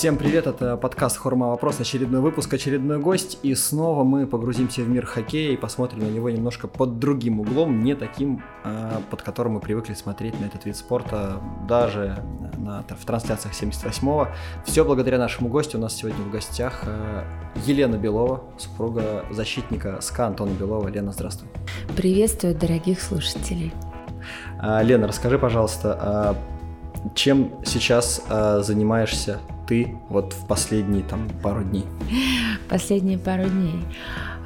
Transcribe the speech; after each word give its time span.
Всем 0.00 0.16
привет, 0.16 0.46
это 0.46 0.78
подкаст 0.78 1.18
Хорма 1.18 1.48
Вопрос, 1.48 1.78
очередной 1.78 2.22
выпуск, 2.22 2.54
очередной 2.54 2.98
гость, 2.98 3.38
и 3.42 3.54
снова 3.54 4.02
мы 4.02 4.26
погрузимся 4.26 4.80
в 4.80 4.88
мир 4.88 5.04
хоккея 5.04 5.52
и 5.52 5.58
посмотрим 5.58 5.98
на 5.98 6.08
него 6.08 6.30
немножко 6.30 6.68
под 6.68 6.98
другим 6.98 7.40
углом, 7.40 7.84
не 7.84 7.94
таким, 7.94 8.42
а, 8.64 9.02
под 9.10 9.20
которым 9.20 9.52
мы 9.52 9.60
привыкли 9.60 9.92
смотреть 9.92 10.40
на 10.40 10.46
этот 10.46 10.64
вид 10.64 10.78
спорта 10.78 11.42
даже 11.68 12.24
на, 12.56 12.82
в 12.88 13.04
трансляциях 13.04 13.52
78-го. 13.52 14.28
Все 14.64 14.86
благодаря 14.86 15.18
нашему 15.18 15.50
гостю, 15.50 15.76
у 15.76 15.82
нас 15.82 15.94
сегодня 15.94 16.24
в 16.24 16.30
гостях 16.30 16.80
а, 16.86 17.26
Елена 17.66 17.96
Белова, 17.96 18.44
супруга 18.56 19.26
защитника 19.30 19.98
СКА 20.00 20.28
Антона 20.28 20.52
Белова. 20.52 20.88
Лена, 20.88 21.12
здравствуй. 21.12 21.50
Приветствую 21.94 22.54
дорогих 22.54 23.02
слушателей. 23.02 23.70
А, 24.58 24.80
Лена, 24.80 25.06
расскажи, 25.06 25.38
пожалуйста, 25.38 26.38
чем 27.14 27.52
сейчас 27.66 28.22
занимаешься 28.26 29.40
ты 29.70 29.86
вот 30.08 30.32
в 30.32 30.48
последние 30.48 31.04
там 31.04 31.28
пару 31.44 31.62
дней? 31.62 31.84
Последние 32.68 33.18
пару 33.18 33.44
дней. 33.48 33.84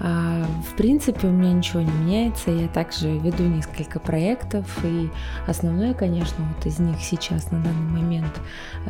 А, 0.00 0.44
в 0.70 0.76
принципе, 0.76 1.28
у 1.28 1.30
меня 1.30 1.52
ничего 1.52 1.80
не 1.80 1.90
меняется. 1.90 2.50
Я 2.50 2.68
также 2.68 3.16
веду 3.16 3.44
несколько 3.44 4.00
проектов, 4.00 4.66
и 4.84 5.10
основное, 5.46 5.94
конечно, 5.94 6.44
вот 6.44 6.66
из 6.66 6.78
них 6.78 6.96
сейчас 7.00 7.50
на 7.50 7.62
данный 7.62 8.00
момент 8.00 8.40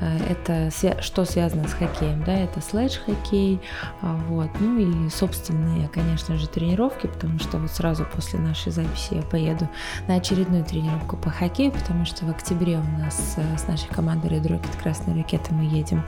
а, 0.00 0.16
это 0.28 0.70
что 1.02 1.24
связано 1.24 1.68
с 1.68 1.72
хоккеем, 1.72 2.24
да, 2.24 2.32
это 2.32 2.60
слэдж-хоккей, 2.60 3.60
а, 4.00 4.16
вот, 4.28 4.48
ну 4.60 4.78
и 4.78 5.10
собственные, 5.10 5.88
конечно 5.88 6.36
же, 6.36 6.48
тренировки, 6.48 7.06
потому 7.06 7.38
что 7.38 7.58
вот 7.58 7.70
сразу 7.70 8.04
после 8.04 8.38
нашей 8.38 8.72
записи 8.72 9.14
я 9.14 9.22
поеду 9.22 9.68
на 10.08 10.16
очередную 10.16 10.64
тренировку 10.64 11.16
по 11.16 11.30
хоккею, 11.30 11.72
потому 11.72 12.06
что 12.06 12.24
в 12.24 12.30
октябре 12.30 12.78
у 12.78 12.98
нас 12.98 13.36
с 13.56 13.68
нашей 13.68 13.88
командой 13.88 14.30
Red 14.30 14.46
Rocket 14.46 14.82
Красной 14.82 15.14
Ракеты 15.14 15.52
мы 15.54 15.64
едем 15.64 16.02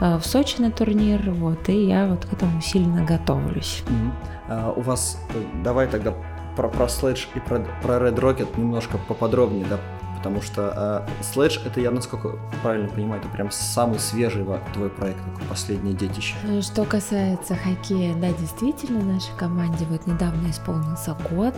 в 0.00 0.22
Сочи 0.22 0.60
на 0.60 0.70
турнир, 0.70 1.30
вот, 1.30 1.68
и 1.68 1.86
я 1.86 2.06
вот 2.06 2.24
к 2.24 2.32
этому 2.32 2.60
сильно 2.60 3.04
готовлюсь. 3.04 3.82
А, 4.48 4.72
у 4.74 4.80
вас, 4.80 5.20
э, 5.34 5.62
давай 5.62 5.86
тогда 5.88 6.14
про, 6.56 6.68
про 6.68 6.86
Sledge 6.86 7.28
и 7.34 7.40
про, 7.40 7.60
про 7.82 7.94
Red 7.96 8.16
Rocket 8.16 8.58
немножко 8.58 8.98
поподробнее, 8.98 9.66
да, 9.66 9.78
потому 10.18 10.42
что 10.42 11.06
э, 11.08 11.22
Sledge 11.22 11.64
это 11.64 11.80
я, 11.80 11.90
насколько 11.90 12.38
правильно 12.62 12.88
понимаю, 12.88 13.20
это 13.20 13.30
прям 13.30 13.50
самый 13.50 13.98
свежий 13.98 14.44
твой 14.74 14.90
проект, 14.90 15.18
такой 15.24 15.46
последнее 15.48 15.94
детище. 15.94 16.34
Э, 16.44 16.60
что 16.60 16.84
касается 16.84 17.54
хоккея, 17.54 18.14
да, 18.16 18.32
действительно, 18.32 19.02
нашей 19.02 19.34
команде 19.36 19.84
вот 19.86 20.06
недавно 20.06 20.50
исполнился 20.50 21.16
год, 21.30 21.54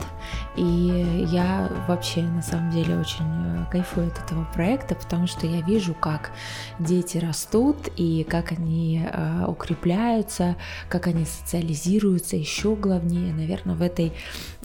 и 0.56 1.27
я 1.31 1.70
вообще 1.88 2.22
на 2.22 2.42
самом 2.42 2.70
деле 2.70 2.98
очень 2.98 3.25
э, 3.25 3.64
кайфую 3.70 4.08
от 4.08 4.19
этого 4.19 4.44
проекта, 4.55 4.94
потому 4.94 5.27
что 5.27 5.47
я 5.47 5.62
вижу, 5.62 5.94
как 5.94 6.31
дети 6.78 7.19
растут 7.19 7.77
и 7.97 8.25
как 8.28 8.53
они 8.53 9.06
э, 9.11 9.44
укрепляются, 9.47 10.56
как 10.88 11.06
они 11.06 11.25
социализируются, 11.25 12.36
еще 12.36 12.75
главнее, 12.77 13.33
наверное, 13.33 13.75
в 13.75 13.83
этой 13.83 14.12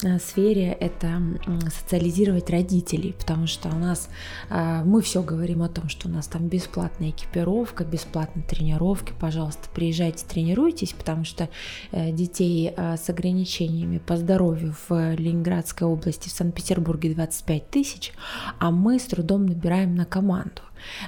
э, 0.03 0.19
сфере 0.19 0.71
это 0.71 1.21
э, 1.45 1.59
социализировать 1.69 2.49
родителей, 2.49 3.15
потому 3.17 3.47
что 3.47 3.69
у 3.69 3.75
нас 3.85 4.09
э, 4.49 4.83
мы 4.83 5.01
все 5.01 5.21
говорим 5.23 5.61
о 5.61 5.69
том, 5.69 5.89
что 5.89 6.07
у 6.07 6.11
нас 6.11 6.27
там 6.27 6.47
бесплатная 6.47 7.09
экипировка, 7.09 7.83
бесплатные 7.83 8.45
тренировки, 8.45 9.13
пожалуйста, 9.19 9.69
приезжайте, 9.73 10.25
тренируйтесь, 10.25 10.93
потому 10.93 11.23
что 11.23 11.49
э, 11.91 12.11
детей 12.11 12.73
э, 12.75 12.97
с 12.97 13.09
ограничениями 13.09 13.99
по 13.99 14.17
здоровью 14.17 14.75
в 14.87 15.15
Ленинградской 15.15 15.87
области, 15.87 16.29
в 16.29 16.31
Санкт-Петербурге 16.31 17.13
25 17.13 17.69
тысяч, 17.69 18.13
а 18.59 18.71
мы 18.71 18.99
с 18.99 19.05
трудом 19.05 19.45
набираем 19.45 19.95
на 19.95 20.05
команду. 20.05 20.61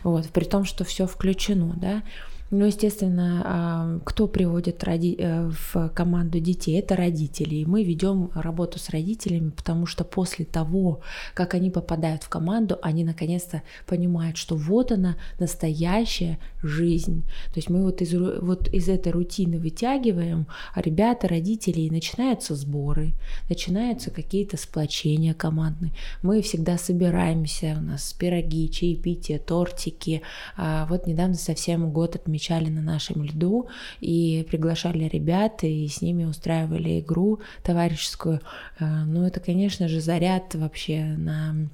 Вот, 0.03 0.28
при 0.30 0.45
том, 0.45 0.66
что 0.66 0.83
все 0.83 1.05
включено, 1.08 1.73
да. 1.75 2.03
Ну, 2.49 2.65
естественно, 2.65 3.99
кто 4.05 4.27
приводит. 4.27 4.83
Э, 4.87 5.49
в 5.73 5.89
команду 5.89 6.39
детей, 6.39 6.80
это 6.80 6.95
родители. 6.95 7.55
И 7.55 7.65
мы 7.65 7.83
ведем 7.83 8.31
работу 8.35 8.80
с 8.80 8.89
родителями, 8.89 9.49
потому 9.49 9.85
что 9.85 10.03
после 10.03 10.45
того, 10.45 11.02
как 11.33 11.53
они 11.53 11.69
попадают 11.69 12.23
в 12.23 12.30
команду, 12.30 12.77
они 12.81 13.03
наконец-то 13.03 13.63
понимают, 13.86 14.37
что 14.37 14.55
вот 14.55 14.91
она 14.91 15.17
настоящая 15.39 16.39
жизнь. 16.67 17.23
То 17.54 17.58
есть 17.58 17.70
мы 17.70 17.83
вот 17.83 18.02
из, 18.02 18.14
вот 18.14 18.67
из 18.70 18.89
этой 18.89 19.11
рутины 19.11 19.60
вытягиваем, 19.60 20.48
а 20.73 20.82
ребята, 20.82 21.28
родители, 21.28 21.82
и 21.82 21.89
начинаются 21.89 22.55
сборы, 22.55 23.14
начинаются 23.50 24.11
какие-то 24.11 24.58
сплочения 24.58 25.33
командные. 25.33 25.94
Мы 26.22 26.42
всегда 26.42 26.78
собираемся, 26.78 27.78
у 27.80 27.82
нас 27.82 28.14
пироги, 28.14 28.70
чаепитие, 28.70 29.39
тортики. 29.39 30.22
А 30.55 30.86
вот 30.88 31.08
недавно 31.08 31.36
совсем 31.36 31.92
год 31.92 32.16
отмечали 32.16 32.70
на 32.70 32.82
нашем 32.82 33.23
льду 33.23 33.67
и 33.99 34.45
приглашали 34.49 35.05
ребят, 35.05 35.64
и 35.64 35.88
с 35.88 36.02
ними 36.02 36.26
устраивали 36.26 36.99
игру 36.99 37.39
товарищескую. 37.64 38.42
Э, 38.80 39.04
ну, 39.05 39.23
это, 39.23 39.39
конечно 39.39 39.88
же, 39.88 40.02
заряд 40.02 40.55
вообще 40.55 41.04
на 41.04 41.70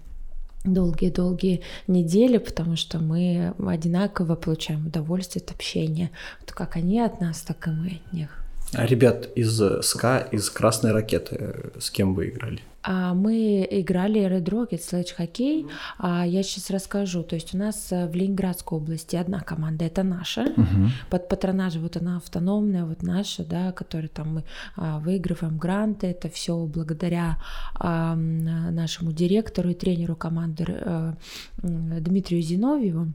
долгие-долгие 0.64 1.62
недели, 1.88 2.38
потому 2.38 2.76
что 2.76 3.00
мы 3.00 3.54
одинаково 3.66 4.36
получаем 4.36 4.88
удовольствие 4.88 5.44
от 5.44 5.52
общения. 5.52 6.12
Вот 6.42 6.52
как 6.52 6.76
они 6.76 7.00
от 7.00 7.20
нас, 7.22 7.42
так 7.42 7.68
и 7.68 7.72
мы 7.72 8.02
от 8.06 8.14
них. 8.14 8.44
А 8.74 8.86
ребят 8.86 9.30
из 9.36 9.62
СКА, 9.82 10.20
из 10.32 10.50
Красной 10.50 10.92
Ракеты, 10.92 11.72
с 11.80 11.90
кем 11.92 12.16
вы 12.16 12.30
играли? 12.30 12.62
А 12.84 13.14
мы 13.14 13.68
играли 13.70 14.22
Red 14.22 14.46
Rocket, 14.46 14.80
Sledge 14.80 15.14
хоккей. 15.16 15.68
А 15.98 16.26
я 16.26 16.44
сейчас 16.44 16.70
расскажу. 16.70 17.24
То 17.24 17.36
есть 17.36 17.56
у 17.56 17.58
нас 17.58 17.92
э, 17.92 18.08
в 18.08 18.16
Ленинградской 18.16 18.78
области 18.78 19.16
одна 19.16 19.40
команда, 19.40 19.86
это 19.86 20.04
наша. 20.04 20.42
Угу. 20.42 20.90
Под 21.10 21.30
патронажем 21.30 21.84
вот 21.84 21.98
она 21.98 22.18
автономная, 22.18 22.86
вот 22.86 23.02
наша, 23.02 23.46
да, 23.46 23.72
которая 23.72 24.10
там 24.10 24.36
мы 24.36 24.44
а, 24.76 25.00
выигрываем 25.00 25.58
гранты. 25.58 26.08
Это 26.08 26.30
все 26.30 26.58
благодаря 26.66 27.38
нашему 27.80 29.12
директору 29.12 29.70
и 29.70 29.74
тренеру 29.74 30.16
команды 30.16 30.66
а, 30.68 31.16
Дмитрию 31.62 32.42
Зиновьеву. 32.42 33.14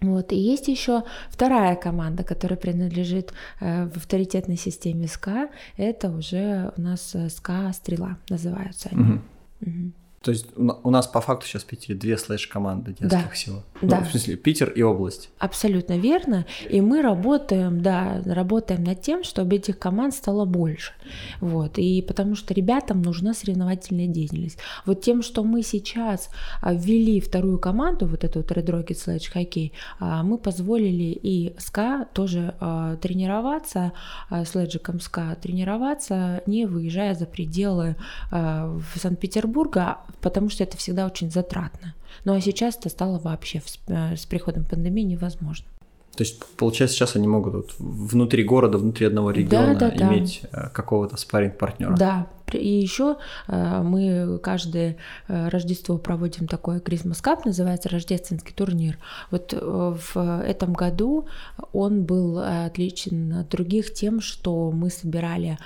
Вот. 0.00 0.32
И 0.32 0.36
есть 0.36 0.68
еще 0.68 1.02
вторая 1.28 1.74
команда, 1.74 2.22
которая 2.22 2.58
принадлежит 2.58 3.32
э, 3.60 3.86
в 3.86 3.96
авторитетной 3.96 4.56
системе 4.56 5.08
СКА. 5.08 5.48
Это 5.76 6.10
уже 6.10 6.72
у 6.76 6.80
нас 6.80 7.14
э, 7.14 7.28
СКА 7.28 7.72
Стрела 7.72 8.16
называются 8.30 8.90
они. 8.92 9.02
Угу. 9.02 9.20
Угу. 9.62 9.92
То 10.22 10.32
есть 10.32 10.46
у 10.56 10.90
нас 10.90 11.06
по 11.06 11.20
факту 11.20 11.46
сейчас 11.46 11.62
в 11.62 11.66
Питере 11.66 11.96
две 11.96 12.18
слэш-команды 12.18 12.90
детских 12.90 13.08
да. 13.08 13.28
всего. 13.28 13.62
Ну, 13.80 13.88
да. 13.88 14.00
В 14.00 14.10
смысле, 14.10 14.36
Питер 14.36 14.70
и 14.70 14.82
область. 14.82 15.30
Абсолютно 15.38 15.96
верно. 15.96 16.44
И 16.68 16.80
мы 16.80 17.02
работаем, 17.02 17.80
да, 17.80 18.20
работаем 18.26 18.82
над 18.82 19.00
тем, 19.00 19.22
чтобы 19.22 19.56
этих 19.56 19.78
команд 19.78 20.14
стало 20.14 20.44
больше. 20.44 20.92
Вот. 21.40 21.78
И 21.78 22.02
потому 22.02 22.34
что 22.34 22.52
ребятам 22.52 23.00
нужна 23.00 23.32
соревновательная 23.32 24.08
деятельность. 24.08 24.58
Вот 24.86 25.02
тем, 25.02 25.22
что 25.22 25.44
мы 25.44 25.62
сейчас 25.62 26.30
а, 26.62 26.74
ввели 26.74 27.20
вторую 27.20 27.60
команду, 27.60 28.06
вот 28.06 28.24
эту 28.24 28.40
вот 28.40 28.50
Red 28.50 28.66
Rocket 28.66 28.96
Sledge 28.96 29.32
Hockey, 29.32 29.70
а, 30.00 30.24
мы 30.24 30.36
позволили 30.38 31.16
и 31.22 31.54
СКА 31.58 32.08
тоже 32.12 32.54
а, 32.58 32.96
тренироваться, 32.96 33.92
следжиком 34.46 34.98
СКА 35.00 35.36
тренироваться, 35.40 36.42
не 36.46 36.66
выезжая 36.66 37.14
за 37.14 37.26
пределы 37.26 37.96
в 38.30 38.82
Санкт-Петербурга, 38.96 39.98
потому 40.20 40.50
что 40.50 40.64
это 40.64 40.76
всегда 40.76 41.06
очень 41.06 41.30
затратно. 41.30 41.94
Ну 42.24 42.34
а 42.34 42.40
сейчас 42.40 42.76
это 42.76 42.88
стало 42.88 43.18
вообще 43.18 43.62
э, 43.88 44.16
с 44.16 44.26
приходом 44.26 44.64
пандемии 44.64 45.02
невозможно. 45.02 45.66
То 46.16 46.24
есть, 46.24 46.44
получается, 46.56 46.96
сейчас 46.96 47.14
они 47.14 47.28
могут 47.28 47.54
вот 47.54 47.74
внутри 47.78 48.42
города, 48.42 48.76
внутри 48.76 49.06
одного 49.06 49.30
региона 49.30 49.76
да, 49.76 49.90
да, 49.90 50.08
иметь 50.08 50.40
да. 50.50 50.64
Э, 50.66 50.70
какого-то 50.70 51.16
спарринг-партнера. 51.16 51.96
Да, 51.96 52.26
и 52.54 52.68
еще 52.68 53.16
э, 53.46 53.82
мы 53.82 54.38
каждое 54.42 54.96
э, 55.28 55.48
Рождество 55.48 55.98
проводим 55.98 56.46
такой 56.46 56.78
Christmas 56.78 57.22
Cup, 57.22 57.42
называется 57.44 57.88
рождественский 57.88 58.54
турнир. 58.54 58.98
Вот 59.30 59.52
э, 59.52 59.58
в 59.60 60.42
этом 60.42 60.72
году 60.72 61.26
он 61.72 62.04
был 62.04 62.38
отличен 62.38 63.32
от 63.32 63.48
других 63.48 63.92
тем, 63.92 64.20
что 64.20 64.70
мы 64.70 64.90
собирали 64.90 65.58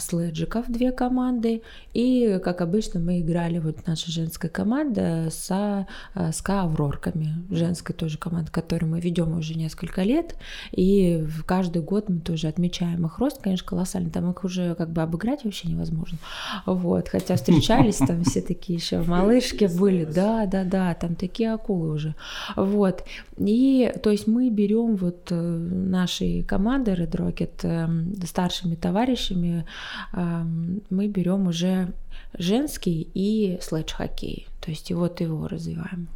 слэджиков, 0.00 0.66
две 0.68 0.92
команды, 0.92 1.62
и, 1.92 2.40
как 2.42 2.60
обычно, 2.60 3.00
мы 3.00 3.20
играли, 3.20 3.58
вот 3.58 3.86
наша 3.86 4.10
женская 4.10 4.48
команда 4.48 5.28
с 5.30 5.86
СКА 6.32 6.62
Аврорками, 6.62 7.44
женская 7.50 7.94
тоже 7.94 8.18
команда, 8.18 8.50
которую 8.50 8.90
мы 8.90 9.00
ведем 9.00 9.36
уже 9.36 9.54
несколько 9.54 10.02
лет, 10.02 10.36
и 10.72 11.26
каждый 11.46 11.82
год 11.82 12.08
мы 12.08 12.20
тоже 12.20 12.48
отмечаем 12.48 13.06
их 13.06 13.18
рост, 13.18 13.40
конечно, 13.40 13.66
колоссальный, 13.66 14.10
там 14.10 14.30
их 14.30 14.44
уже 14.44 14.74
как 14.74 14.90
бы 14.90 15.02
обыграть 15.02 15.44
вообще 15.44 15.68
невозможно. 15.68 16.18
Вот, 16.66 17.08
хотя 17.08 17.36
встречались 17.36 17.96
там 17.96 18.24
все 18.24 18.40
такие 18.40 18.78
еще 18.78 19.02
малышки 19.02 19.64
были, 19.64 20.04
да, 20.04 20.46
да, 20.46 20.64
да, 20.64 20.94
там 20.94 21.14
такие 21.14 21.52
акулы 21.52 21.90
уже. 21.90 22.14
Вот. 22.56 23.04
И 23.38 23.92
то 24.02 24.10
есть 24.10 24.26
мы 24.26 24.50
берем 24.50 24.96
вот 24.96 25.28
э, 25.30 25.34
нашей 25.34 26.42
команды 26.42 26.92
Red 26.92 27.12
Rocket 27.12 27.62
эм, 27.62 28.14
старшими 28.24 28.74
товарищами, 28.74 29.66
эм, 30.12 30.82
мы 30.90 31.08
берем 31.08 31.46
уже 31.48 31.92
женский 32.38 33.08
и 33.14 33.58
слэдж-хоккей. 33.60 34.46
То 34.60 34.70
есть 34.70 34.90
и 34.90 34.94
вот 34.94 35.20
его 35.20 35.48
развиваем. 35.48 36.08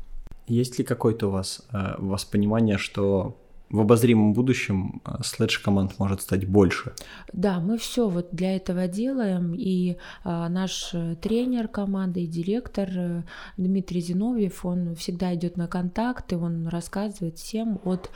Есть 0.46 0.78
ли 0.78 0.84
какое-то 0.84 1.28
у 1.28 1.30
вас, 1.30 1.62
э, 1.72 1.94
у 1.98 2.06
вас 2.06 2.24
понимание, 2.24 2.78
что 2.78 3.36
в 3.70 3.80
обозримом 3.80 4.34
будущем 4.34 5.00
э, 5.04 5.16
следж 5.24 5.60
команд 5.62 5.98
может 5.98 6.20
стать 6.20 6.46
больше. 6.46 6.92
Да, 7.32 7.60
мы 7.60 7.78
все 7.78 8.08
вот 8.08 8.28
для 8.30 8.56
этого 8.56 8.86
делаем, 8.86 9.54
и 9.54 9.96
а, 10.22 10.48
наш 10.48 10.90
э, 10.92 11.16
тренер 11.20 11.68
команды 11.68 12.22
и 12.22 12.26
директор 12.26 12.88
э, 12.94 13.22
Дмитрий 13.56 14.00
Зиновьев, 14.00 14.64
он 14.64 14.94
всегда 14.94 15.34
идет 15.34 15.56
на 15.56 15.66
контакты, 15.66 16.36
он 16.36 16.68
рассказывает 16.68 17.38
всем 17.38 17.80
от 17.84 18.10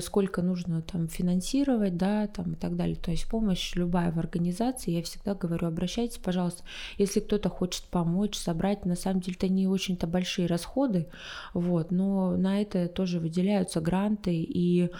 сколько 0.00 0.42
нужно 0.42 0.82
там 0.82 1.08
финансировать, 1.08 1.96
да, 1.96 2.26
там 2.26 2.52
и 2.52 2.56
так 2.56 2.76
далее. 2.76 2.96
То 2.96 3.10
есть 3.10 3.28
помощь 3.28 3.74
любая 3.74 4.12
в 4.12 4.18
организации, 4.18 4.92
я 4.92 5.02
всегда 5.02 5.34
говорю, 5.34 5.66
обращайтесь, 5.66 6.18
пожалуйста, 6.18 6.62
если 6.98 7.20
кто-то 7.20 7.48
хочет 7.48 7.84
помочь, 7.84 8.36
собрать, 8.36 8.84
на 8.84 8.96
самом 8.96 9.20
деле 9.20 9.36
это 9.36 9.48
не 9.48 9.66
очень-то 9.66 10.06
большие 10.06 10.46
расходы, 10.46 11.08
вот, 11.54 11.90
но 11.90 12.36
на 12.36 12.60
это 12.60 12.88
тоже 12.88 13.18
выделяются 13.18 13.80
гранты 13.80 14.34
и 14.34 14.90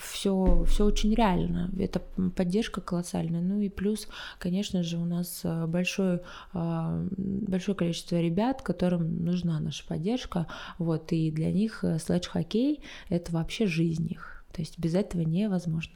все, 0.00 0.44
а, 0.44 0.64
все 0.64 0.84
очень 0.84 1.14
реально. 1.14 1.70
Это 1.78 2.00
поддержка 2.36 2.80
колоссальная. 2.80 3.40
Ну 3.40 3.60
и 3.60 3.68
плюс, 3.68 4.08
конечно 4.38 4.82
же, 4.82 4.98
у 4.98 5.04
нас 5.04 5.40
а, 5.44 5.66
большое, 5.66 6.22
а, 6.52 7.04
большое 7.16 7.76
количество 7.76 8.20
ребят, 8.20 8.62
которым 8.62 9.24
нужна 9.24 9.60
наша 9.60 9.86
поддержка. 9.86 10.46
Вот, 10.78 11.12
и 11.12 11.30
для 11.30 11.52
них 11.52 11.84
э, 11.84 11.98
слэдж-хоккей— 11.98 12.80
это 13.08 13.32
вообще 13.32 13.66
жизнь 13.66 14.08
их. 14.10 14.44
То 14.52 14.60
есть 14.60 14.78
без 14.78 14.94
этого 14.94 15.22
невозможно. 15.22 15.94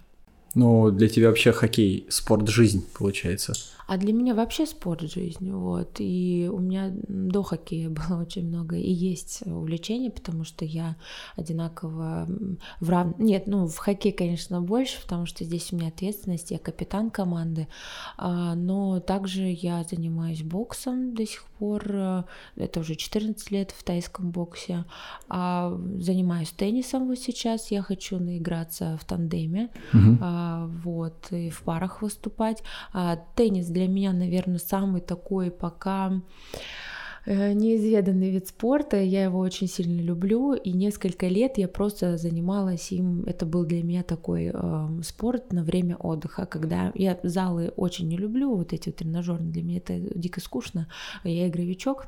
Ну, 0.55 0.91
для 0.91 1.09
тебя 1.09 1.29
вообще 1.29 1.53
хоккей— 1.53 2.07
спорт 2.09 2.49
жизнь, 2.49 2.87
получается. 2.99 3.53
А 3.87 3.99
для 3.99 4.13
меня 4.13 4.35
вообще 4.35 4.67
спорт 4.67 5.03
жизнь, 5.03 5.51
вот. 5.53 5.97
И 5.99 6.51
у 6.53 6.59
меня 6.59 6.93
до 7.09 7.43
хоккея 7.43 7.89
было 8.09 8.21
очень 8.21 8.49
много 8.49 8.77
и 8.77 8.91
есть 8.91 9.43
увлечений, 9.47 10.11
потому 10.11 10.45
что 10.45 10.65
я 10.65 10.97
одинаково 11.37 12.27
в 12.81 12.91
рав... 12.91 13.19
Нет, 13.19 13.47
ну, 13.47 13.67
в 13.69 13.77
хоккей, 13.77 14.13
конечно, 14.13 14.61
больше, 14.61 15.01
потому 15.01 15.27
что 15.27 15.45
здесь 15.45 15.73
у 15.73 15.77
меня 15.77 15.89
ответственность, 15.89 16.51
я 16.51 16.59
капитан 16.59 17.11
команды, 17.11 17.69
а, 18.17 18.55
но 18.55 19.01
также 19.01 19.43
я 19.43 19.85
занимаюсь 19.85 20.43
боксом 20.43 21.15
до 21.15 21.25
сих 21.27 21.45
пор, 21.59 21.85
э, 21.89 22.25
это 22.57 22.81
уже 22.81 22.97
14 22.97 23.51
лет 23.51 23.71
в 23.71 23.83
тайском 23.85 24.31
боксе, 24.31 24.85
а 25.29 25.79
занимаюсь 25.99 26.51
теннисом 26.51 27.07
вот 27.07 27.19
сейчас, 27.19 27.71
я 27.71 27.83
хочу 27.83 28.19
наиграться 28.19 28.99
в 29.01 29.05
тандеме, 29.05 29.71
угу. 29.93 30.19
вот, 30.85 31.33
и 31.33 31.51
в 31.51 31.63
парах 31.63 32.03
выступать. 32.03 32.63
Теннис 33.35 33.69
для 33.77 33.89
меня, 33.89 34.13
наверное, 34.13 34.59
самый 34.59 35.03
такой 35.03 35.51
пока 35.51 36.23
э, 37.27 37.53
неизведанный 37.53 38.31
вид 38.31 38.49
спорта, 38.49 38.97
я 38.97 39.25
его 39.25 39.39
очень 39.39 39.69
сильно 39.69 40.01
люблю, 40.01 40.55
и 40.55 40.73
несколько 40.73 41.29
лет 41.29 41.59
я 41.59 41.69
просто 41.69 42.17
занималась 42.17 42.91
им, 42.91 43.25
это 43.27 43.45
был 43.45 43.67
для 43.67 43.83
меня 43.83 44.03
такой 44.03 44.51
э, 44.55 44.89
спорт 45.03 45.53
на 45.53 45.63
время 45.63 45.97
отдыха, 45.97 46.47
когда 46.47 46.91
я 46.95 47.19
залы 47.23 47.73
очень 47.77 48.09
не 48.09 48.17
люблю, 48.17 48.57
вот 48.57 48.73
эти 48.73 48.89
вот 48.89 48.97
тренажерные, 48.97 49.53
для 49.53 49.63
меня 49.63 49.77
это 49.77 49.99
дико 49.99 50.41
скучно, 50.41 50.89
я 51.23 51.47
игровичок, 51.47 52.07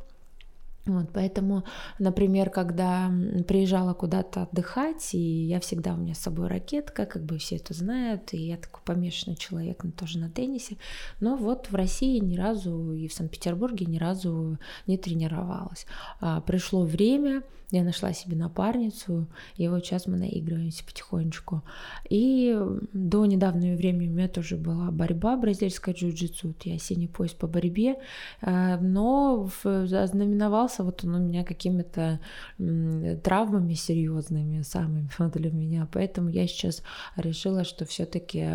вот, 0.88 1.10
поэтому, 1.12 1.64
например, 1.98 2.50
когда 2.50 3.10
приезжала 3.46 3.94
куда-то 3.94 4.44
отдыхать, 4.44 5.14
и 5.14 5.18
я 5.18 5.60
всегда 5.60 5.94
у 5.94 5.98
меня 5.98 6.14
с 6.14 6.18
собой 6.18 6.48
ракетка, 6.48 7.06
как 7.06 7.24
бы 7.24 7.38
все 7.38 7.56
это 7.56 7.74
знают, 7.74 8.32
и 8.32 8.38
я 8.38 8.56
такой 8.56 8.82
помешанный 8.84 9.36
человек 9.36 9.84
но 9.84 9.90
тоже 9.92 10.18
на 10.18 10.30
теннисе, 10.30 10.76
но 11.20 11.36
вот 11.36 11.70
в 11.70 11.74
России 11.74 12.18
ни 12.18 12.36
разу 12.36 12.92
и 12.92 13.06
в 13.06 13.12
Санкт-Петербурге 13.12 13.86
ни 13.86 13.98
разу 13.98 14.58
не 14.86 14.96
тренировалась. 14.96 15.86
А, 16.20 16.40
пришло 16.40 16.84
время, 16.84 17.42
я 17.70 17.84
нашла 17.84 18.14
себе 18.14 18.36
напарницу, 18.36 19.26
и 19.56 19.68
вот 19.68 19.84
сейчас 19.84 20.06
мы 20.06 20.16
наигрываемся 20.16 20.84
потихонечку. 20.84 21.62
И 22.08 22.58
до 22.94 23.26
недавнего 23.26 23.76
времени 23.76 24.08
у 24.08 24.14
меня 24.14 24.28
тоже 24.28 24.56
была 24.56 24.90
борьба 24.90 25.36
бразильская 25.36 25.94
джиу-джитсу, 25.94 26.48
вот 26.48 26.62
я 26.62 26.78
синий 26.78 27.08
пояс 27.08 27.32
по 27.32 27.46
борьбе, 27.46 27.96
э, 28.40 28.78
но 28.80 29.50
знаменовался 30.78 30.82
вот 30.82 31.04
он 31.04 31.14
у 31.14 31.18
меня 31.18 31.44
какими-то 31.44 32.20
травмами 33.22 33.74
серьезными 33.74 34.62
самыми 34.62 35.08
для 35.34 35.50
меня, 35.50 35.88
поэтому 35.92 36.28
я 36.28 36.46
сейчас 36.46 36.82
решила, 37.16 37.64
что 37.64 37.84
все-таки 37.84 38.46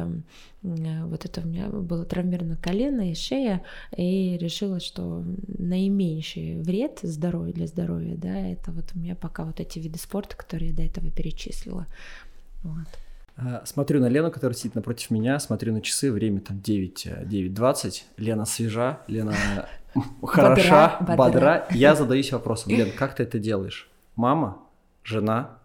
Э, 0.64 1.06
вот 1.06 1.26
это 1.26 1.42
у 1.42 1.46
меня 1.46 1.68
было 1.68 2.06
травмировано 2.06 2.58
колено 2.58 3.12
и 3.12 3.16
шея, 3.16 3.64
и 3.96 4.38
решила, 4.38 4.80
что 4.80 5.24
наименьший 5.48 6.62
вред 6.62 7.00
здоровью 7.04 7.54
для 7.54 7.68
здоровья, 7.68 8.16
да, 8.16 8.36
это 8.36 8.72
вот 8.72 8.86
у 8.96 9.00
меня 9.00 9.16
пока 9.16 9.44
вот 9.44 9.60
эти 9.60 9.80
виды 9.80 10.00
спорта, 10.00 10.36
которые 10.36 10.70
я 10.70 10.76
до 10.76 10.84
этого 10.84 11.10
перечислила. 11.12 11.88
Вот. 12.64 12.88
А, 13.36 13.64
смотрю 13.66 14.00
на 14.00 14.08
Лену, 14.08 14.32
которая 14.32 14.56
сидит 14.56 14.76
напротив 14.76 15.10
меня, 15.10 15.40
смотрю 15.40 15.74
на 15.74 15.82
часы, 15.82 16.12
время 16.12 16.40
там 16.40 16.62
9, 16.62 17.06
9.20, 17.06 18.04
э, 18.18 18.22
Лена 18.22 18.46
свежа, 18.46 19.00
Лена 19.08 19.36
хороша, 20.24 20.98
бодра. 21.18 21.68
Я 21.72 21.96
задаюсь 21.96 22.32
вопросом, 22.32 22.72
Лен, 22.72 22.92
как 22.98 23.16
ты 23.16 23.24
это 23.24 23.40
делаешь? 23.40 23.90
Мама, 24.16 24.60
жена, 25.04 25.58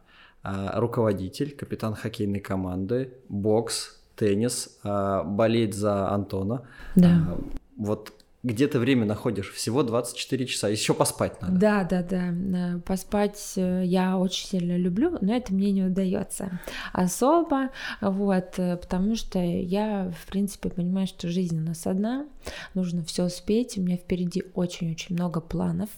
а, 0.42 0.80
руководитель, 0.80 1.54
капитан 1.54 1.94
хоккейной 1.94 2.40
команды, 2.40 3.12
бокс, 3.28 4.00
теннис, 4.16 4.78
а, 4.82 5.22
болеть 5.22 5.75
за 5.75 6.10
Антона. 6.10 6.62
Да. 6.94 7.08
А, 7.08 7.38
вот 7.76 8.12
где 8.44 8.69
ты 8.69 8.79
время 8.79 9.05
находишь? 9.05 9.52
Всего 9.52 9.82
24 9.82 10.46
часа. 10.46 10.69
Еще 10.69 10.94
поспать 10.94 11.43
надо. 11.43 11.58
Да, 11.58 11.85
да, 11.85 12.02
да. 12.02 12.81
Поспать 12.87 13.55
э, 13.56 13.82
я 13.85 14.17
очень 14.17 14.46
сильно 14.46 14.76
люблю, 14.76 15.19
но 15.20 15.35
это 15.35 15.52
мне 15.52 15.73
не 15.73 15.82
удается 15.82 16.61
особо. 16.93 17.70
Вот, 18.00 18.58
э, 18.58 18.76
потому 18.76 19.17
что 19.17 19.40
я, 19.40 20.12
в 20.23 20.31
принципе, 20.31 20.70
понимаю, 20.70 21.08
что 21.08 21.29
жизнь 21.29 21.58
у 21.58 21.64
нас 21.64 21.85
одна. 21.87 22.26
Нужно 22.75 23.02
все 23.02 23.25
успеть. 23.25 23.76
У 23.76 23.82
меня 23.82 23.96
впереди 23.96 24.44
очень-очень 24.55 25.17
много 25.17 25.40
планов. 25.40 25.88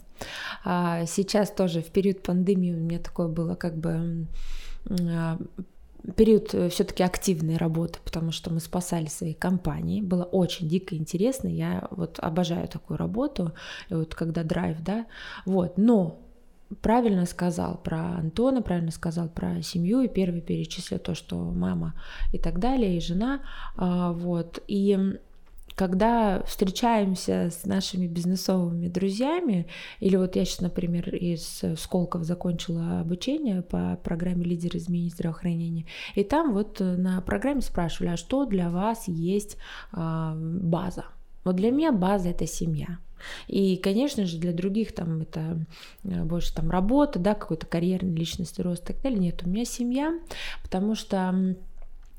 А 0.64 1.04
сейчас 1.04 1.50
тоже 1.50 1.82
в 1.82 1.88
период 1.88 2.22
пандемии 2.22 2.72
у 2.72 2.78
меня 2.78 3.00
такое 3.00 3.28
было 3.28 3.54
как 3.54 3.76
бы 3.76 4.26
период 6.16 6.54
э, 6.54 6.68
все-таки 6.68 7.02
активной 7.02 7.56
работы, 7.56 7.98
потому 8.04 8.32
что 8.32 8.50
мы 8.52 8.60
спасали 8.60 9.06
свои 9.06 9.34
компании. 9.34 10.00
Было 10.00 10.24
очень 10.24 10.68
дико 10.68 10.96
интересно. 10.96 11.48
Я 11.48 11.88
вот 11.90 12.18
обожаю 12.20 12.68
такую 12.68 12.96
работу, 12.96 13.52
вот 13.88 14.14
когда 14.14 14.42
драйв, 14.42 14.78
да. 14.80 15.06
Вот, 15.44 15.78
но 15.78 16.20
правильно 16.82 17.26
сказал 17.26 17.76
про 17.76 18.16
Антона, 18.18 18.62
правильно 18.62 18.90
сказал 18.90 19.28
про 19.28 19.62
семью, 19.62 20.00
и 20.00 20.08
первый 20.08 20.40
перечислил 20.40 20.98
то, 20.98 21.14
что 21.14 21.36
мама 21.36 21.94
и 22.32 22.38
так 22.38 22.58
далее, 22.58 22.96
и 22.96 23.00
жена, 23.00 23.40
а, 23.76 24.12
вот, 24.12 24.62
и 24.68 25.18
когда 25.80 26.42
встречаемся 26.42 27.48
с 27.50 27.64
нашими 27.64 28.06
бизнесовыми 28.06 28.88
друзьями, 28.88 29.66
или 30.00 30.16
вот 30.16 30.36
я 30.36 30.44
сейчас, 30.44 30.60
например, 30.60 31.14
из 31.14 31.62
Сколков 31.78 32.24
закончила 32.24 33.00
обучение 33.00 33.62
по 33.62 33.98
программе 34.04 34.44
«Лидер 34.44 34.76
изменений 34.76 35.08
здравоохранения», 35.08 35.86
и 36.14 36.22
там 36.22 36.52
вот 36.52 36.80
на 36.80 37.22
программе 37.22 37.62
спрашивали, 37.62 38.10
а 38.10 38.18
что 38.18 38.44
для 38.44 38.68
вас 38.68 39.08
есть 39.08 39.56
э, 39.94 40.32
база? 40.34 41.06
Вот 41.44 41.56
для 41.56 41.70
меня 41.70 41.92
база— 41.92 42.28
это 42.30 42.46
семья. 42.46 42.98
И, 43.48 43.78
конечно 43.78 44.26
же, 44.26 44.36
для 44.36 44.52
других 44.52 44.92
там 44.92 45.22
это 45.22 45.64
э, 46.04 46.24
больше 46.24 46.54
там 46.54 46.70
работа, 46.70 47.18
да, 47.18 47.32
какой-то 47.32 47.64
карьерный 47.64 48.14
личностный 48.14 48.64
рост 48.64 48.82
и 48.82 48.92
так 48.92 49.00
далее. 49.00 49.18
Нет, 49.18 49.42
у 49.46 49.48
меня 49.48 49.64
семья, 49.64 50.12
потому 50.62 50.94
что 50.94 51.56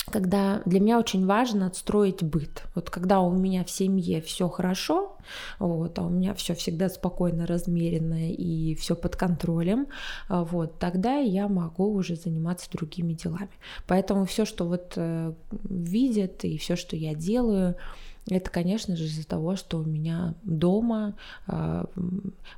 когда 0.09 0.61
для 0.65 0.79
меня 0.79 0.99
очень 0.99 1.25
важно 1.25 1.67
отстроить 1.67 2.23
быт. 2.23 2.63
Вот 2.75 2.89
когда 2.89 3.21
у 3.21 3.31
меня 3.31 3.63
в 3.63 3.69
семье 3.69 4.21
все 4.21 4.49
хорошо, 4.49 5.17
вот, 5.59 5.97
а 5.99 6.03
у 6.03 6.09
меня 6.09 6.33
все 6.33 6.55
всегда 6.55 6.89
спокойно, 6.89 7.45
размеренно 7.45 8.31
и 8.31 8.75
все 8.75 8.95
под 8.95 9.15
контролем, 9.15 9.87
а, 10.27 10.43
вот, 10.43 10.79
тогда 10.79 11.17
я 11.17 11.47
могу 11.47 11.93
уже 11.93 12.15
заниматься 12.15 12.69
другими 12.71 13.13
делами. 13.13 13.51
Поэтому 13.87 14.25
все, 14.25 14.45
что 14.45 14.65
вот 14.65 14.93
э, 14.95 15.33
видят 15.63 16.43
и 16.43 16.57
все, 16.57 16.75
что 16.75 16.95
я 16.95 17.13
делаю, 17.13 17.75
это, 18.27 18.49
конечно 18.49 18.95
же, 18.95 19.05
из-за 19.05 19.25
того, 19.25 19.55
что 19.55 19.79
у 19.79 19.83
меня 19.83 20.35
дома 20.43 21.15
э, 21.47 21.85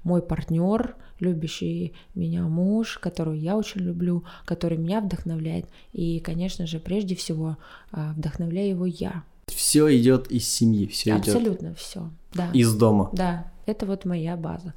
мой 0.03 0.21
партнер, 0.21 0.95
любящий 1.19 1.93
меня 2.15 2.43
муж, 2.43 2.97
которого 2.97 3.33
я 3.33 3.55
очень 3.55 3.81
люблю, 3.81 4.23
который 4.45 4.77
меня 4.77 4.99
вдохновляет. 4.99 5.65
И, 5.93 6.19
конечно 6.19 6.67
же, 6.67 6.79
прежде 6.79 7.15
всего 7.15 7.57
э, 7.91 8.11
вдохновляю 8.15 8.69
его 8.69 8.85
я. 8.85 9.23
Все 9.47 9.95
идет 9.97 10.31
из 10.31 10.47
семьи, 10.47 10.85
все 10.87 11.11
идет. 11.11 11.35
Абсолютно 11.35 11.75
все. 11.75 12.09
Да. 12.33 12.49
Из 12.53 12.73
дома. 12.75 13.09
Да, 13.13 13.51
это 13.65 13.85
вот 13.85 14.05
моя 14.05 14.35
база. 14.35 14.73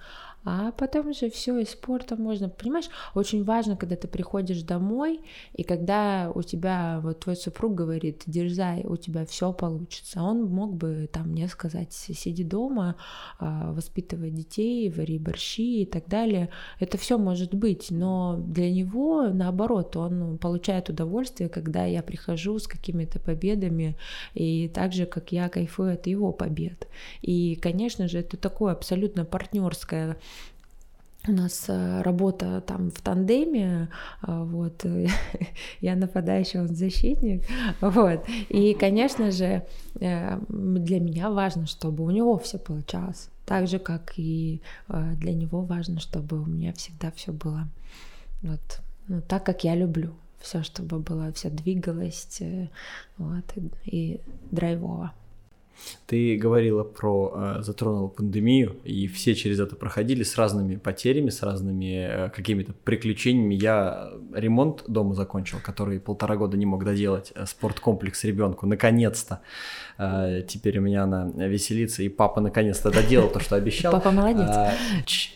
А 0.49 0.71
потом 0.71 1.13
же 1.13 1.29
все 1.29 1.59
из 1.59 1.71
спорта 1.71 2.15
можно, 2.15 2.49
понимаешь, 2.49 2.89
очень 3.15 3.43
важно, 3.43 3.77
когда 3.77 3.97
ты 3.97 4.07
приходишь 4.07 4.63
домой, 4.63 5.21
и 5.55 5.65
когда 5.65 6.31
у 6.33 6.43
тебя, 6.43 7.01
вот 7.03 7.19
твой 7.19 7.35
супруг 7.35 7.75
говорит, 7.75 8.23
дерзай, 8.27 8.85
у 8.85 8.97
тебя 8.97 9.27
все 9.27 9.53
получится. 9.53 10.23
Он 10.23 10.45
мог 10.45 10.77
бы 10.77 11.11
там 11.13 11.31
мне 11.31 11.49
сказать, 11.49 11.93
сиди 11.93 12.45
дома, 12.45 12.95
а, 13.41 13.73
воспитывай 13.73 14.31
детей, 14.31 14.89
вари 14.89 15.19
борщи 15.19 15.83
и 15.83 15.85
так 15.85 16.07
далее. 16.07 16.51
Это 16.79 16.97
все 16.97 17.19
может 17.19 17.53
быть, 17.53 17.91
но 17.91 18.37
для 18.39 18.71
него, 18.71 19.29
наоборот, 19.29 19.97
он 19.97 20.39
получает 20.39 20.89
удовольствие, 20.89 21.49
когда 21.49 21.87
я 21.87 22.05
прихожу 22.05 22.61
с 22.61 22.69
какими-то 22.69 23.19
победами, 23.19 23.97
и 24.35 24.69
так 24.69 24.93
же, 24.93 25.07
как 25.07 25.33
я 25.33 25.49
кайфую 25.49 25.95
от 25.95 26.07
его 26.07 26.31
побед. 26.31 26.87
И, 27.21 27.57
конечно 27.57 28.07
же, 28.07 28.21
это 28.21 28.37
такое 28.37 28.73
абсолютно 28.73 29.25
партнерское 29.25 30.17
у 31.29 31.33
нас 31.33 31.67
э, 31.69 32.03
работа 32.03 32.61
там 32.61 32.91
в 32.91 33.01
тандеме, 33.01 33.89
э, 34.23 34.43
вот, 34.45 34.85
я 35.81 35.97
нападающий, 35.97 36.61
он 36.61 36.69
защитник, 36.69 37.43
вот, 37.81 38.25
и, 38.49 38.75
конечно 38.75 39.31
же, 39.31 39.63
э, 40.01 40.39
для 40.49 41.01
меня 41.01 41.31
важно, 41.31 41.67
чтобы 41.67 42.05
у 42.05 42.11
него 42.11 42.39
все 42.39 42.59
получалось, 42.59 43.29
так 43.45 43.69
же, 43.69 43.79
как 43.79 44.15
и 44.17 44.61
для 44.89 45.33
него 45.33 45.61
важно, 45.61 46.01
чтобы 46.01 46.41
у 46.41 46.47
меня 46.47 46.73
всегда 46.73 47.11
все 47.11 47.33
было, 47.33 47.69
вот, 48.43 48.81
ну, 49.09 49.21
так, 49.21 49.45
как 49.45 49.65
я 49.65 49.75
люблю, 49.75 50.13
все, 50.41 50.63
чтобы 50.63 50.99
было, 50.99 51.33
все 51.33 51.51
двигалось, 51.51 52.41
вот, 53.19 53.45
и, 53.57 53.71
и 53.85 54.21
драйвово. 54.51 55.13
Ты 56.07 56.37
говорила 56.37 56.85
про 56.85 57.33
э, 57.59 57.63
затронула 57.63 58.09
пандемию, 58.09 58.77
и 58.85 59.07
все 59.09 59.35
через 59.35 59.61
это 59.61 59.77
проходили 59.77 60.23
с 60.23 60.37
разными 60.37 60.77
потерями, 60.77 61.31
с 61.31 61.43
разными 61.43 62.07
э, 62.09 62.31
какими-то 62.31 62.73
приключениями. 62.73 63.55
Я 63.55 64.11
ремонт 64.33 64.85
дома 64.87 65.15
закончил, 65.15 65.59
который 65.63 65.99
полтора 66.01 66.37
года 66.37 66.57
не 66.57 66.67
мог 66.67 66.85
доделать, 66.85 67.33
э, 67.35 67.45
спорткомплекс 67.47 68.25
ребенку, 68.25 68.67
наконец-то. 68.67 69.41
Теперь 69.99 70.79
у 70.79 70.83
меня 70.83 71.05
она 71.05 71.25
веселится, 71.47 72.03
и 72.03 72.11
папа 72.11 72.43
наконец-то 72.43 72.91
доделал 72.91 73.31
то, 73.31 73.41
что 73.41 73.57
обещал. 73.57 73.93
Папа 73.93 74.11
молодец. 74.11 74.47
А, 74.47 74.75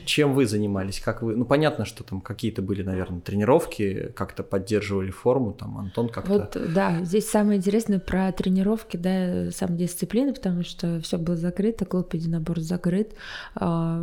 чем 0.05 0.35
вы 0.35 0.47
занимались? 0.47 1.01
Как 1.01 1.23
вы? 1.23 1.35
Ну 1.35 1.47
понятно, 1.47 1.87
что 1.87 2.05
там 2.05 2.21
какие-то 2.21 2.61
были, 2.61 2.83
наверное, 2.83 3.21
тренировки, 3.21 4.13
как-то 4.15 4.43
поддерживали 4.43 5.11
форму, 5.11 5.53
там 5.53 5.79
Антон 5.79 6.11
как-то. 6.11 6.31
Вот, 6.31 6.75
да, 6.75 7.03
здесь 7.05 7.31
самое 7.31 7.57
интересное 7.57 8.01
про 8.01 8.31
тренировки, 8.33 8.99
да, 8.99 9.51
самодисциплины, 9.51 10.30
потому 10.33 10.63
что 10.65 11.01
все 11.01 11.19
было 11.19 11.37
закрыто, 11.37 11.85
клуб 11.85 12.15
единоборств 12.15 12.69
закрыт, 12.69 13.15
а, 13.55 14.01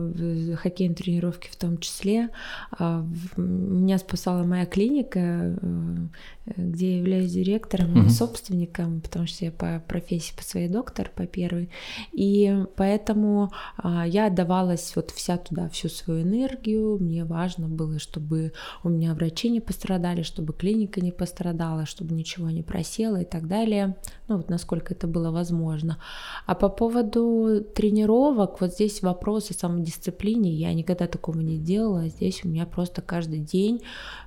хоккейные 0.55 0.96
тренировки 0.96 1.50
в 1.50 1.55
том 1.55 1.77
числе. 1.77 2.29
А, 2.77 3.05
меня 3.36 3.98
спасала 3.98 4.43
моя 4.43 4.65
клиника, 4.65 5.19
э, 5.19 6.07
где 6.56 6.92
я 6.92 6.98
являюсь 7.00 7.32
директором 7.32 8.06
и 8.06 8.10
собственником, 8.10 9.01
потому 9.01 9.27
что 9.27 9.46
я 9.46 9.51
по 9.51 9.84
профессии 9.88 10.34
по 10.36 10.44
своей 10.44 10.70
доктор, 10.70 11.12
по 11.13 11.25
первой. 11.25 11.70
И 12.13 12.66
поэтому 12.75 13.51
а, 13.77 14.08
я 14.08 14.27
отдавалась 14.27 14.94
вот 14.96 15.12
вся 15.12 15.38
туда, 15.38 15.70
всю 15.70 15.89
свою 15.89 16.22
энергию. 16.22 16.98
Мне 17.00 17.25
важно 17.25 17.68
было, 17.68 18.00
чтобы 18.00 18.54
у 18.84 18.89
меня 18.89 19.13
врачи 19.13 19.50
не 19.50 19.60
пострадали, 19.60 20.22
чтобы 20.22 20.54
клиника 20.54 21.01
не 21.01 21.12
пострадала, 21.12 21.86
чтобы 21.86 22.16
ничего 22.16 22.50
не 22.50 22.63
просело 22.63 23.22
и 23.22 23.25
так 23.25 23.48
далее. 23.48 23.98
Ну 24.27 24.38
вот 24.38 24.50
насколько 24.50 24.94
это 24.94 25.08
было 25.08 25.32
возможно. 25.32 25.98
А 26.46 26.56
по 26.56 26.70
поводу 26.70 27.66
тренировок, 27.75 28.62
вот 28.62 28.74
здесь 28.74 29.01
вопрос 29.01 29.51
о 29.51 29.54
самодисциплине. 29.54 30.51
Я 30.51 30.74
никогда 30.74 31.08
такого 31.08 31.39
не 31.39 31.58
делала. 31.58 32.08
Здесь 32.08 32.44
у 32.44 32.48
меня 32.48 32.66
просто 32.66 33.01
каждый 33.01 33.39
день 33.39 33.82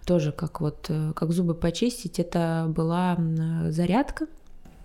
тоже 0.07 0.33
как 0.33 0.61
вот 0.61 0.87
э, 0.89 1.13
как 1.15 1.33
зубы 1.33 1.55
почистить, 1.55 2.10
это 2.19 2.67
была 2.69 3.17
зарядка. 3.69 4.27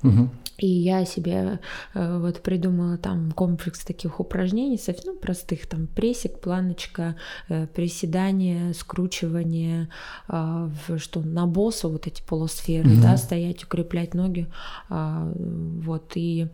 Угу. 0.04 0.30
И 0.58 0.68
я 0.68 1.04
себе 1.04 1.60
э, 1.94 2.20
вот 2.20 2.42
придумала 2.42 2.98
там 2.98 3.32
комплекс 3.32 3.84
таких 3.84 4.20
упражнений, 4.22 4.78
совсем 4.78 5.14
ну, 5.14 5.20
простых, 5.20 5.68
там 5.68 5.88
прессик, 5.88 6.40
планочка, 6.40 7.16
э, 7.50 7.68
приседание, 7.68 8.74
скручивание, 8.74 9.90
в, 10.28 10.98
что 10.98 11.20
на 11.22 11.46
боссу 11.46 11.90
вот 11.90 12.08
эти 12.08 12.22
полусферы, 12.22 12.90
mm 12.90 13.02
да, 13.02 13.18
стоять, 13.18 13.64
укреплять 13.66 14.14
ноги, 14.14 14.48
э, 14.90 15.34
вот, 15.36 16.12
и 16.16 16.48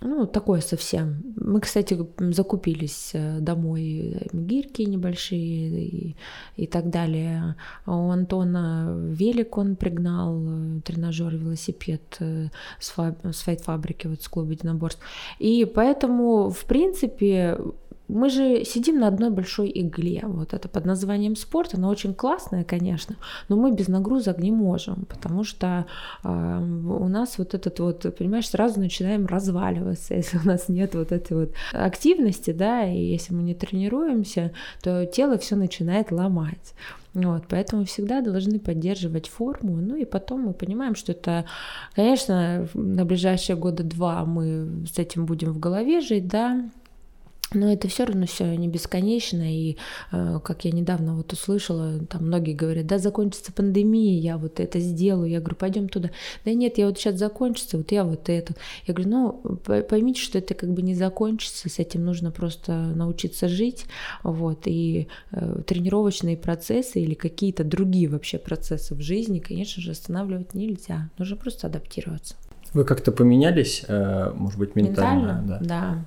ну, 0.00 0.26
такое 0.26 0.60
совсем. 0.60 1.22
Мы, 1.36 1.60
кстати, 1.60 1.96
закупились 2.18 3.10
э, 3.14 3.38
домой 3.40 4.28
гирьки 4.32 4.84
небольшие 4.86 5.86
и, 5.86 6.16
и 6.56 6.66
так 6.66 6.90
далее. 6.90 7.54
У 7.86 8.10
Антона 8.10 8.92
велик 9.12 9.56
он 9.56 9.76
пригнал, 9.76 10.36
э, 10.36 10.80
тренажер, 10.84 11.36
велосипед 11.36 12.16
э, 12.18 12.48
с, 12.80 12.90
фаб... 12.90 13.18
с 13.24 13.42
файт-фабрики, 13.42 14.08
вот 14.08 14.20
с 14.20 14.28
клуба 14.28 14.52
единоборств. 14.52 15.00
И 15.38 15.64
поэтому, 15.64 16.50
в 16.50 16.64
принципе, 16.64 17.56
мы 18.08 18.28
же 18.28 18.64
сидим 18.64 19.00
на 19.00 19.08
одной 19.08 19.30
большой 19.30 19.70
игле, 19.74 20.22
вот 20.24 20.52
это 20.52 20.68
под 20.68 20.84
названием 20.84 21.36
спорт, 21.36 21.74
она 21.74 21.88
очень 21.88 22.14
классная, 22.14 22.64
конечно, 22.64 23.16
но 23.48 23.56
мы 23.56 23.72
без 23.72 23.88
нагрузок 23.88 24.38
не 24.38 24.52
можем, 24.52 25.06
потому 25.06 25.44
что 25.44 25.86
э, 26.22 26.28
у 26.28 27.08
нас 27.08 27.38
вот 27.38 27.54
этот 27.54 27.80
вот, 27.80 28.14
понимаешь, 28.16 28.48
сразу 28.48 28.78
начинаем 28.78 29.26
разваливаться, 29.26 30.14
если 30.16 30.38
у 30.38 30.46
нас 30.46 30.68
нет 30.68 30.94
вот 30.94 31.12
этой 31.12 31.36
вот 31.36 31.52
активности, 31.72 32.50
да, 32.50 32.84
и 32.84 32.98
если 32.98 33.34
мы 33.34 33.42
не 33.42 33.54
тренируемся, 33.54 34.52
то 34.82 35.06
тело 35.06 35.38
все 35.38 35.56
начинает 35.56 36.12
ломать. 36.12 36.74
Вот, 37.14 37.44
поэтому 37.48 37.84
всегда 37.84 38.20
должны 38.20 38.58
поддерживать 38.58 39.28
форму. 39.28 39.76
Ну 39.76 39.94
и 39.94 40.04
потом 40.04 40.40
мы 40.42 40.52
понимаем, 40.52 40.96
что 40.96 41.12
это, 41.12 41.44
конечно, 41.94 42.66
на 42.74 43.04
ближайшие 43.04 43.54
года 43.54 43.84
два 43.84 44.24
мы 44.24 44.84
с 44.92 44.98
этим 44.98 45.24
будем 45.24 45.52
в 45.52 45.60
голове 45.60 46.00
жить, 46.00 46.26
да, 46.26 46.68
но 47.54 47.72
это 47.72 47.88
все 47.88 48.04
равно 48.04 48.26
все 48.26 48.54
не 48.56 48.68
бесконечно, 48.68 49.42
и 49.42 49.76
э, 50.12 50.40
как 50.42 50.64
я 50.64 50.72
недавно 50.72 51.14
вот 51.14 51.32
услышала, 51.32 51.98
там 52.00 52.26
многие 52.26 52.54
говорят, 52.54 52.86
да, 52.86 52.98
закончится 52.98 53.52
пандемия, 53.52 54.20
я 54.20 54.36
вот 54.36 54.60
это 54.60 54.78
сделаю, 54.80 55.30
я 55.30 55.40
говорю, 55.40 55.56
пойдем 55.56 55.88
туда. 55.88 56.10
Да 56.44 56.52
нет, 56.52 56.78
я 56.78 56.86
вот 56.86 56.98
сейчас 56.98 57.16
закончится, 57.16 57.78
вот 57.78 57.92
я 57.92 58.04
вот 58.04 58.28
это. 58.28 58.54
Я 58.86 58.94
говорю, 58.94 59.10
ну, 59.10 59.58
поймите, 59.88 60.20
что 60.20 60.38
это 60.38 60.54
как 60.54 60.70
бы 60.72 60.82
не 60.82 60.94
закончится, 60.94 61.68
с 61.68 61.78
этим 61.78 62.04
нужно 62.04 62.30
просто 62.30 62.72
научиться 62.72 63.48
жить, 63.48 63.86
вот, 64.22 64.62
и 64.66 65.08
э, 65.32 65.62
тренировочные 65.66 66.36
процессы 66.36 67.00
или 67.00 67.14
какие-то 67.14 67.64
другие 67.64 68.08
вообще 68.08 68.38
процессы 68.38 68.94
в 68.94 69.00
жизни, 69.00 69.38
конечно 69.38 69.82
же, 69.82 69.92
останавливать 69.92 70.54
нельзя, 70.54 71.10
нужно 71.18 71.36
просто 71.36 71.66
адаптироваться. 71.66 72.34
Вы 72.72 72.84
как-то 72.84 73.12
поменялись, 73.12 73.84
э, 73.86 74.32
может 74.34 74.58
быть, 74.58 74.74
ментально? 74.74 75.40
ментально? 75.40 75.44
Да. 75.46 75.58
да 75.60 76.04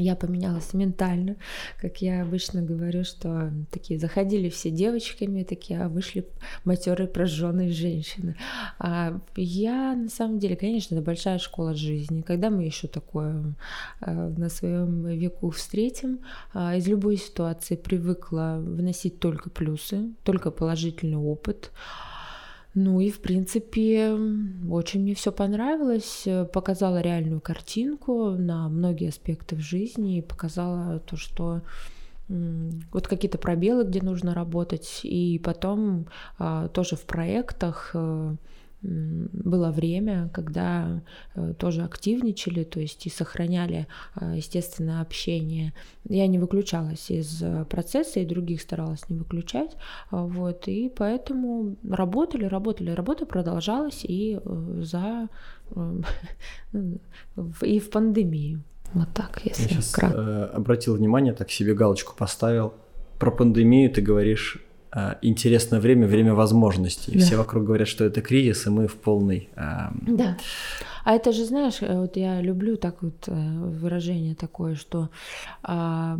я 0.00 0.16
поменялась 0.16 0.72
ментально, 0.74 1.36
как 1.80 2.00
я 2.02 2.22
обычно 2.22 2.62
говорю, 2.62 3.04
что 3.04 3.52
такие 3.70 3.98
заходили 3.98 4.48
все 4.48 4.70
девочками, 4.70 5.42
такие, 5.42 5.82
а 5.82 5.88
вышли 5.88 6.26
матерые 6.64 7.08
прожженные 7.08 7.70
женщины. 7.70 8.36
А 8.78 9.20
я 9.36 9.94
на 9.94 10.08
самом 10.08 10.38
деле, 10.38 10.56
конечно, 10.56 10.94
это 10.94 11.04
большая 11.04 11.38
школа 11.38 11.74
жизни. 11.74 12.22
Когда 12.22 12.50
мы 12.50 12.64
еще 12.64 12.88
такое 12.88 13.54
а, 14.00 14.28
на 14.28 14.48
своем 14.48 15.06
веку 15.06 15.50
встретим, 15.50 16.20
а, 16.54 16.76
из 16.76 16.86
любой 16.86 17.16
ситуации 17.16 17.76
привыкла 17.76 18.58
выносить 18.60 19.18
только 19.18 19.50
плюсы, 19.50 20.12
только 20.22 20.50
положительный 20.50 21.18
опыт. 21.18 21.72
Ну 22.74 23.00
и, 23.00 23.10
в 23.10 23.20
принципе, 23.20 24.16
очень 24.70 25.02
мне 25.02 25.14
все 25.14 25.32
понравилось. 25.32 26.28
Показала 26.52 27.00
реальную 27.00 27.40
картинку 27.40 28.30
на 28.30 28.68
многие 28.68 29.08
аспекты 29.08 29.56
в 29.56 29.60
жизни 29.60 30.18
и 30.18 30.22
показала 30.22 31.00
то, 31.00 31.16
что 31.16 31.62
вот 32.28 33.08
какие-то 33.08 33.38
пробелы, 33.38 33.84
где 33.84 34.02
нужно 34.02 34.34
работать, 34.34 35.00
и 35.02 35.40
потом 35.42 36.08
а, 36.38 36.68
тоже 36.68 36.94
в 36.96 37.04
проектах 37.04 37.92
э, 37.94 38.36
было 38.82 39.70
время, 39.72 40.30
когда 40.32 41.02
э, 41.34 41.54
тоже 41.58 41.82
активничали, 41.82 42.62
то 42.64 42.78
есть 42.78 43.06
и 43.06 43.10
сохраняли, 43.10 43.86
э, 44.20 44.34
естественно, 44.36 45.00
общение. 45.00 45.74
Я 46.08 46.26
не 46.28 46.38
выключалась 46.38 47.10
из 47.10 47.42
э, 47.42 47.64
процесса, 47.64 48.20
и 48.20 48.26
других 48.26 48.60
старалась 48.60 49.08
не 49.08 49.16
выключать, 49.16 49.76
вот, 50.10 50.68
и 50.68 50.92
поэтому 50.94 51.76
работали, 51.88 52.44
работали, 52.44 52.90
работа 52.90 53.26
продолжалась 53.26 54.04
и 54.04 54.38
за 54.80 55.28
и 57.62 57.80
в 57.80 57.90
пандемию. 57.90 58.62
Вот 58.94 59.08
так, 59.12 59.40
если 59.44 59.74
Я 59.74 59.82
сейчас 59.82 59.98
обратил 60.54 60.96
внимание, 60.96 61.34
так 61.34 61.50
себе 61.50 61.74
галочку 61.74 62.14
поставил. 62.16 62.72
Про 63.18 63.32
пандемию 63.32 63.90
ты 63.90 64.00
говоришь 64.00 64.56
э, 64.56 64.67
интересное 65.22 65.80
время, 65.80 66.06
время 66.06 66.34
возможностей. 66.34 67.12
Да. 67.12 67.20
Все 67.20 67.36
вокруг 67.36 67.64
говорят, 67.64 67.88
что 67.88 68.04
это 68.04 68.20
кризис, 68.20 68.66
и 68.66 68.70
мы 68.70 68.86
в 68.86 68.94
полной... 68.94 69.48
Э, 69.56 69.90
да. 70.06 70.36
А 71.04 71.14
это 71.14 71.32
же, 71.32 71.44
знаешь, 71.44 71.78
э, 71.80 72.00
вот 72.00 72.16
я 72.16 72.42
люблю 72.42 72.76
так 72.76 73.02
вот 73.02 73.28
э, 73.28 73.32
выражение 73.32 74.34
такое, 74.34 74.74
что 74.74 75.08
э, 75.66 76.18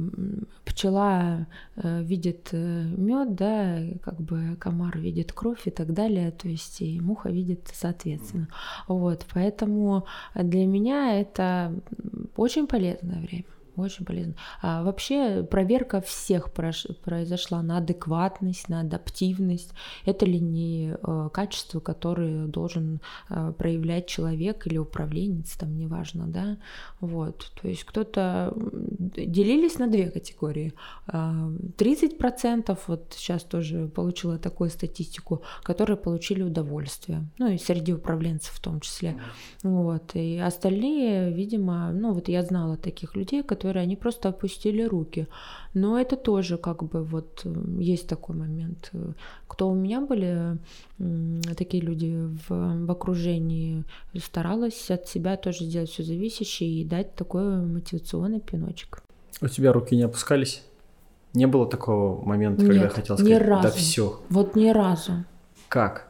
пчела 0.64 1.46
э, 1.76 2.02
видит 2.02 2.48
э, 2.52 2.84
мед, 2.96 3.34
да, 3.34 3.80
как 4.02 4.20
бы 4.20 4.56
комар 4.58 4.98
видит 4.98 5.32
кровь 5.32 5.66
и 5.66 5.70
так 5.70 5.92
далее, 5.92 6.30
то 6.30 6.48
есть 6.48 6.80
и 6.80 7.00
муха 7.00 7.28
видит 7.28 7.68
соответственно. 7.72 8.48
Вот, 8.86 9.26
поэтому 9.34 10.06
для 10.34 10.66
меня 10.66 11.20
это 11.20 11.72
очень 12.36 12.66
полезное 12.66 13.20
время. 13.20 13.44
Очень 13.78 14.04
полезно. 14.04 14.34
А 14.60 14.82
вообще 14.82 15.44
проверка 15.44 16.00
всех 16.00 16.52
произошла 16.52 17.62
на 17.62 17.78
адекватность, 17.78 18.68
на 18.68 18.80
адаптивность. 18.80 19.72
Это 20.04 20.26
ли 20.26 20.40
не 20.40 20.96
э, 21.00 21.28
качество, 21.32 21.78
которое 21.78 22.46
должен 22.46 23.00
э, 23.30 23.52
проявлять 23.56 24.08
человек 24.08 24.66
или 24.66 24.78
управленец, 24.78 25.56
там 25.56 25.78
неважно, 25.78 26.26
да. 26.26 26.56
Вот. 27.00 27.52
То 27.62 27.68
есть 27.68 27.84
кто-то 27.84 28.52
делились 28.56 29.78
на 29.78 29.86
две 29.86 30.10
категории. 30.10 30.72
30% 31.06 32.64
а, 32.68 32.76
вот 32.88 33.14
сейчас 33.16 33.44
тоже 33.44 33.86
получила 33.86 34.38
такую 34.38 34.70
статистику, 34.70 35.42
которые 35.62 35.96
получили 35.96 36.42
удовольствие. 36.42 37.28
Ну 37.38 37.48
и 37.48 37.58
среди 37.58 37.92
управленцев 37.92 38.54
в 38.54 38.60
том 38.60 38.80
числе. 38.80 39.20
Вот. 39.62 40.16
И 40.16 40.38
остальные, 40.38 41.32
видимо, 41.32 41.92
ну 41.92 42.12
вот 42.12 42.28
я 42.28 42.42
знала 42.42 42.76
таких 42.76 43.14
людей, 43.14 43.44
которые 43.44 43.67
которые 43.68 43.82
они 43.82 43.96
просто 43.96 44.30
опустили 44.30 44.82
руки. 44.82 45.26
Но 45.74 46.00
это 46.00 46.16
тоже 46.16 46.56
как 46.56 46.82
бы 46.82 47.04
вот 47.04 47.42
э, 47.44 47.54
есть 47.80 48.08
такой 48.08 48.34
момент. 48.34 48.90
Кто 49.46 49.68
у 49.68 49.74
меня 49.74 50.00
были 50.00 50.56
такие 51.54 51.82
люди 51.82 52.16
в, 52.48 52.86
в 52.86 52.90
окружении, 52.90 53.84
старалась 54.18 54.90
от 54.90 55.06
себя 55.06 55.36
тоже 55.36 55.64
сделать 55.64 55.90
все 55.90 56.02
зависящее 56.02 56.80
и 56.80 56.84
дать 56.84 57.14
такой 57.14 57.60
мотивационный 57.60 58.40
пиночек. 58.40 59.02
У 59.42 59.48
тебя 59.48 59.72
руки 59.72 59.94
не 59.94 60.04
опускались? 60.04 60.62
Не 61.34 61.46
было 61.46 61.68
такого 61.68 62.24
момента, 62.24 62.62
Нет, 62.62 62.72
когда 62.72 62.88
хотел 62.88 63.18
сказать, 63.18 63.34
ни 63.34 63.38
разу. 63.38 63.62
да 63.62 63.70
все. 63.70 64.20
Вот 64.30 64.56
ни 64.56 64.70
разу. 64.70 65.12
Как? 65.68 66.07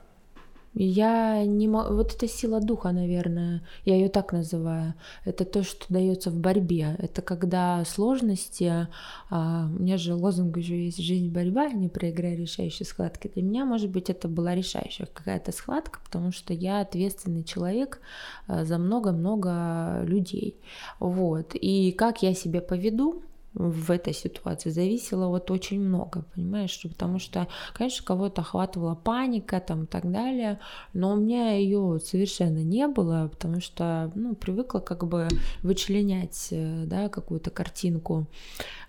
Я 0.81 1.45
не 1.45 1.67
могу... 1.67 1.95
Вот 1.95 2.15
это 2.15 2.29
сила 2.29 2.61
духа, 2.61 2.93
наверное, 2.93 3.63
я 3.85 3.97
ее 3.97 4.09
так 4.09 4.33
называю. 4.33 4.95
Это 5.25 5.45
то, 5.45 5.65
что 5.65 5.85
дается 5.89 6.31
в 6.31 6.39
борьбе. 6.39 6.95
Это 7.01 7.21
когда 7.21 7.85
сложности... 7.85 8.87
А, 9.29 9.67
у 9.67 9.83
меня 9.83 9.99
же 9.99 10.15
лозунг 10.15 10.57
еще 10.57 10.85
есть 10.85 10.99
«Жизнь– 10.99 11.31
борьба, 11.33 11.69
не 11.71 11.89
проиграй 11.89 12.37
решающие 12.37 12.87
схватки». 12.87 13.27
Для 13.27 13.43
меня, 13.43 13.65
может 13.65 13.91
быть, 13.91 14.09
это 14.09 14.29
была 14.29 14.55
решающая 14.55 15.07
какая-то 15.07 15.51
схватка, 15.51 15.99
потому 16.05 16.31
что 16.31 16.55
я 16.55 16.81
ответственный 16.81 17.43
человек 17.43 18.01
а, 18.47 18.65
за 18.65 18.79
много-много 18.79 20.05
людей. 20.05 20.61
Вот. 21.01 21.57
И 21.57 21.91
как 21.91 22.23
я 22.23 22.35
себя 22.35 22.61
поведу, 22.61 23.25
в 23.59 23.91
этой 23.91 24.15
ситуации 24.15 24.71
зависело 24.71 25.27
вот 25.27 25.51
очень 25.51 25.81
много, 25.81 26.25
понимаешь, 26.35 26.81
потому 26.83 27.19
что, 27.19 27.49
конечно, 27.75 28.07
кого-то 28.07 28.43
охватывала 28.43 28.95
паника 28.95 29.61
там 29.61 29.85
и 29.85 29.87
так 29.87 30.11
далее, 30.11 30.61
но 30.93 31.13
у 31.13 31.17
меня 31.17 31.55
ее 31.55 31.99
совершенно 32.03 32.63
не 32.63 32.87
было, 32.87 33.29
потому 33.29 33.61
что, 33.61 34.13
ну, 34.15 34.37
привыкла 34.37 34.79
как 34.79 35.05
бы 35.05 35.29
вычленять, 35.63 36.49
э, 36.53 36.85
да, 36.87 37.09
какую-то 37.09 37.51
картинку, 37.51 38.27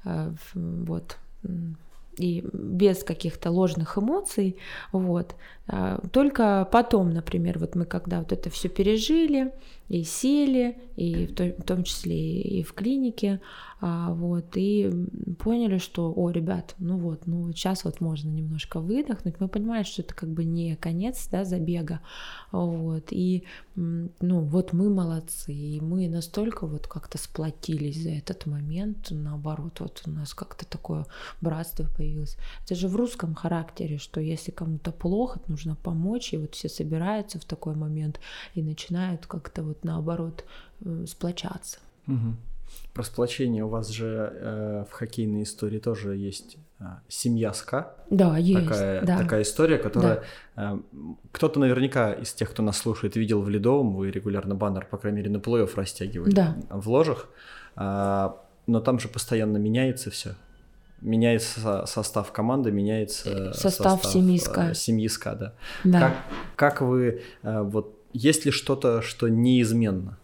э, 0.06 0.32
вот, 0.54 1.18
и 2.18 2.46
без 2.54 3.04
каких-то 3.04 3.50
ложных 3.50 3.98
эмоций, 3.98 4.58
вот. 4.92 5.36
А 5.72 6.02
только 6.12 6.68
потом, 6.72 7.12
например, 7.12 7.60
вот 7.60 7.76
мы 7.76 7.86
когда 7.86 8.20
вот 8.20 8.32
это 8.32 8.50
все 8.50 8.70
пережили 8.70 9.54
и 9.88 10.04
сели, 10.04 10.80
и 10.96 11.28
в 11.28 11.64
том 11.64 11.84
числе 11.84 12.42
и 12.42 12.64
в 12.64 12.74
клинике, 12.74 13.40
а, 13.82 14.12
вот, 14.14 14.56
и 14.56 14.92
поняли, 15.40 15.78
что, 15.78 16.14
о, 16.14 16.32
ребят, 16.32 16.76
ну 16.80 16.98
вот, 16.98 17.28
ну 17.28 17.52
сейчас 17.54 17.86
вот 17.86 18.02
можно 18.02 18.30
немножко 18.30 18.82
выдохнуть, 18.82 19.40
мы 19.40 19.48
понимаем, 19.48 19.86
что 19.86 20.02
это 20.02 20.14
как 20.14 20.30
бы 20.30 20.44
не 20.44 20.76
конец, 20.76 21.30
да, 21.32 21.46
забега, 21.46 22.02
вот, 22.52 23.06
и, 23.12 23.46
ну, 23.76 24.42
вот 24.42 24.74
мы 24.74 24.90
молодцы, 24.90 25.54
и 25.54 25.80
мы 25.80 26.10
настолько 26.10 26.68
вот 26.68 26.88
как-то 26.88 27.18
сплотились 27.18 28.04
за 28.04 28.10
этот 28.10 28.46
момент, 28.46 29.08
наоборот, 29.12 29.80
вот 29.80 30.04
у 30.06 30.12
нас 30.12 30.34
как-то 30.34 30.68
такое 30.68 31.06
братство 31.40 31.86
появилось. 31.86 32.38
Это 32.66 32.76
же 32.76 32.90
в 32.90 32.96
русском 32.98 33.34
характере, 33.34 33.98
что 33.98 34.20
если 34.20 34.52
кому-то 34.52 34.92
плохо, 34.92 35.40
нужно 35.60 35.76
помочь, 35.76 36.34
и 36.34 36.38
вот 36.38 36.56
все 36.56 36.70
собираются 36.70 37.40
в 37.40 37.46
такой 37.46 37.76
момент 37.76 38.20
и 38.56 38.64
начинают 38.64 39.26
как-то 39.26 39.64
вот 39.64 39.84
наоборот 39.84 40.46
э, 40.86 41.06
сплочаться. 41.08 41.80
Угу. 42.08 42.36
Про 42.94 43.04
сплочение 43.04 43.64
у 43.64 43.68
вас 43.68 43.90
же 43.90 44.32
э, 44.32 44.86
в 44.90 44.94
хоккейной 44.94 45.44
истории 45.44 45.80
тоже 45.80 46.16
есть 46.16 46.58
э, 46.80 46.84
семья 47.08 47.52
СКА. 47.54 47.96
Да, 48.10 48.38
есть. 48.38 48.68
Такая, 48.68 49.06
да. 49.06 49.18
такая 49.18 49.42
история, 49.42 49.78
которая... 49.78 50.24
Да. 50.56 50.74
Э, 50.76 50.80
кто-то 51.32 51.60
наверняка 51.60 52.14
из 52.14 52.34
тех, 52.34 52.52
кто 52.52 52.64
нас 52.64 52.78
слушает, 52.78 53.16
видел 53.16 53.42
в 53.42 53.50
Ледовом, 53.50 53.96
вы 53.96 54.12
регулярно 54.12 54.56
баннер, 54.56 54.86
по 54.86 54.98
крайней 54.98 55.18
мере, 55.18 55.32
на 55.32 55.38
плей-офф 55.38 55.72
растягивали 55.76 56.32
да. 56.32 56.56
в 56.70 56.90
ложах. 56.90 57.28
Э, 57.76 58.30
но 58.68 58.80
там 58.80 59.00
же 59.00 59.08
постоянно 59.08 59.58
меняется 59.58 60.10
все. 60.12 60.36
Меняется 61.02 61.86
состав 61.86 62.32
команды, 62.32 62.72
меняется 62.72 63.54
состав, 63.54 64.02
состав 64.02 64.06
семьи 64.06 64.38
СКА. 64.38 64.72
Э, 64.72 64.74
семьи 64.74 65.08
СКА, 65.08 65.36
да. 65.36 65.54
да. 65.84 66.00
Как, 66.00 66.16
как 66.56 66.82
вы... 66.82 67.22
Э, 67.42 67.62
вот 67.64 67.98
есть 68.14 68.46
ли 68.46 68.52
что-то, 68.52 69.02
что 69.02 69.28
неизменно? 69.28 70.19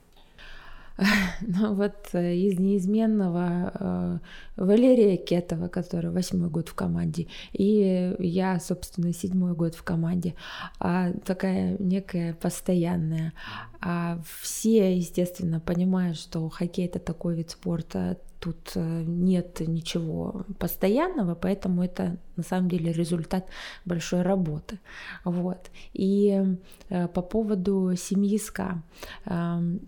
Ну 1.41 1.73
вот 1.73 1.95
э, 2.13 2.35
из 2.35 2.59
неизменного 2.59 3.71
э, 3.73 4.19
Валерия 4.57 5.17
Кетова, 5.17 5.67
который 5.67 6.11
восьмой 6.11 6.49
год 6.49 6.69
в 6.69 6.73
команде, 6.73 7.27
и 7.53 8.15
я, 8.19 8.59
собственно, 8.59 9.13
седьмой 9.13 9.53
год 9.53 9.75
в 9.75 9.83
команде, 9.83 10.35
а 10.79 11.11
такая 11.25 11.75
некая 11.79 12.33
постоянная. 12.33 13.33
А 13.81 14.19
все, 14.41 14.95
естественно, 14.95 15.59
понимают, 15.59 16.17
что 16.17 16.49
хоккей 16.49 16.85
это 16.85 16.99
такой 16.99 17.35
вид 17.35 17.51
спорта, 17.51 18.17
тут 18.39 18.71
э, 18.75 19.03
нет 19.05 19.59
ничего 19.67 20.45
постоянного, 20.59 21.35
поэтому 21.35 21.83
это 21.83 22.17
на 22.37 22.43
самом 22.43 22.69
деле 22.69 22.91
результат 22.93 23.47
большой 23.85 24.21
работы. 24.21 24.79
Вот. 25.23 25.69
И 25.93 26.57
по 26.89 27.21
поводу 27.21 27.93
семьи 27.95 28.37
СКА 28.37 28.81
эм, 29.25 29.79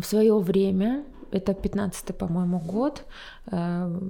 в 0.00 0.06
свое 0.06 0.38
время, 0.38 1.04
это 1.30 1.52
15-й, 1.52 2.14
по-моему, 2.14 2.58
год, 2.58 3.04
э, 3.50 4.00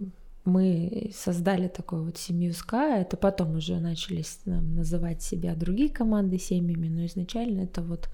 мы 0.49 1.11
создали 1.15 1.69
такой 1.69 2.01
вот 2.03 2.17
семью 2.17 2.53
СКА, 2.55 2.97
это 3.01 3.17
потом 3.17 3.57
уже 3.57 3.79
начали 3.81 4.25
называть 4.47 5.23
себя 5.23 5.55
другие 5.55 5.91
команды 5.91 6.39
семьями, 6.39 6.89
но 6.89 7.05
изначально 7.07 7.63
это 7.63 7.83
вот, 7.83 8.09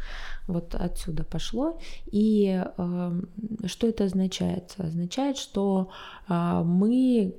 вот 0.47 0.75
отсюда 0.75 1.25
пошло. 1.25 1.79
И 2.07 2.63
э, 2.77 3.21
что 3.67 3.87
это 3.87 4.05
означает? 4.05 4.75
Означает, 4.79 5.39
что 5.39 5.91
э, 6.29 6.63
мы 6.65 7.35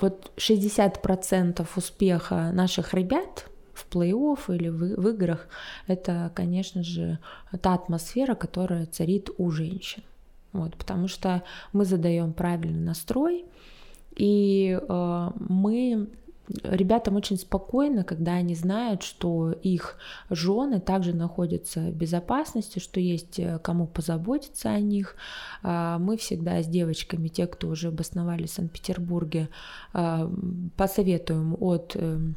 вот 0.00 0.32
60% 0.36 1.68
успеха 1.76 2.50
наших 2.52 2.94
ребят 2.94 3.46
в 3.78 3.86
плей-офф 3.90 4.54
или 4.54 4.68
в, 4.68 5.00
в 5.00 5.08
играх, 5.08 5.48
это, 5.86 6.30
конечно 6.34 6.82
же, 6.82 7.18
та 7.62 7.74
атмосфера, 7.74 8.34
которая 8.34 8.86
царит 8.86 9.30
у 9.38 9.50
женщин. 9.50 10.02
Вот, 10.52 10.76
потому 10.76 11.08
что 11.08 11.42
мы 11.72 11.84
задаем 11.84 12.32
правильный 12.32 12.80
настрой, 12.80 13.44
и 14.16 14.78
э, 14.80 15.30
мы 15.48 16.08
ребятам 16.62 17.16
очень 17.16 17.36
спокойно, 17.36 18.04
когда 18.04 18.32
они 18.34 18.54
знают, 18.54 19.02
что 19.02 19.52
их 19.52 19.96
жены 20.30 20.80
также 20.80 21.14
находятся 21.14 21.80
в 21.80 21.94
безопасности, 21.94 22.78
что 22.78 23.00
есть 23.00 23.38
э, 23.38 23.58
кому 23.58 23.86
позаботиться 23.86 24.70
о 24.70 24.80
них. 24.80 25.16
А, 25.62 25.98
мы 25.98 26.16
всегда 26.16 26.62
с 26.62 26.66
девочками, 26.66 27.28
те, 27.28 27.46
кто 27.46 27.68
уже 27.68 27.88
обосновались 27.88 28.50
в 28.50 28.54
Санкт-Петербурге, 28.54 29.48
а, 29.92 30.30
посоветуем 30.76 31.56
от 31.60 31.96
эм, 31.96 32.36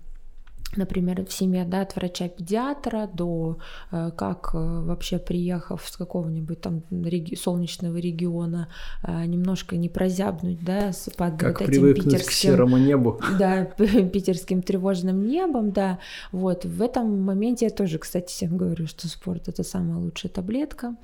например, 0.75 1.25
в 1.25 1.34
семье, 1.34 1.65
да, 1.65 1.81
от 1.81 1.95
врача-педиатра 1.95 3.10
до 3.13 3.57
э, 3.91 4.12
как 4.15 4.51
э, 4.53 4.57
вообще 4.57 5.19
приехав 5.19 5.88
с 5.88 5.97
какого-нибудь 5.97 6.62
там 6.62 6.84
реги- 6.91 7.36
солнечного 7.36 7.97
региона 7.97 8.69
э, 9.03 9.25
немножко 9.25 9.77
не 9.77 9.89
прозябнуть, 9.89 10.63
да, 10.63 10.91
под 11.17 11.39
как 11.39 11.62
вот 11.62 11.69
этим 11.69 11.93
питерским... 11.93 12.27
к 12.27 12.31
серому 12.31 12.77
небу. 12.77 13.19
Да, 13.38 13.65
питерским 14.13 14.62
тревожным 14.62 15.27
небом, 15.27 15.71
да, 15.71 15.99
вот, 16.31 16.65
в 16.65 16.81
этом 16.81 17.21
моменте 17.21 17.65
я 17.65 17.71
тоже, 17.71 17.97
кстати, 17.97 18.27
всем 18.27 18.57
говорю, 18.57 18.88
что 18.88 19.07
спорт 19.07 19.47
это 19.47 19.63
самая 19.63 19.97
лучшая 19.97 20.31
таблетка, 20.31 20.95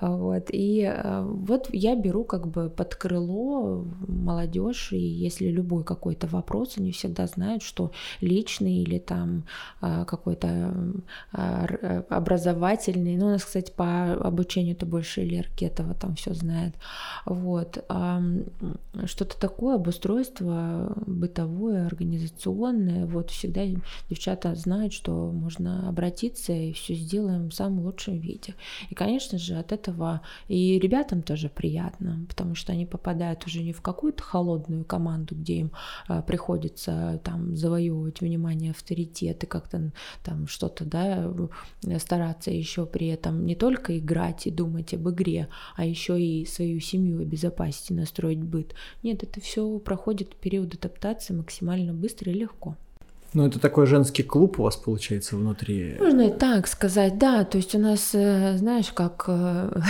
вот, 0.00 0.46
и 0.52 0.92
вот 1.24 1.68
я 1.72 1.96
беру 1.96 2.24
как 2.24 2.48
бы 2.48 2.70
под 2.70 2.94
крыло 2.94 3.86
молодежь, 4.06 4.92
и 4.92 4.98
если 4.98 5.46
любой 5.46 5.84
какой-то 5.84 6.26
вопрос, 6.26 6.74
они 6.76 6.92
всегда 6.92 7.26
знают, 7.26 7.62
что 7.62 7.92
личный 8.20 8.82
или 8.82 8.97
там 8.98 9.44
а, 9.80 10.04
какой-то 10.04 10.74
а, 11.32 11.66
э, 11.66 12.02
образовательный. 12.08 13.16
Ну, 13.16 13.26
у 13.26 13.30
нас, 13.30 13.44
кстати, 13.44 13.72
по 13.72 14.12
обучению 14.12 14.74
это 14.74 14.86
больше 14.86 15.22
Илья 15.22 15.42
Ракетова 15.42 15.94
там 15.94 16.14
все 16.16 16.34
знает. 16.34 16.74
Вот. 17.24 17.84
Что-то 19.04 19.38
такое, 19.38 19.76
обустройство 19.76 20.92
бытовое, 21.06 21.86
организационное. 21.86 23.06
Вот 23.06 23.30
всегда 23.30 23.62
девчата 24.08 24.54
знают, 24.54 24.92
что 24.92 25.30
можно 25.32 25.88
обратиться 25.88 26.52
и 26.52 26.72
все 26.72 26.94
сделаем 26.94 27.50
в 27.50 27.54
самом 27.54 27.84
лучшем 27.84 28.18
виде. 28.18 28.54
И, 28.90 28.94
конечно 28.94 29.38
же, 29.38 29.54
от 29.54 29.72
этого 29.72 30.22
и 30.48 30.78
ребятам 30.78 31.22
тоже 31.22 31.48
приятно, 31.48 32.24
потому 32.28 32.54
что 32.54 32.72
они 32.72 32.86
попадают 32.86 33.46
уже 33.46 33.62
не 33.62 33.72
в 33.72 33.82
какую-то 33.82 34.22
холодную 34.22 34.84
команду, 34.84 35.34
где 35.34 35.60
им 35.60 35.72
а, 36.06 36.22
приходится 36.22 37.20
там 37.24 37.56
завоевывать 37.56 38.20
внимание 38.20 38.72
в 38.72 38.82
авторитет 38.88 39.44
как-то 39.48 39.92
там 40.24 40.46
что-то, 40.46 40.84
да, 40.84 41.30
стараться 41.98 42.50
еще 42.50 42.86
при 42.86 43.08
этом 43.08 43.44
не 43.44 43.54
только 43.54 43.98
играть 43.98 44.46
и 44.46 44.50
думать 44.50 44.94
об 44.94 45.08
игре, 45.10 45.48
а 45.76 45.84
еще 45.84 46.20
и 46.20 46.46
свою 46.46 46.80
семью 46.80 47.20
обезопасить 47.20 47.90
и 47.90 47.94
настроить 47.94 48.42
быт. 48.42 48.74
Нет, 49.02 49.22
это 49.22 49.40
все 49.40 49.78
проходит 49.78 50.36
период 50.36 50.74
адаптации 50.74 51.34
максимально 51.34 51.92
быстро 51.92 52.32
и 52.32 52.34
легко. 52.34 52.76
Ну, 53.34 53.46
это 53.46 53.58
такой 53.60 53.86
женский 53.86 54.22
клуб 54.22 54.58
у 54.58 54.62
вас 54.62 54.76
получается 54.76 55.36
внутри. 55.36 55.96
Можно 56.00 56.22
и 56.22 56.30
так 56.30 56.66
сказать, 56.66 57.18
да. 57.18 57.44
То 57.44 57.58
есть 57.58 57.74
у 57.74 57.78
нас, 57.78 58.10
э, 58.14 58.56
знаешь, 58.56 58.90
как 58.92 59.24
э, 59.28 59.80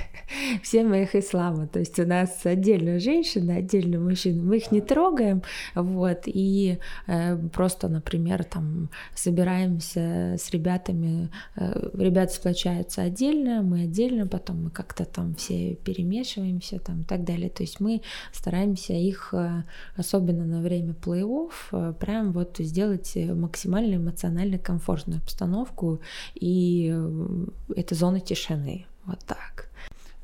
все 0.62 0.84
моих 0.84 1.16
ислама. 1.16 1.66
То 1.66 1.80
есть 1.80 1.98
у 1.98 2.06
нас 2.06 2.30
отдельно 2.44 3.00
женщины, 3.00 3.50
отдельно 3.50 3.98
мужчины. 3.98 4.40
Мы 4.42 4.58
их 4.58 4.70
не 4.70 4.80
трогаем, 4.80 5.42
вот. 5.74 6.22
И 6.26 6.78
э, 7.08 7.36
просто, 7.52 7.88
например, 7.88 8.44
там 8.44 8.90
собираемся 9.14 10.36
с 10.38 10.50
ребятами, 10.50 11.30
ребята 11.56 12.32
сплочаются 12.32 13.02
отдельно, 13.02 13.62
мы 13.62 13.82
отдельно, 13.82 14.26
потом 14.28 14.64
мы 14.64 14.70
как-то 14.70 15.04
там 15.04 15.34
все 15.34 15.74
перемешиваемся 15.74 16.78
там 16.78 17.02
и 17.02 17.04
так 17.04 17.24
далее. 17.24 17.50
То 17.50 17.64
есть 17.64 17.80
мы 17.80 18.02
стараемся 18.32 18.92
их, 18.92 19.34
особенно 19.96 20.44
на 20.44 20.60
время 20.60 20.94
плей-офф, 20.94 21.94
прям 21.94 22.32
вот 22.32 22.58
сделать 22.58 22.83
сделать 22.84 23.12
э, 23.16 23.34
максимально 23.34 23.96
эмоционально 23.96 24.58
комфортную 24.58 25.20
обстановку, 25.20 26.00
и 26.34 26.92
э, 26.94 27.46
это 27.76 27.94
зона 27.94 28.20
тишины. 28.20 28.86
Вот 29.06 29.18
так. 29.26 29.70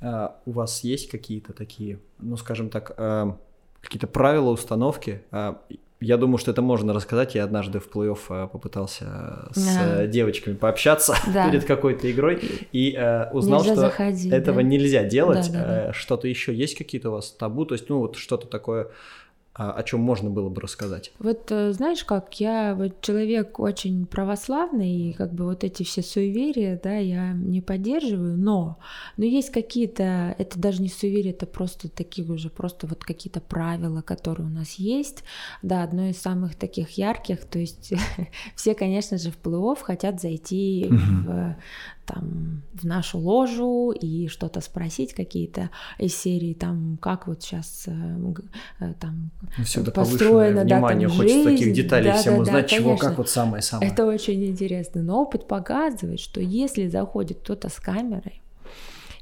А, 0.00 0.36
у 0.46 0.52
вас 0.52 0.84
есть 0.84 1.10
какие-то 1.10 1.52
такие, 1.52 1.98
ну, 2.18 2.36
скажем 2.36 2.70
так, 2.70 2.92
а, 2.96 3.36
какие-то 3.80 4.06
правила, 4.06 4.50
установки? 4.50 5.22
А, 5.30 5.60
я 6.00 6.16
думаю, 6.16 6.38
что 6.38 6.50
это 6.50 6.62
можно 6.62 6.94
рассказать. 6.94 7.34
Я 7.34 7.44
однажды 7.44 7.78
в 7.78 7.90
плей-офф 7.90 8.48
попытался 8.48 9.50
с 9.52 9.76
да. 9.76 10.06
девочками 10.06 10.54
пообщаться 10.54 11.14
да. 11.34 11.50
перед 11.50 11.66
какой-то 11.66 12.10
игрой 12.10 12.40
и 12.72 12.94
э, 12.96 13.30
узнал, 13.32 13.60
нельзя 13.60 13.72
что 13.74 13.80
заходить, 13.82 14.32
этого 14.32 14.56
да? 14.56 14.62
нельзя 14.62 15.04
делать. 15.04 15.52
Да, 15.52 15.58
да, 15.58 15.84
да. 15.86 15.92
Что-то 15.92 16.26
еще 16.26 16.54
есть 16.54 16.78
какие-то 16.78 17.10
у 17.10 17.12
вас 17.12 17.30
табу? 17.32 17.66
То 17.66 17.74
есть, 17.74 17.90
ну, 17.90 17.98
вот 17.98 18.16
что-то 18.16 18.46
такое 18.46 18.88
о 19.52 19.82
чем 19.82 20.00
можно 20.00 20.30
было 20.30 20.48
бы 20.48 20.60
рассказать? 20.60 21.12
Вот 21.18 21.50
э, 21.50 21.72
знаешь 21.72 22.04
как, 22.04 22.38
я 22.38 22.74
вот 22.74 23.00
человек 23.00 23.58
очень 23.58 24.06
православный, 24.06 25.10
и 25.10 25.12
как 25.12 25.34
бы 25.34 25.44
вот 25.44 25.64
эти 25.64 25.82
все 25.82 26.02
суеверия, 26.02 26.80
да, 26.82 26.96
я 26.96 27.32
не 27.32 27.60
поддерживаю, 27.60 28.38
но, 28.38 28.78
но 29.16 29.24
есть 29.24 29.50
какие-то, 29.50 30.36
это 30.38 30.58
даже 30.58 30.80
не 30.80 30.88
суеверия, 30.88 31.32
это 31.32 31.46
просто 31.46 31.88
такие 31.88 32.30
уже, 32.30 32.48
просто 32.48 32.86
вот 32.86 33.02
какие-то 33.02 33.40
правила, 33.40 34.02
которые 34.02 34.46
у 34.46 34.50
нас 34.50 34.74
есть, 34.74 35.24
да, 35.62 35.82
одно 35.82 36.08
из 36.08 36.20
самых 36.20 36.54
таких 36.54 36.90
ярких, 36.90 37.44
то 37.44 37.58
есть 37.58 37.92
все, 38.54 38.74
конечно 38.74 39.18
же, 39.18 39.32
в 39.32 39.38
плей-офф 39.42 39.78
хотят 39.82 40.20
зайти 40.20 40.86
в 40.90 41.56
там 42.12 42.62
в 42.72 42.84
нашу 42.84 43.18
ложу 43.18 43.92
и 43.92 44.28
что-то 44.28 44.60
спросить 44.60 45.14
какие-то 45.14 45.70
из 45.98 46.16
серии 46.16 46.54
там 46.54 46.98
как 47.00 47.26
вот 47.26 47.42
сейчас 47.42 47.84
э, 47.86 47.92
э, 48.80 48.94
там 48.98 49.30
ну, 49.58 49.64
Всегда 49.64 49.92
построено 49.92 50.64
да, 50.64 50.76
внимание, 50.76 51.08
там, 51.08 51.16
хочется 51.16 51.42
жизнь, 51.42 51.58
таких 51.58 51.74
деталей 51.74 52.12
да, 52.12 52.18
всем 52.18 52.34
да, 52.34 52.40
узнать, 52.40 52.62
да, 52.62 52.68
чего 52.68 52.88
конечно. 52.90 53.08
как 53.08 53.18
вот 53.18 53.28
самое-самое. 53.28 53.90
Это 53.90 54.06
очень 54.06 54.44
интересно, 54.44 55.02
но 55.02 55.22
опыт 55.22 55.46
показывает, 55.46 56.20
что 56.20 56.40
если 56.40 56.88
заходит 56.88 57.38
кто-то 57.40 57.68
с 57.68 57.78
камерой 57.78 58.42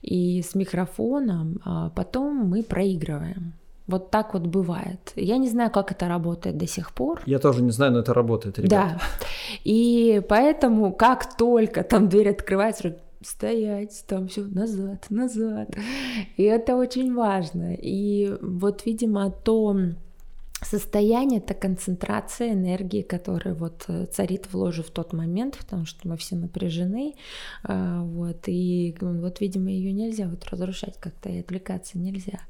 и 0.03 0.42
с 0.42 0.55
микрофоном, 0.55 1.61
а 1.64 1.90
потом 1.90 2.37
мы 2.37 2.62
проигрываем. 2.62 3.55
Вот 3.88 4.11
так 4.11 4.35
вот 4.35 4.46
бывает. 4.46 5.12
Я 5.16 5.38
не 5.38 5.48
знаю, 5.48 5.70
как 5.70 5.90
это 5.90 6.09
работает 6.09 6.59
до 6.59 6.66
сих 6.66 6.92
пор. 6.92 7.22
Я 7.27 7.38
тоже 7.38 7.62
не 7.62 7.70
знаю, 7.70 7.92
но 7.92 8.01
это 8.01 8.12
работает, 8.14 8.59
ребята. 8.59 9.01
Да. 9.01 9.01
И 9.64 10.22
поэтому, 10.29 10.92
как 10.92 11.37
только 11.37 11.83
там 11.83 12.09
дверь 12.09 12.29
открывается, 12.31 12.98
стоять, 13.22 14.05
там 14.07 14.29
все 14.29 14.42
назад, 14.42 15.07
назад. 15.11 15.70
И 16.37 16.42
это 16.42 16.77
очень 16.77 17.14
важно. 17.14 17.74
И 17.74 18.37
вот, 18.42 18.87
видимо, 18.87 19.31
то 19.31 19.77
состояние, 20.62 21.40
это 21.40 21.54
концентрация 21.54 22.52
энергии, 22.52 23.02
которая 23.02 23.54
вот 23.54 23.84
э, 23.88 24.06
царит 24.06 24.46
в 24.46 24.54
ложе 24.54 24.82
в 24.82 24.90
тот 24.90 25.12
момент, 25.12 25.56
потому 25.58 25.86
что 25.86 26.08
мы 26.08 26.16
все 26.16 26.36
напряжены, 26.36 27.14
а, 27.62 28.02
вот, 28.02 28.44
и 28.46 28.96
вот, 29.00 29.40
видимо, 29.40 29.70
ее 29.70 29.92
нельзя 29.92 30.28
вот 30.28 30.44
разрушать 30.46 30.98
как-то 30.98 31.28
и 31.28 31.40
отвлекаться 31.40 31.98
нельзя. 31.98 32.40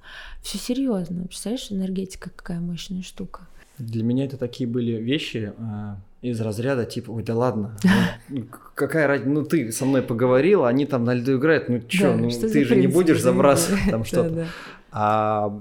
Все 0.43 0.59
серьезно, 0.59 1.25
представляешь, 1.25 1.71
энергетика 1.71 2.31
какая 2.35 2.61
мощная 2.61 3.03
штука. 3.03 3.47
Для 3.79 4.03
меня 4.03 4.25
это 4.25 4.37
такие 4.37 4.69
были 4.69 4.93
вещи 4.93 5.53
э, 5.57 5.95
из 6.23 6.41
разряда 6.41 6.85
типа, 6.85 7.11
ой, 7.11 7.23
да 7.23 7.35
ладно, 7.35 7.77
ну, 8.29 8.45
какая 8.75 9.07
разница, 9.07 9.31
ну 9.31 9.45
ты 9.45 9.71
со 9.71 9.85
мной 9.85 10.03
поговорила, 10.03 10.69
они 10.69 10.87
там 10.87 11.05
на 11.05 11.15
льду 11.15 11.37
играют, 11.37 11.69
ну 11.69 11.81
чё, 11.81 12.13
да, 12.13 12.17
ну 12.17 12.31
что 12.31 12.49
ты 12.49 12.65
же 12.65 12.77
не 12.77 12.87
будешь 12.87 13.21
забрасывать 13.21 13.91
там 13.91 14.05
что-то. 14.05 14.47
А 14.91 15.53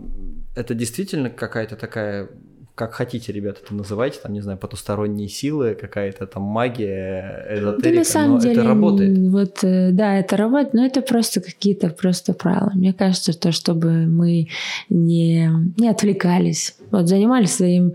это 0.58 0.74
действительно 0.74 1.30
какая-то 1.30 1.76
такая 1.76 2.30
как 2.78 2.94
хотите, 2.94 3.34
ребята, 3.34 3.62
это 3.63 3.74
называйте, 3.74 4.20
там, 4.22 4.34
не 4.34 4.42
знаю, 4.42 4.60
потусторонние 4.60 5.30
силы, 5.30 5.74
какая-то 5.74 6.28
там 6.28 6.44
магия, 6.44 7.44
эзотерика, 7.50 7.90
да, 7.90 7.96
на 7.96 8.06
самом 8.06 8.36
но 8.36 8.40
деле, 8.40 8.54
это 8.54 8.63
работает. 8.63 9.18
Вот, 9.18 9.63
э, 9.63 9.90
да, 9.92 10.16
это 10.16 10.38
работает, 10.38 10.74
но 10.76 10.86
это 10.86 11.02
просто 11.02 11.42
какие-то 11.42 11.90
просто 11.90 12.34
правила. 12.34 12.72
Мне 12.76 12.94
кажется, 12.94 13.34
то, 13.34 13.52
чтобы 13.52 14.06
мы 14.06 14.50
не, 14.90 15.50
не 15.76 15.90
отвлекались, 15.90 16.76
вот, 16.92 17.08
занимались 17.08 17.56
своим 17.56 17.94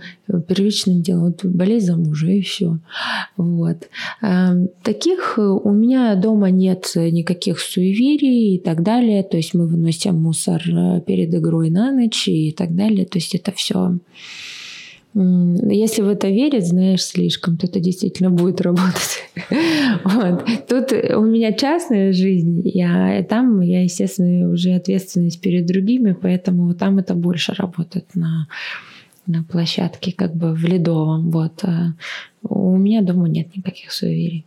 первичным 0.48 1.00
делом, 1.00 1.26
вот, 1.26 1.44
болезнь 1.44 1.86
за 1.86 1.96
мужа 1.96 2.26
и 2.26 2.42
все. 2.42 2.78
Вот. 3.36 3.88
Эм, 4.20 4.68
таких 4.82 5.38
у 5.38 5.70
меня 5.70 6.16
дома 6.16 6.50
нет 6.50 6.90
никаких 6.96 7.60
суеверий 7.60 8.56
и 8.56 8.58
так 8.58 8.82
далее, 8.82 9.22
то 9.22 9.36
есть 9.36 9.54
мы 9.54 9.68
выносим 9.68 10.16
мусор 10.16 10.60
э, 10.66 11.00
перед 11.02 11.32
игрой 11.32 11.70
на 11.70 11.92
ночь 11.92 12.26
и 12.26 12.50
так 12.50 12.74
далее, 12.74 13.06
то 13.06 13.18
есть 13.18 13.36
это 13.36 13.52
все 13.52 13.98
если 15.14 16.00
в 16.00 16.08
это 16.08 16.28
верить, 16.28 16.66
знаешь, 16.66 17.04
слишком, 17.04 17.58
то 17.58 17.66
это 17.66 17.80
действительно 17.80 18.30
будет 18.30 18.62
работать. 18.62 19.28
вот. 20.04 20.44
Тут 20.68 20.92
у 20.92 21.22
меня 21.22 21.52
частная 21.52 22.12
жизнь, 22.12 22.62
я, 22.64 23.22
там 23.28 23.60
я, 23.60 23.82
естественно, 23.82 24.50
уже 24.50 24.70
ответственность 24.70 25.40
перед 25.40 25.66
другими, 25.66 26.12
поэтому 26.12 26.72
там 26.74 26.98
это 26.98 27.14
больше 27.14 27.52
работает 27.52 28.06
на, 28.14 28.48
на 29.26 29.44
площадке, 29.44 30.12
как 30.12 30.34
бы 30.34 30.54
в 30.54 30.64
ледовом. 30.64 31.30
Вот. 31.30 31.62
А 31.64 31.92
у 32.42 32.76
меня 32.78 33.02
дома 33.02 33.28
нет 33.28 33.54
никаких 33.54 33.92
суеверий. 33.92 34.46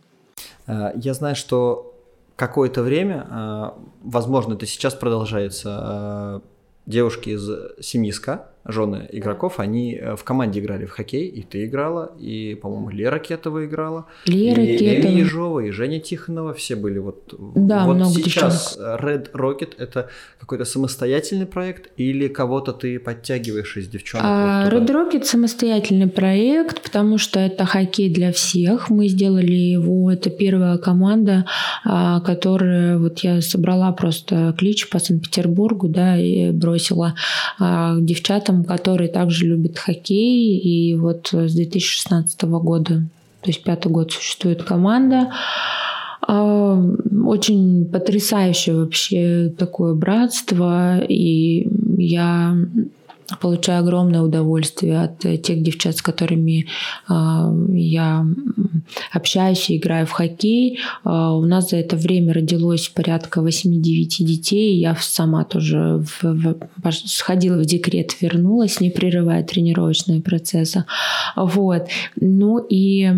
А, 0.66 0.92
я 0.96 1.14
знаю, 1.14 1.36
что 1.36 1.94
какое-то 2.34 2.82
время, 2.82 3.24
а, 3.30 3.78
возможно, 4.02 4.54
это 4.54 4.66
сейчас 4.66 4.94
продолжается, 4.94 6.42
девушки 6.86 7.30
из 7.30 7.48
семьи 7.84 8.10
СКА, 8.10 8.48
жены 8.68 9.08
игроков, 9.12 9.60
они 9.60 9.94
э, 9.94 10.16
в 10.16 10.24
команде 10.24 10.60
играли 10.60 10.86
в 10.86 10.90
хоккей, 10.90 11.26
и 11.26 11.42
ты 11.42 11.66
играла, 11.66 12.12
и, 12.18 12.54
по-моему, 12.60 12.90
Лера 12.90 13.18
Кетова 13.18 13.64
играла. 13.64 14.06
Лера 14.26 14.62
и 14.62 14.76
Кетова. 14.76 15.12
Эми 15.12 15.20
Ежова, 15.20 15.60
и 15.60 15.70
Женя 15.70 16.00
Тихонова, 16.00 16.52
все 16.54 16.76
были 16.76 16.98
вот... 16.98 17.34
Да, 17.54 17.86
вот 17.86 17.94
много 17.94 18.14
сейчас 18.14 18.78
Red 18.78 19.32
Rocket— 19.32 19.74
это 19.78 20.08
какой-то 20.40 20.64
самостоятельный 20.64 21.46
проект, 21.46 21.90
или 21.96 22.28
кого-то 22.28 22.72
ты 22.72 22.98
подтягиваешь 22.98 23.76
из 23.76 23.88
девчонок? 23.88 24.26
А, 24.26 24.64
вот 24.64 24.86
туда? 24.86 24.94
Red 24.94 25.12
Rocket 25.12 25.24
самостоятельный 25.24 26.08
проект, 26.08 26.82
потому 26.82 27.18
что 27.18 27.40
это 27.40 27.64
хоккей 27.64 28.12
для 28.12 28.32
всех. 28.32 28.90
Мы 28.90 29.08
сделали 29.08 29.52
его, 29.52 30.10
это 30.10 30.30
первая 30.30 30.78
команда, 30.78 31.46
а, 31.84 32.20
которая, 32.20 32.98
вот 32.98 33.20
я 33.20 33.40
собрала 33.40 33.92
просто 33.92 34.54
клич 34.58 34.88
по 34.88 34.98
Санкт-Петербургу, 34.98 35.88
да, 35.88 36.16
и 36.16 36.50
бросила 36.50 37.14
а, 37.58 37.96
девчатам, 38.56 38.64
которые 38.64 39.08
также 39.08 39.46
любят 39.46 39.78
хоккей, 39.78 40.58
и 40.58 40.94
вот 40.94 41.28
с 41.32 41.54
2016 41.54 42.42
года, 42.42 43.02
то 43.40 43.50
есть 43.50 43.62
пятый 43.62 43.90
год 43.90 44.12
существует 44.12 44.62
команда. 44.62 45.30
А, 46.22 46.82
Очень 47.24 47.86
потрясающее 47.86 48.74
вообще 48.74 49.52
такое 49.56 49.94
братство, 49.94 50.98
и 50.98 51.68
я 51.98 52.56
получаю 53.40 53.80
огромное 53.80 54.22
удовольствие 54.22 55.00
от 55.02 55.18
тех 55.42 55.62
девчат, 55.62 55.96
с 55.96 56.02
которыми 56.02 56.66
а, 57.08 57.52
я 57.70 58.24
общаюсь 59.12 59.70
и 59.70 59.76
играю 59.76 60.06
в 60.06 60.12
хоккей. 60.12 60.78
А, 61.04 61.34
У 61.36 61.44
нас 61.44 61.70
за 61.70 61.76
это 61.76 61.96
время 61.96 62.32
родилось 62.34 62.88
порядка 62.88 63.40
8-9 63.40 64.24
детей. 64.24 64.78
Я 64.78 64.96
сама 65.00 65.44
тоже 65.44 66.04
в- 66.20 66.22
в- 66.22 66.92
сходила 66.92 67.56
в 67.58 67.64
декрет, 67.64 68.20
вернулась, 68.20 68.80
не 68.80 68.90
прерывая 68.90 69.42
тренировочные 69.42 70.20
процессы. 70.20 70.84
Вот. 71.36 71.88
Ну 72.20 72.58
и 72.68 73.10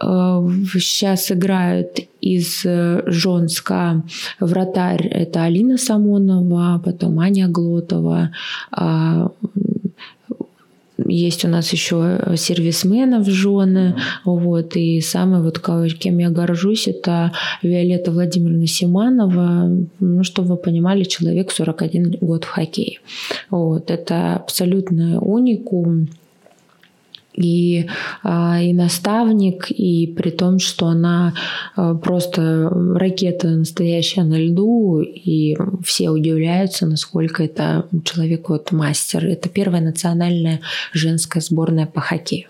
сейчас 0.00 1.30
играют 1.30 1.98
из 2.24 2.62
э, 2.64 3.02
Жонска 3.06 4.02
вратарь 4.40 5.06
это 5.06 5.44
Алина 5.44 5.76
Самонова, 5.76 6.80
потом 6.82 7.20
Аня 7.20 7.48
Глотова, 7.48 8.30
а, 8.70 9.30
есть 11.06 11.44
у 11.44 11.48
нас 11.48 11.72
еще 11.72 12.34
сервисменов 12.36 13.28
жены, 13.28 13.96
вот, 14.24 14.76
и 14.76 15.00
самый 15.00 15.42
вот, 15.42 15.58
кем 15.98 16.18
я 16.18 16.30
горжусь, 16.30 16.88
это 16.88 17.32
Виолетта 17.62 18.10
Владимировна 18.10 18.66
Симанова, 18.66 19.70
ну, 20.00 20.24
чтобы 20.24 20.50
вы 20.50 20.56
понимали, 20.56 21.04
человек 21.04 21.50
41 21.50 22.18
год 22.20 22.44
в 22.44 22.48
хоккее. 22.48 23.00
Вот, 23.50 23.90
это 23.90 24.36
абсолютно 24.36 25.20
уникум, 25.20 26.08
и, 27.34 27.86
а, 28.22 28.60
и 28.60 28.72
наставник, 28.72 29.70
и 29.70 30.06
при 30.06 30.30
том, 30.30 30.58
что 30.58 30.86
она 30.86 31.34
а, 31.76 31.94
просто 31.94 32.68
ракета 32.70 33.48
настоящая 33.48 34.22
на 34.24 34.38
льду, 34.38 35.00
и 35.00 35.56
все 35.82 36.10
удивляются, 36.10 36.86
насколько 36.86 37.42
это 37.44 37.86
человек 38.04 38.48
вот 38.48 38.72
мастер. 38.72 39.26
Это 39.26 39.48
первая 39.48 39.82
национальная 39.82 40.60
женская 40.92 41.40
сборная 41.40 41.86
по 41.86 42.00
хоккею. 42.00 42.48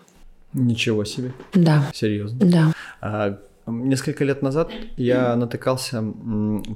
Ничего 0.53 1.05
себе, 1.05 1.33
Да, 1.55 1.91
серьезно. 1.93 2.39
да. 2.41 2.73
А, 3.01 3.39
Несколько 3.67 4.25
лет 4.25 4.43
назад 4.43 4.71
я 4.97 5.35
натыкался, 5.37 6.03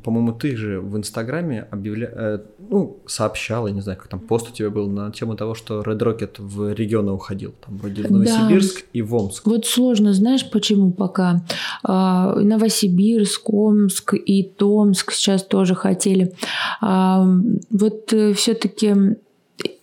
по-моему, 0.05 0.33
ты 0.33 0.57
же 0.57 0.81
в 0.81 0.97
Инстаграме 0.97 1.67
объявля... 1.71 2.11
э, 2.15 2.39
ну, 2.71 2.99
сообщал, 3.07 3.67
я 3.67 3.75
не 3.75 3.81
знаю, 3.83 3.99
как 3.99 4.09
там 4.09 4.21
пост 4.21 4.49
у 4.51 4.53
тебя 4.53 4.71
был 4.71 4.89
на 4.89 5.11
тему 5.13 5.37
того, 5.37 5.55
что 5.55 5.83
Red 5.83 5.99
Rocket 5.99 6.37
в 6.39 6.73
регионы 6.73 7.13
уходил, 7.13 7.55
там 7.65 7.77
вроде 7.77 8.03
в 8.03 8.07
Да. 8.09 8.15
Новосибирск 8.15 8.85
и 8.93 9.03
в 9.03 9.15
Омск. 9.15 9.47
Вот 9.47 9.67
сложно, 9.67 10.15
знаешь, 10.15 10.49
почему 10.51 10.91
пока 10.93 11.43
А, 11.83 12.35
Новосибирск, 12.37 13.51
Омск 13.51 14.15
и 14.15 14.43
Томск 14.43 15.13
сейчас 15.13 15.45
тоже 15.45 15.75
хотели. 15.75 16.33
А, 16.81 17.27
Вот 17.71 18.15
все-таки 18.35 18.95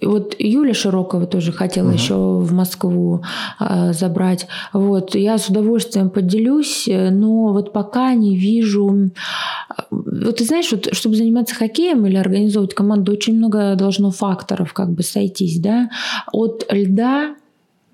вот 0.01 0.35
Юля 0.39 0.73
Широкова 0.73 1.25
тоже 1.25 1.51
хотела 1.51 1.87
Мгм. 1.87 1.95
еще 1.95 2.15
в 2.15 2.53
Москву 2.53 3.23
а, 3.59 3.93
забрать. 3.93 4.47
Вот 4.73 5.15
я 5.15 5.37
с 5.37 5.49
удовольствием 5.49 6.09
поделюсь, 6.09 6.87
э, 6.87 7.09
но 7.09 7.53
вот 7.53 7.73
пока 7.73 8.13
не 8.13 8.37
вижу. 8.37 9.09
Вот 9.89 10.37
ты 10.37 10.45
знаешь, 10.45 10.71
вот, 10.71 10.89
чтобы 10.93 11.15
заниматься 11.15 11.55
хоккеем 11.55 12.05
или 12.05 12.17
организовывать 12.17 12.73
команду, 12.73 13.11
очень 13.11 13.37
много 13.37 13.75
должно 13.75 14.11
факторов 14.11 14.73
как 14.73 14.91
бы 14.91 15.03
сойтись, 15.03 15.59
да, 15.59 15.89
от 16.31 16.65
льда 16.71 17.35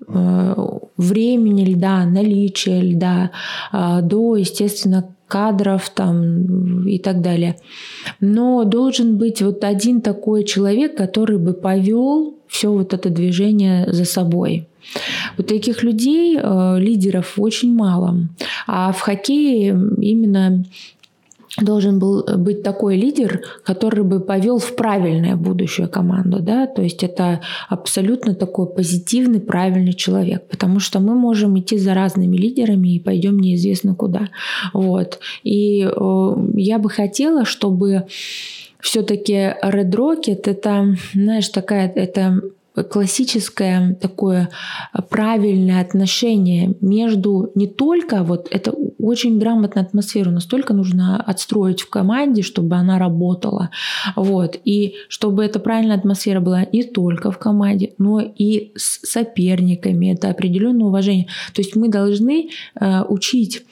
э, 0.06 0.54
времени 0.96 1.64
льда, 1.64 2.04
наличия 2.04 2.80
льда, 2.80 3.30
э, 3.72 4.00
до, 4.02 4.36
естественно, 4.36 5.14
кадров 5.32 5.88
там 5.88 6.86
и 6.86 6.98
так 6.98 7.22
далее. 7.22 7.56
Но 8.20 8.64
должен 8.64 9.16
быть 9.16 9.40
вот 9.40 9.64
один 9.64 10.02
такой 10.02 10.44
человек, 10.44 10.94
который 10.94 11.38
бы 11.38 11.54
повел 11.54 12.34
все 12.48 12.70
вот 12.70 12.92
это 12.92 13.08
движение 13.08 13.90
за 13.90 14.04
собой. 14.04 14.66
Вот 15.38 15.46
таких 15.46 15.82
людей, 15.82 16.38
э, 16.38 16.78
лидеров, 16.78 17.34
очень 17.38 17.74
мало. 17.74 18.28
А 18.66 18.92
в 18.92 19.00
хоккее 19.00 19.68
именно 20.02 20.64
должен 21.60 21.98
был 21.98 22.24
быть 22.38 22.62
такой 22.62 22.96
лидер, 22.96 23.42
который 23.62 24.04
бы 24.04 24.20
повел 24.20 24.58
в 24.58 24.74
правильное 24.74 25.36
будущее 25.36 25.86
команду, 25.86 26.40
да, 26.40 26.66
то 26.66 26.80
есть 26.82 27.02
это 27.02 27.40
абсолютно 27.68 28.34
такой 28.34 28.66
позитивный, 28.66 29.40
правильный 29.40 29.92
человек, 29.92 30.48
потому 30.48 30.80
что 30.80 31.00
мы 31.00 31.14
можем 31.14 31.58
идти 31.58 31.76
за 31.76 31.94
разными 31.94 32.36
лидерами 32.36 32.94
и 32.94 33.00
пойдем 33.00 33.38
неизвестно 33.38 33.94
куда, 33.94 34.28
вот. 34.72 35.18
И 35.42 35.82
э, 35.82 36.34
я 36.54 36.78
бы 36.78 36.88
хотела, 36.88 37.44
чтобы 37.44 38.06
все-таки 38.80 39.54
Red 39.62 39.90
Rocket 39.90 40.42
это, 40.44 40.96
знаешь, 41.14 41.48
такая, 41.48 41.92
это 41.94 42.40
классическое 42.74 43.94
такое 43.94 44.48
правильное 45.10 45.80
отношение 45.80 46.74
между 46.80 47.50
не 47.54 47.66
только 47.66 48.22
вот 48.24 48.48
это 48.50 48.72
очень 48.98 49.38
грамотная 49.38 49.82
атмосфера, 49.82 50.30
настолько 50.30 50.74
нужно 50.74 51.20
отстроить 51.22 51.82
в 51.82 51.90
команде, 51.90 52.42
чтобы 52.42 52.76
она 52.76 52.98
работала, 52.98 53.70
вот. 54.16 54.58
И 54.64 54.94
чтобы 55.08 55.44
эта 55.44 55.58
правильная 55.58 55.96
атмосфера 55.96 56.40
была 56.40 56.64
не 56.72 56.84
только 56.84 57.30
в 57.30 57.38
команде, 57.38 57.94
но 57.98 58.20
и 58.20 58.72
с 58.76 59.00
соперниками, 59.06 60.12
это 60.12 60.30
определенное 60.30 60.86
уважение. 60.86 61.26
То 61.52 61.60
есть 61.60 61.76
мы 61.76 61.88
должны 61.88 62.50
э, 62.80 63.02
учить 63.02 63.64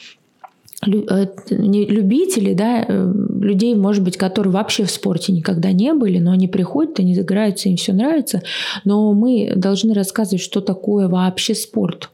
любителей, 0.83 2.55
да, 2.55 2.85
э, 2.87 3.13
людей, 3.41 3.75
может 3.75 4.03
быть, 4.03 4.17
которые 4.17 4.53
вообще 4.53 4.85
в 4.85 4.91
спорте 4.91 5.33
никогда 5.33 5.73
не 5.73 5.93
были, 5.93 6.19
но 6.19 6.33
они 6.33 6.49
приходят, 6.49 6.99
они 6.99 7.15
загораются, 7.15 7.69
им 7.69 7.77
все 7.77 7.93
нравится, 7.93 8.43
но 8.85 9.13
мы 9.13 9.53
должны 9.55 9.93
рассказывать, 9.93 10.43
что 10.43 10.61
такое 10.61 11.09
вообще 11.09 11.55
спорт, 11.55 12.11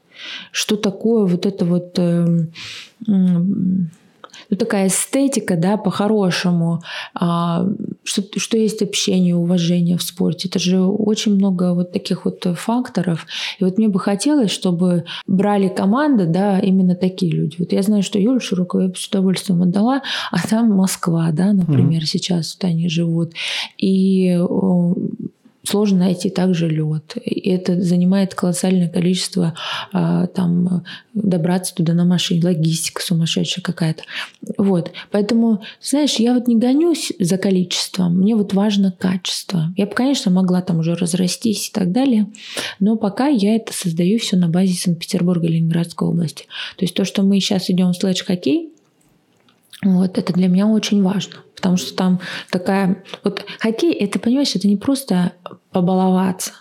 что 0.50 0.76
такое 0.76 1.26
вот 1.26 1.46
это 1.46 1.64
вот 1.64 1.96
эм, 1.98 2.50
ну, 4.50 4.56
такая 4.56 4.88
эстетика, 4.88 5.56
да, 5.56 5.76
по-хорошему, 5.76 6.82
а, 7.14 7.66
что, 8.04 8.22
что 8.36 8.56
есть 8.56 8.82
общение, 8.82 9.36
уважение 9.36 9.96
в 9.96 10.02
спорте. 10.02 10.48
Это 10.48 10.58
же 10.58 10.80
очень 10.80 11.34
много 11.34 11.74
вот 11.74 11.92
таких 11.92 12.24
вот 12.24 12.46
факторов. 12.56 13.26
И 13.58 13.64
вот 13.64 13.78
мне 13.78 13.88
бы 13.88 13.98
хотелось, 13.98 14.50
чтобы 14.50 15.04
брали 15.26 15.68
команды, 15.68 16.26
да, 16.26 16.58
именно 16.58 16.94
такие 16.94 17.32
люди. 17.32 17.56
Вот 17.58 17.72
я 17.72 17.82
знаю, 17.82 18.02
что 18.02 18.18
Юлю 18.18 18.40
Широкову 18.40 18.84
я 18.84 18.88
бы 18.88 18.96
с 18.96 19.06
удовольствием 19.08 19.62
отдала, 19.62 20.02
а 20.30 20.46
там 20.46 20.70
Москва, 20.70 21.30
да, 21.32 21.52
например, 21.52 22.06
сейчас 22.06 22.56
вот 22.56 22.68
они 22.68 22.88
живут. 22.88 23.32
И 23.78 24.38
сложно 25.66 25.98
найти 25.98 26.30
также 26.30 26.68
лед. 26.68 27.16
И 27.22 27.50
это 27.50 27.80
занимает 27.80 28.34
колоссальное 28.34 28.88
количество 28.88 29.54
а, 29.92 30.26
там 30.28 30.84
добраться 31.14 31.74
туда 31.74 31.94
на 31.94 32.04
машине, 32.04 32.44
логистика 32.44 33.02
сумасшедшая 33.02 33.62
какая-то. 33.62 34.02
Вот. 34.58 34.92
Поэтому, 35.10 35.62
знаешь, 35.80 36.16
я 36.16 36.34
вот 36.34 36.46
не 36.46 36.56
гонюсь 36.56 37.12
за 37.18 37.38
количеством, 37.38 38.18
мне 38.18 38.36
вот 38.36 38.52
важно 38.54 38.92
качество. 38.92 39.72
Я 39.76 39.86
бы, 39.86 39.92
конечно, 39.92 40.30
могла 40.30 40.62
там 40.62 40.78
уже 40.78 40.94
разрастись 40.94 41.68
и 41.68 41.72
так 41.72 41.92
далее, 41.92 42.26
но 42.78 42.96
пока 42.96 43.28
я 43.28 43.56
это 43.56 43.72
создаю 43.72 44.18
все 44.18 44.36
на 44.36 44.48
базе 44.48 44.74
Санкт-Петербурга 44.74 45.46
и 45.46 45.50
Ленинградской 45.50 46.08
области. 46.08 46.44
То 46.76 46.84
есть 46.84 46.94
то, 46.94 47.04
что 47.04 47.22
мы 47.22 47.40
сейчас 47.40 47.70
идем 47.70 47.92
в 47.92 47.96
слэдж-хоккей, 47.96 48.70
вот, 49.86 50.18
это 50.18 50.32
для 50.32 50.48
меня 50.48 50.66
очень 50.66 51.02
важно, 51.02 51.36
потому 51.54 51.76
что 51.76 51.94
там 51.96 52.20
такая... 52.50 53.04
Вот 53.24 53.44
хоккей, 53.60 53.92
это, 53.92 54.18
понимаешь, 54.18 54.54
это 54.56 54.68
не 54.68 54.76
просто 54.76 55.32
побаловаться, 55.70 56.52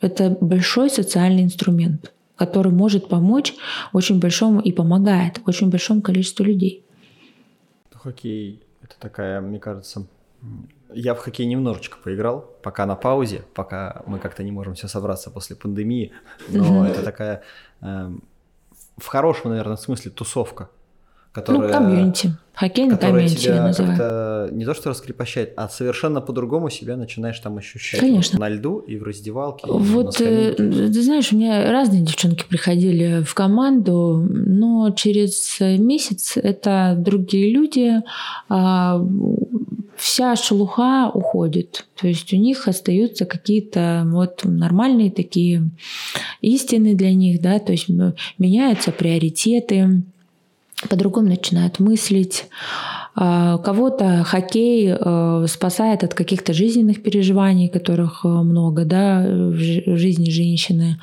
это 0.00 0.36
большой 0.40 0.90
социальный 0.90 1.42
инструмент, 1.42 2.12
который 2.36 2.72
может 2.72 3.08
помочь 3.08 3.54
очень 3.92 4.20
большому 4.20 4.60
и 4.60 4.72
помогает 4.72 5.40
очень 5.46 5.70
большому 5.70 6.02
количеству 6.02 6.44
людей. 6.44 6.84
Хоккей 7.92 8.62
это 8.82 8.96
такая, 8.98 9.40
мне 9.40 9.60
кажется, 9.60 10.06
Я 10.92 11.14
в 11.14 11.18
хоккей 11.18 11.46
немножечко 11.46 11.98
поиграл, 12.02 12.50
пока 12.62 12.84
на 12.86 12.96
паузе, 12.96 13.44
пока 13.54 14.02
мы 14.06 14.18
как-то 14.18 14.42
не 14.42 14.52
можем 14.52 14.74
все 14.74 14.88
собраться 14.88 15.30
после 15.30 15.56
пандемии. 15.56 16.12
Но 16.48 16.86
это 16.86 17.02
такая 17.02 17.42
э, 17.80 18.10
в 18.98 19.06
хорошем, 19.06 19.50
наверное, 19.50 19.76
смысле 19.76 20.10
тусовка 20.10 20.68
которая... 21.32 21.68
Ну, 21.68 21.72
комьюнити. 21.72 22.34
Хоккейный 22.54 22.98
комьюнити 22.98 23.46
я 23.46 23.62
называю. 23.62 24.54
не 24.54 24.66
то 24.66 24.74
что 24.74 24.90
раскрепощает, 24.90 25.54
а 25.56 25.68
совершенно 25.68 26.20
по-другому 26.20 26.68
себя 26.68 26.96
начинаешь 26.96 27.38
там 27.40 27.56
ощущать. 27.56 28.00
Конечно. 28.00 28.38
На 28.38 28.50
льду 28.50 28.78
и 28.78 28.98
в 28.98 29.02
раздевалке. 29.02 29.66
Вот, 29.66 30.20
э, 30.20 30.54
ты 30.54 31.02
знаешь, 31.02 31.32
у 31.32 31.36
меня 31.36 31.72
разные 31.72 32.02
девчонки 32.02 32.44
приходили 32.46 33.22
в 33.22 33.32
команду, 33.32 34.22
но 34.28 34.90
через 34.90 35.58
месяц 35.60 36.36
это 36.36 36.94
другие 36.98 37.52
люди, 37.52 38.02
а 38.50 39.02
вся 39.96 40.36
шелуха 40.36 41.10
уходит. 41.14 41.86
То 41.98 42.08
есть 42.08 42.32
у 42.34 42.36
них 42.36 42.68
остаются 42.68 43.24
какие-то 43.24 44.02
вот 44.06 44.40
нормальные 44.44 45.10
такие 45.10 45.70
истины 46.40 46.94
для 46.94 47.14
них, 47.14 47.40
да, 47.40 47.58
то 47.60 47.72
есть 47.72 47.88
меняются 48.38 48.90
приоритеты, 48.90 50.02
по-другому 50.88 51.28
начинают 51.28 51.78
мыслить. 51.78 52.46
А, 53.14 53.58
кого-то 53.58 54.24
хоккей 54.24 54.94
э, 54.98 55.46
спасает 55.48 56.02
от 56.02 56.14
каких-то 56.14 56.52
жизненных 56.54 57.02
переживаний, 57.02 57.68
которых 57.68 58.24
э, 58.24 58.28
много 58.28 58.84
да, 58.84 59.22
в 59.26 59.54
жизни 59.54 60.30
женщины. 60.30 60.98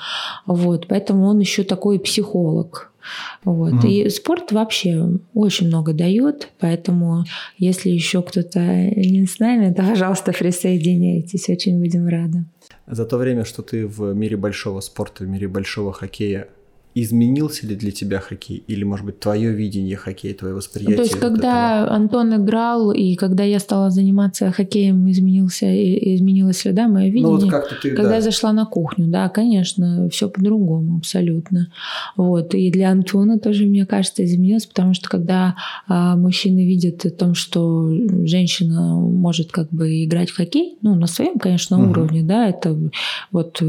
Вот. 0.45 0.87
Поэтому 0.87 1.25
он 1.27 1.39
еще 1.39 1.63
такой 1.63 1.99
психолог. 1.99 2.91
Вот. 3.43 3.73
Mm. 3.73 3.89
И 3.89 4.09
спорт 4.09 4.51
вообще 4.51 5.19
очень 5.33 5.67
много 5.67 5.93
дает, 5.93 6.49
поэтому 6.59 7.25
если 7.57 7.89
еще 7.89 8.21
кто-то 8.21 8.59
не 8.59 9.25
с 9.25 9.39
нами, 9.39 9.73
то, 9.73 9.83
пожалуйста, 9.83 10.31
присоединяйтесь, 10.31 11.49
очень 11.49 11.79
будем 11.79 12.07
рады. 12.07 12.45
За 12.87 13.05
то 13.05 13.17
время, 13.17 13.45
что 13.45 13.61
ты 13.61 13.85
в 13.85 14.13
мире 14.13 14.35
большого 14.35 14.81
спорта, 14.81 15.23
в 15.23 15.27
мире 15.27 15.47
большого 15.47 15.93
хоккея 15.93 16.47
изменился 16.95 17.67
ли 17.67 17.75
для 17.75 17.91
тебя 17.91 18.19
хоккей? 18.19 18.63
Или, 18.67 18.83
может 18.83 19.05
быть, 19.05 19.19
твое 19.19 19.51
видение 19.51 19.95
хоккея, 19.95 20.33
твое 20.33 20.55
восприятие? 20.55 20.97
То 20.97 21.03
есть, 21.03 21.19
когда 21.19 21.83
этого? 21.83 21.95
Антон 21.95 22.35
играл, 22.35 22.91
и 22.91 23.15
когда 23.15 23.43
я 23.43 23.59
стала 23.59 23.91
заниматься 23.91 24.51
хоккеем, 24.51 25.09
изменился, 25.09 25.67
изменилось 26.15 26.65
ли, 26.65 26.71
да, 26.71 26.87
мое 26.87 27.05
видение? 27.05 27.27
Ну, 27.27 27.37
вот 27.37 27.49
как-то 27.49 27.75
ты, 27.75 27.91
когда 27.91 28.09
да. 28.09 28.15
я 28.15 28.21
зашла 28.21 28.53
на 28.53 28.65
кухню, 28.65 29.07
да, 29.07 29.29
конечно, 29.29 30.09
все 30.09 30.29
по-другому 30.29 30.97
абсолютно. 30.97 31.71
Вот. 32.17 32.55
И 32.55 32.71
для 32.71 32.91
Антона 32.91 33.39
тоже, 33.39 33.65
мне 33.65 33.85
кажется, 33.85 34.25
изменилось, 34.25 34.65
потому 34.65 34.93
что 34.93 35.09
когда 35.09 35.55
а, 35.87 36.15
мужчины 36.15 36.65
видят 36.65 37.05
о 37.05 37.11
том, 37.11 37.35
что 37.35 37.89
женщина 38.25 38.95
может 38.95 39.51
как 39.51 39.69
бы 39.69 40.03
играть 40.03 40.31
в 40.31 40.37
хоккей, 40.37 40.77
ну, 40.81 40.95
на 40.95 41.05
своем, 41.07 41.37
конечно, 41.37 41.79
угу. 41.79 41.91
уровне, 41.91 42.23
да, 42.23 42.49
это 42.49 42.77
вот 43.31 43.61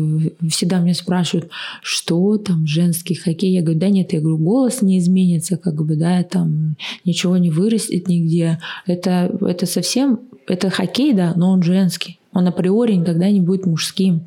всегда 0.48 0.78
меня 0.80 0.94
спрашивают, 0.94 1.50
что 1.82 2.38
там 2.38 2.66
женский 2.66 3.09
хоккей. 3.18 3.52
Я 3.52 3.62
говорю, 3.62 3.78
да 3.78 3.88
нет, 3.88 4.12
я 4.12 4.20
говорю, 4.20 4.38
голос 4.38 4.82
не 4.82 4.98
изменится, 4.98 5.56
как 5.56 5.74
бы, 5.84 5.96
да, 5.96 6.22
там 6.22 6.76
ничего 7.04 7.36
не 7.36 7.50
вырастет 7.50 8.08
нигде. 8.08 8.58
Это, 8.86 9.36
это 9.40 9.66
совсем, 9.66 10.20
это 10.46 10.70
хоккей, 10.70 11.12
да, 11.12 11.32
но 11.36 11.50
он 11.50 11.62
женский. 11.62 12.18
Он 12.32 12.46
априори 12.46 12.92
никогда 12.94 13.30
не 13.30 13.40
будет 13.40 13.66
мужским. 13.66 14.22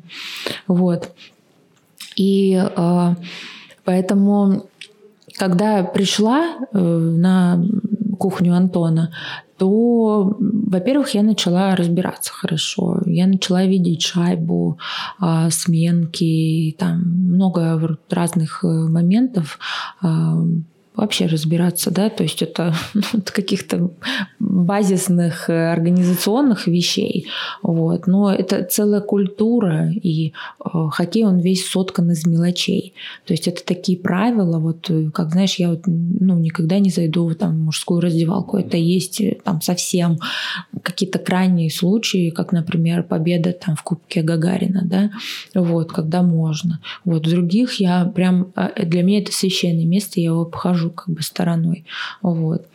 Вот. 0.66 1.10
И 2.16 2.54
э, 2.54 3.14
поэтому, 3.84 4.66
когда 5.36 5.82
пришла 5.82 6.56
э, 6.72 6.78
на 6.78 7.64
кухню 8.18 8.54
Антона, 8.54 9.10
то, 9.56 10.36
во-первых, 10.40 11.14
я 11.14 11.22
начала 11.22 11.76
разбираться 11.76 12.32
хорошо. 12.32 13.00
Я 13.06 13.26
начала 13.26 13.64
видеть 13.64 14.02
шайбу, 14.02 14.78
а, 15.18 15.50
сменки, 15.50 16.74
там 16.78 17.00
много 17.34 17.98
разных 18.10 18.64
э, 18.64 18.66
моментов 18.66 19.58
вообще 20.94 21.26
разбираться, 21.26 21.90
да, 21.90 22.08
то 22.08 22.22
есть 22.22 22.40
это 22.42 22.74
ну, 22.94 23.02
каких-то 23.24 23.90
базисных 24.38 25.50
э, 25.50 25.72
организационных 25.72 26.68
вещей, 26.68 27.26
вот, 27.62 28.06
но 28.06 28.32
это 28.32 28.62
целая 28.62 29.00
культура, 29.00 29.90
и 29.90 30.28
э, 30.28 30.68
хоккей, 30.92 31.24
он 31.24 31.40
весь 31.40 31.68
соткан 31.68 32.12
из 32.12 32.26
мелочей, 32.26 32.94
то 33.26 33.32
есть 33.32 33.48
это 33.48 33.64
такие 33.64 33.98
правила, 33.98 34.60
вот, 34.60 34.88
э, 34.88 35.10
как, 35.12 35.32
знаешь, 35.32 35.56
я 35.56 35.70
вот, 35.70 35.82
ну, 35.86 36.38
никогда 36.38 36.78
не 36.78 36.90
зайду 36.90 37.34
там, 37.34 37.56
в 37.56 37.64
мужскую 37.64 38.00
раздевалку, 38.00 38.56
это 38.56 38.76
есть 38.76 39.20
там 39.42 39.60
совсем 39.62 40.18
какие-то 40.82 41.18
крайние 41.18 41.70
случаи, 41.70 42.30
как, 42.30 42.52
например, 42.52 43.02
победа 43.02 43.52
там 43.52 43.74
в 43.74 43.82
Кубке 43.82 44.22
Гагарина, 44.22 44.82
да, 44.84 45.10
вот, 45.54 45.90
когда 45.90 46.22
можно, 46.22 46.80
вот, 47.04 47.26
в 47.26 47.30
других 47.30 47.80
я 47.80 48.04
прям, 48.04 48.52
для 48.80 49.02
меня 49.02 49.18
это 49.18 49.32
священное 49.32 49.86
место, 49.86 50.20
я 50.20 50.26
его 50.26 50.42
обхожу 50.42 50.83
как 50.90 51.08
бы 51.08 51.22
стороной. 51.22 51.84
Вот. 52.22 52.66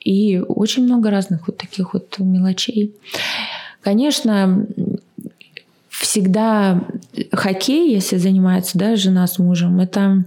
И 0.00 0.38
очень 0.38 0.84
много 0.84 1.10
разных 1.10 1.46
вот 1.46 1.56
таких 1.56 1.94
вот 1.94 2.18
мелочей. 2.18 2.94
Конечно, 3.80 4.66
всегда 5.88 6.84
хоккей, 7.32 7.92
если 7.92 8.16
занимается 8.16 8.78
да, 8.78 8.96
жена 8.96 9.26
с 9.26 9.38
мужем, 9.38 9.80
это 9.80 10.24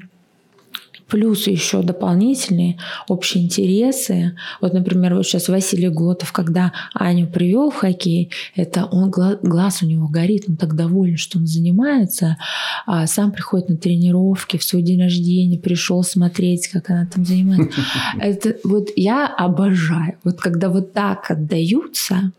плюс 1.07 1.47
еще 1.47 1.81
дополнительные 1.81 2.77
общие 3.07 3.43
интересы. 3.43 4.35
Вот, 4.61 4.73
например, 4.73 5.15
вот 5.15 5.25
сейчас 5.25 5.47
Василий 5.47 5.89
Глотов, 5.89 6.31
когда 6.31 6.73
Аню 6.93 7.27
привел 7.27 7.69
в 7.69 7.75
хоккей, 7.75 8.31
это 8.55 8.85
он 8.85 9.09
глаз 9.09 9.81
у 9.81 9.85
него 9.85 10.07
горит, 10.07 10.45
он 10.47 10.57
так 10.57 10.75
доволен, 10.75 11.17
что 11.17 11.37
он 11.37 11.47
занимается, 11.47 12.37
а 12.85 13.07
сам 13.07 13.31
приходит 13.31 13.69
на 13.69 13.77
тренировки 13.77 14.57
в 14.57 14.63
свой 14.63 14.81
день 14.81 15.01
рождения, 15.01 15.57
пришел 15.57 16.03
смотреть, 16.03 16.67
как 16.67 16.89
она 16.89 17.05
там 17.05 17.25
занимается. 17.25 17.81
Это 18.19 18.57
вот 18.63 18.89
я 18.95 19.27
обожаю. 19.27 20.17
Вот 20.23 20.39
когда 20.39 20.69
вот 20.69 20.93
так 20.93 21.31
отдаются, 21.31 22.31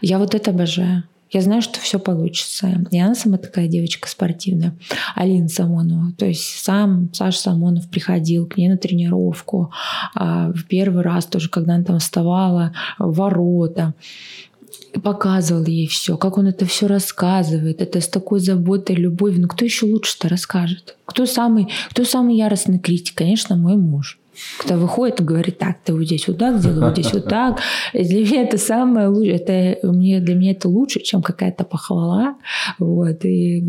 я 0.00 0.18
вот 0.18 0.34
это 0.34 0.50
обожаю. 0.50 1.04
Я 1.30 1.42
знаю, 1.42 1.62
что 1.62 1.78
все 1.80 1.98
получится. 1.98 2.84
И 2.90 2.98
она 2.98 3.14
сама 3.14 3.38
такая 3.38 3.68
девочка 3.68 4.08
спортивная. 4.08 4.74
Алина 5.14 5.48
Самонова. 5.48 6.12
То 6.16 6.26
есть 6.26 6.42
сам 6.42 7.10
Саша 7.12 7.38
Самонов 7.38 7.88
приходил 7.88 8.46
к 8.46 8.56
ней 8.56 8.68
на 8.68 8.78
тренировку. 8.78 9.70
А, 10.14 10.50
в 10.52 10.64
первый 10.64 11.02
раз 11.02 11.26
тоже, 11.26 11.48
когда 11.48 11.74
она 11.74 11.84
там 11.84 11.98
вставала, 11.98 12.72
ворота 12.98 13.94
показывал 15.02 15.64
ей 15.64 15.86
все, 15.86 16.16
как 16.16 16.38
он 16.38 16.46
это 16.46 16.64
все 16.64 16.86
рассказывает, 16.86 17.82
это 17.82 18.00
с 18.00 18.08
такой 18.08 18.40
заботой, 18.40 18.96
любовью. 18.96 19.42
Ну 19.42 19.48
кто 19.48 19.64
еще 19.64 19.86
лучше-то 19.86 20.28
расскажет? 20.28 20.96
Кто 21.04 21.26
самый, 21.26 21.68
кто 21.90 22.04
самый 22.04 22.36
яростный 22.36 22.78
критик? 22.78 23.16
Конечно, 23.16 23.56
мой 23.56 23.76
муж 23.76 24.17
кто 24.58 24.74
выходит 24.74 25.20
и 25.20 25.24
говорит, 25.24 25.58
так, 25.58 25.78
ты 25.84 25.92
вот 25.92 26.04
здесь 26.04 26.28
вот 26.28 26.38
так 26.38 26.58
сделай, 26.58 26.80
вот 26.80 26.92
здесь 26.92 27.12
вот 27.12 27.28
так. 27.28 27.60
Для 27.92 28.20
меня 28.20 28.42
это 28.42 28.58
самое 28.58 29.08
лучшее, 29.08 29.36
это, 29.36 29.86
мне, 29.86 30.20
для 30.20 30.34
меня 30.34 30.52
это 30.52 30.68
лучше, 30.68 31.00
чем 31.00 31.22
какая-то 31.22 31.64
похвала, 31.64 32.36
вот, 32.78 33.24
и, 33.24 33.64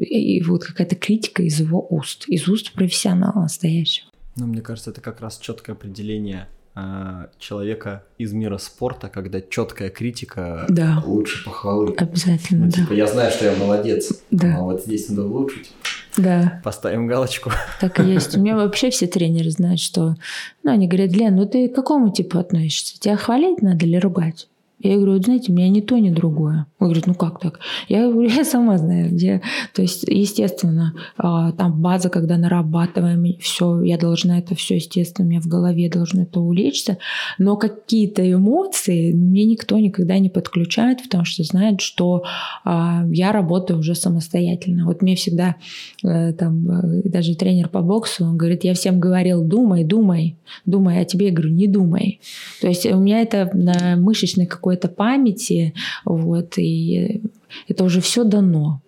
и 0.00 0.42
вот 0.42 0.64
какая-то 0.64 0.96
критика 0.96 1.42
из 1.42 1.60
его 1.60 1.86
уст, 1.90 2.24
из 2.28 2.48
уст 2.48 2.72
профессионала 2.72 3.42
настоящего. 3.42 4.08
Ну, 4.36 4.46
мне 4.46 4.62
кажется, 4.62 4.90
это 4.90 5.00
как 5.00 5.20
раз 5.20 5.38
четкое 5.38 5.76
определение 5.76 6.48
а, 6.74 7.28
человека 7.38 8.04
из 8.16 8.32
мира 8.32 8.56
спорта, 8.56 9.08
когда 9.08 9.42
четкая 9.42 9.90
критика 9.90 10.64
да. 10.70 11.02
лучше 11.04 11.44
похвалы. 11.44 11.94
Обязательно, 11.98 12.64
ну, 12.66 12.70
да. 12.70 12.82
Типа, 12.82 12.92
я 12.94 13.06
знаю, 13.06 13.30
что 13.30 13.44
я 13.44 13.56
молодец, 13.56 14.22
да. 14.30 14.56
но 14.56 14.64
вот 14.64 14.82
здесь 14.82 15.08
надо 15.10 15.26
улучшить. 15.26 15.70
Да. 16.16 16.60
Поставим 16.62 17.06
галочку. 17.06 17.50
Так 17.80 18.00
и 18.00 18.04
есть. 18.04 18.36
У 18.36 18.40
меня 18.40 18.56
вообще 18.56 18.90
все 18.90 19.06
тренеры 19.06 19.50
знают, 19.50 19.80
что... 19.80 20.16
Ну, 20.62 20.70
они 20.70 20.86
говорят, 20.86 21.12
Лен, 21.12 21.36
ну 21.36 21.46
ты 21.46 21.68
к 21.68 21.74
какому 21.74 22.12
типу 22.12 22.38
относишься? 22.38 22.98
Тебя 23.00 23.16
хвалить 23.16 23.62
надо 23.62 23.86
или 23.86 23.96
ругать? 23.96 24.48
Я 24.82 24.96
говорю, 24.96 25.12
вот 25.12 25.24
знаете, 25.24 25.52
у 25.52 25.54
меня 25.54 25.68
ни 25.68 25.80
то, 25.80 25.96
ни 25.98 26.10
другое. 26.10 26.66
Он 26.78 26.88
говорит, 26.88 27.06
ну 27.06 27.14
как 27.14 27.40
так? 27.40 27.60
Я 27.88 28.10
говорю, 28.10 28.28
я 28.28 28.44
сама 28.44 28.78
знаю, 28.78 29.10
где. 29.10 29.40
То 29.74 29.82
есть, 29.82 30.04
естественно, 30.08 30.94
а, 31.16 31.52
там 31.52 31.80
база, 31.80 32.08
когда 32.08 32.36
нарабатываем, 32.36 33.38
все, 33.38 33.80
я 33.82 33.96
должна 33.96 34.38
это 34.38 34.54
все, 34.54 34.76
естественно, 34.76 35.26
у 35.26 35.30
меня 35.30 35.40
в 35.40 35.46
голове 35.46 35.88
должно 35.88 36.22
это 36.22 36.40
улечься. 36.40 36.98
Но 37.38 37.56
какие-то 37.56 38.30
эмоции 38.30 39.12
мне 39.12 39.44
никто 39.44 39.78
никогда 39.78 40.18
не 40.18 40.28
подключает, 40.28 41.02
потому 41.02 41.24
что 41.24 41.44
знает, 41.44 41.80
что 41.80 42.24
а, 42.64 43.04
я 43.10 43.32
работаю 43.32 43.78
уже 43.78 43.94
самостоятельно. 43.94 44.86
Вот 44.86 45.02
мне 45.02 45.14
всегда 45.14 45.56
э, 46.04 46.32
там 46.32 46.68
э, 46.70 47.02
даже 47.04 47.36
тренер 47.36 47.68
по 47.68 47.80
боксу, 47.82 48.24
он 48.24 48.36
говорит, 48.36 48.64
я 48.64 48.74
всем 48.74 48.98
говорил, 48.98 49.44
думай, 49.44 49.84
думай, 49.84 50.36
думай, 50.66 51.00
а 51.00 51.04
тебе 51.04 51.26
я 51.26 51.32
говорю, 51.32 51.52
не 51.52 51.66
думай. 51.66 52.20
То 52.60 52.68
есть 52.68 52.86
у 52.86 52.98
меня 52.98 53.20
это 53.20 53.50
на 53.54 53.96
мышечной 53.96 54.46
какой 54.46 54.71
какой-то 54.72 54.88
памяти, 54.88 55.74
вот, 56.04 56.58
и 56.58 57.22
это 57.68 57.84
уже 57.84 58.00
все 58.00 58.24
дано 58.24 58.80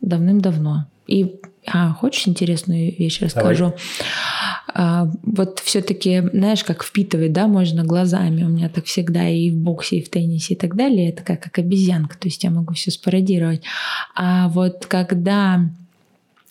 давным-давно. 0.00 0.86
И 1.06 1.40
а, 1.66 1.92
хочешь 1.92 2.28
интересную 2.28 2.94
вещь 2.96 3.20
расскажу? 3.20 3.74
а, 4.74 5.08
вот 5.22 5.60
все-таки, 5.60 6.22
знаешь, 6.32 6.64
как 6.64 6.82
впитывать, 6.82 7.32
да, 7.32 7.46
можно 7.46 7.84
глазами. 7.84 8.42
У 8.42 8.48
меня 8.48 8.68
так 8.68 8.84
всегда 8.86 9.28
и 9.28 9.50
в 9.50 9.56
боксе, 9.56 9.98
и 9.98 10.02
в 10.02 10.10
теннисе, 10.10 10.54
и 10.54 10.56
так 10.56 10.76
далее. 10.76 11.10
Это 11.10 11.22
как, 11.22 11.42
как 11.42 11.58
обезьянка, 11.58 12.18
то 12.18 12.28
есть 12.28 12.42
я 12.44 12.50
могу 12.50 12.74
все 12.74 12.90
спародировать. 12.90 13.62
А 14.14 14.48
вот 14.48 14.86
когда 14.86 15.60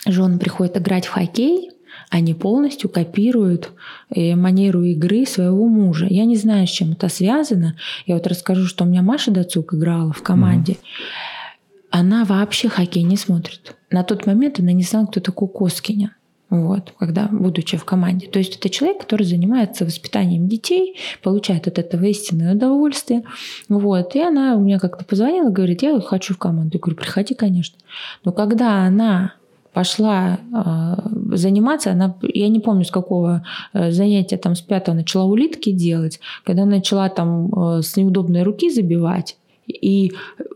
жены 0.06 0.40
приходят 0.40 0.78
играть 0.78 1.06
в 1.06 1.12
хоккей, 1.12 1.72
они 2.10 2.34
полностью 2.34 2.90
копируют 2.90 3.72
э, 4.10 4.36
манеру 4.36 4.84
игры 4.84 5.26
своего 5.26 5.68
мужа. 5.68 6.08
Я 6.10 6.26
не 6.26 6.38
знаю, 6.38 6.66
с 6.66 6.70
чем 6.70 6.94
это 6.94 7.10
связано. 7.10 7.76
Я 8.06 8.16
вот 8.16 8.28
расскажу, 8.28 8.66
что 8.66 8.86
у 8.86 8.88
меня 8.88 9.02
Маша 9.02 9.32
Дацук 9.32 9.74
играла 9.74 10.14
в 10.14 10.24
команде. 10.24 10.74
Mm-hmm. 10.74 11.88
Она 11.90 12.26
вообще 12.26 12.70
хоккей 12.70 13.04
не 13.04 13.18
смотрит. 13.18 13.76
На 13.90 14.04
тот 14.04 14.26
момент 14.26 14.60
она 14.60 14.72
не 14.72 14.84
знала, 14.84 15.06
кто 15.06 15.20
такой 15.20 15.48
Коскиня. 15.48 16.14
Вот, 16.50 16.94
когда, 16.98 17.28
будучи 17.30 17.76
в 17.76 17.84
команде. 17.84 18.28
То 18.28 18.40
есть 18.40 18.56
это 18.56 18.70
человек, 18.70 19.02
который 19.02 19.24
занимается 19.24 19.84
воспитанием 19.84 20.48
детей, 20.48 20.98
получает 21.22 21.68
от 21.68 21.78
этого 21.78 22.06
истинное 22.06 22.56
удовольствие. 22.56 23.24
Вот. 23.68 24.16
И 24.16 24.22
она 24.22 24.56
у 24.56 24.62
меня 24.62 24.80
как-то 24.80 25.04
позвонила, 25.04 25.50
говорит, 25.50 25.82
я 25.82 26.00
хочу 26.00 26.34
в 26.34 26.38
команду. 26.38 26.78
Я 26.78 26.80
говорю, 26.80 26.96
приходи, 26.96 27.34
конечно. 27.34 27.78
Но 28.24 28.32
когда 28.32 28.84
она 28.84 29.34
пошла 29.78 30.40
э, 30.40 31.38
заниматься, 31.38 31.92
она, 31.92 32.16
я 32.24 32.50
не 32.50 32.60
помню, 32.60 32.84
с 32.84 32.90
какого 32.90 33.44
э, 33.74 33.92
занятия, 33.92 34.38
там, 34.38 34.56
с 34.56 34.62
пятого 34.62 34.96
начала 34.96 35.26
улитки 35.26 35.72
делать, 35.72 36.20
когда 36.44 36.66
начала 36.66 37.10
там 37.10 37.54
э, 37.54 37.82
с 37.84 37.96
неудобной 37.96 38.42
руки 38.42 38.72
забивать, 38.72 39.38
и 39.68 40.14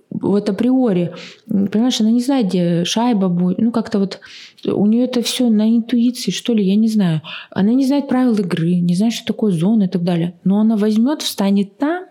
вот 0.09 0.49
априори, 0.49 1.13
понимаешь, 1.47 2.01
она 2.01 2.09
не 2.09 2.21
знает, 2.21 2.47
где 2.47 2.83
шайба 2.83 3.27
будет, 3.27 3.59
ну 3.59 3.71
как-то 3.71 3.99
вот 3.99 4.19
у 4.65 4.85
нее 4.85 5.05
это 5.05 5.21
все 5.21 5.49
на 5.49 5.69
интуиции, 5.69 6.31
что 6.31 6.53
ли, 6.53 6.63
я 6.63 6.75
не 6.75 6.87
знаю. 6.87 7.21
Она 7.49 7.71
не 7.73 7.85
знает 7.85 8.07
правил 8.07 8.35
игры, 8.35 8.75
не 8.75 8.95
знает, 8.95 9.13
что 9.13 9.25
такое 9.25 9.51
зона 9.51 9.83
и 9.83 9.87
так 9.87 10.03
далее. 10.03 10.35
Но 10.43 10.59
она 10.59 10.75
возьмет, 10.75 11.21
встанет 11.21 11.77
там, 11.77 12.05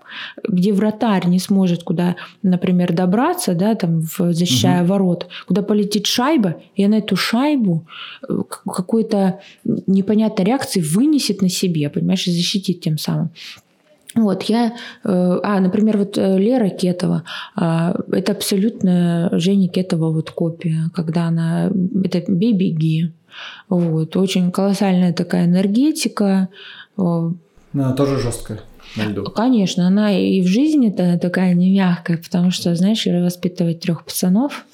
где 0.47 0.73
вратарь 0.73 1.27
не 1.27 1.39
сможет 1.39 1.83
куда, 1.83 2.17
например, 2.43 2.93
добраться, 2.93 3.55
да, 3.55 3.75
там, 3.75 4.03
защищая 4.03 4.83
угу. 4.83 4.91
ворот, 4.91 5.29
куда 5.47 5.63
полетит 5.63 6.07
шайба, 6.07 6.61
и 6.75 6.85
она 6.85 6.99
эту 6.99 7.17
шайбу 7.17 7.87
э, 8.29 8.43
какой-то 8.65 9.41
непонятной 9.65 10.45
реакции 10.45 10.81
вынесет 10.81 11.43
на 11.43 11.49
себе, 11.49 11.89
понимаешь, 11.89 12.27
и 12.27 12.33
защитит 12.33 12.81
тем 12.81 12.99
самым. 12.99 13.31
Вот, 14.15 14.43
я, 14.45 14.75
э, 15.05 15.41
а, 15.43 15.61
например, 15.61 15.99
вот 15.99 16.19
э, 16.19 16.39
Лера 16.39 16.69
Кетова, 16.69 17.23
а, 17.55 17.95
это 18.11 18.33
абсолютно 18.33 19.29
Женя 19.33 19.69
Кетова 19.69 20.11
вот 20.11 20.31
копия, 20.33 20.91
когда 20.95 21.27
она, 21.27 21.71
это 22.05 22.25
«Бей-беги», 22.27 23.13
вот, 23.69 24.17
очень 24.17 24.51
колоссальная 24.51 25.13
такая 25.13 25.45
энергетика. 25.45 26.49
Она 26.97 27.93
тоже 27.97 28.19
жесткая 28.19 28.61
на 28.97 29.05
льду. 29.05 29.24
Конечно, 29.24 29.86
она 29.86 30.18
и 30.18 30.41
в 30.43 30.47
жизни-то 30.47 31.18
такая 31.18 31.55
не 31.55 31.70
мягкая, 31.70 32.18
потому 32.18 32.51
что, 32.51 32.74
знаешь, 32.74 33.07
воспитывать 33.07 33.80
трех 33.80 34.05
пацанов, 34.05 34.64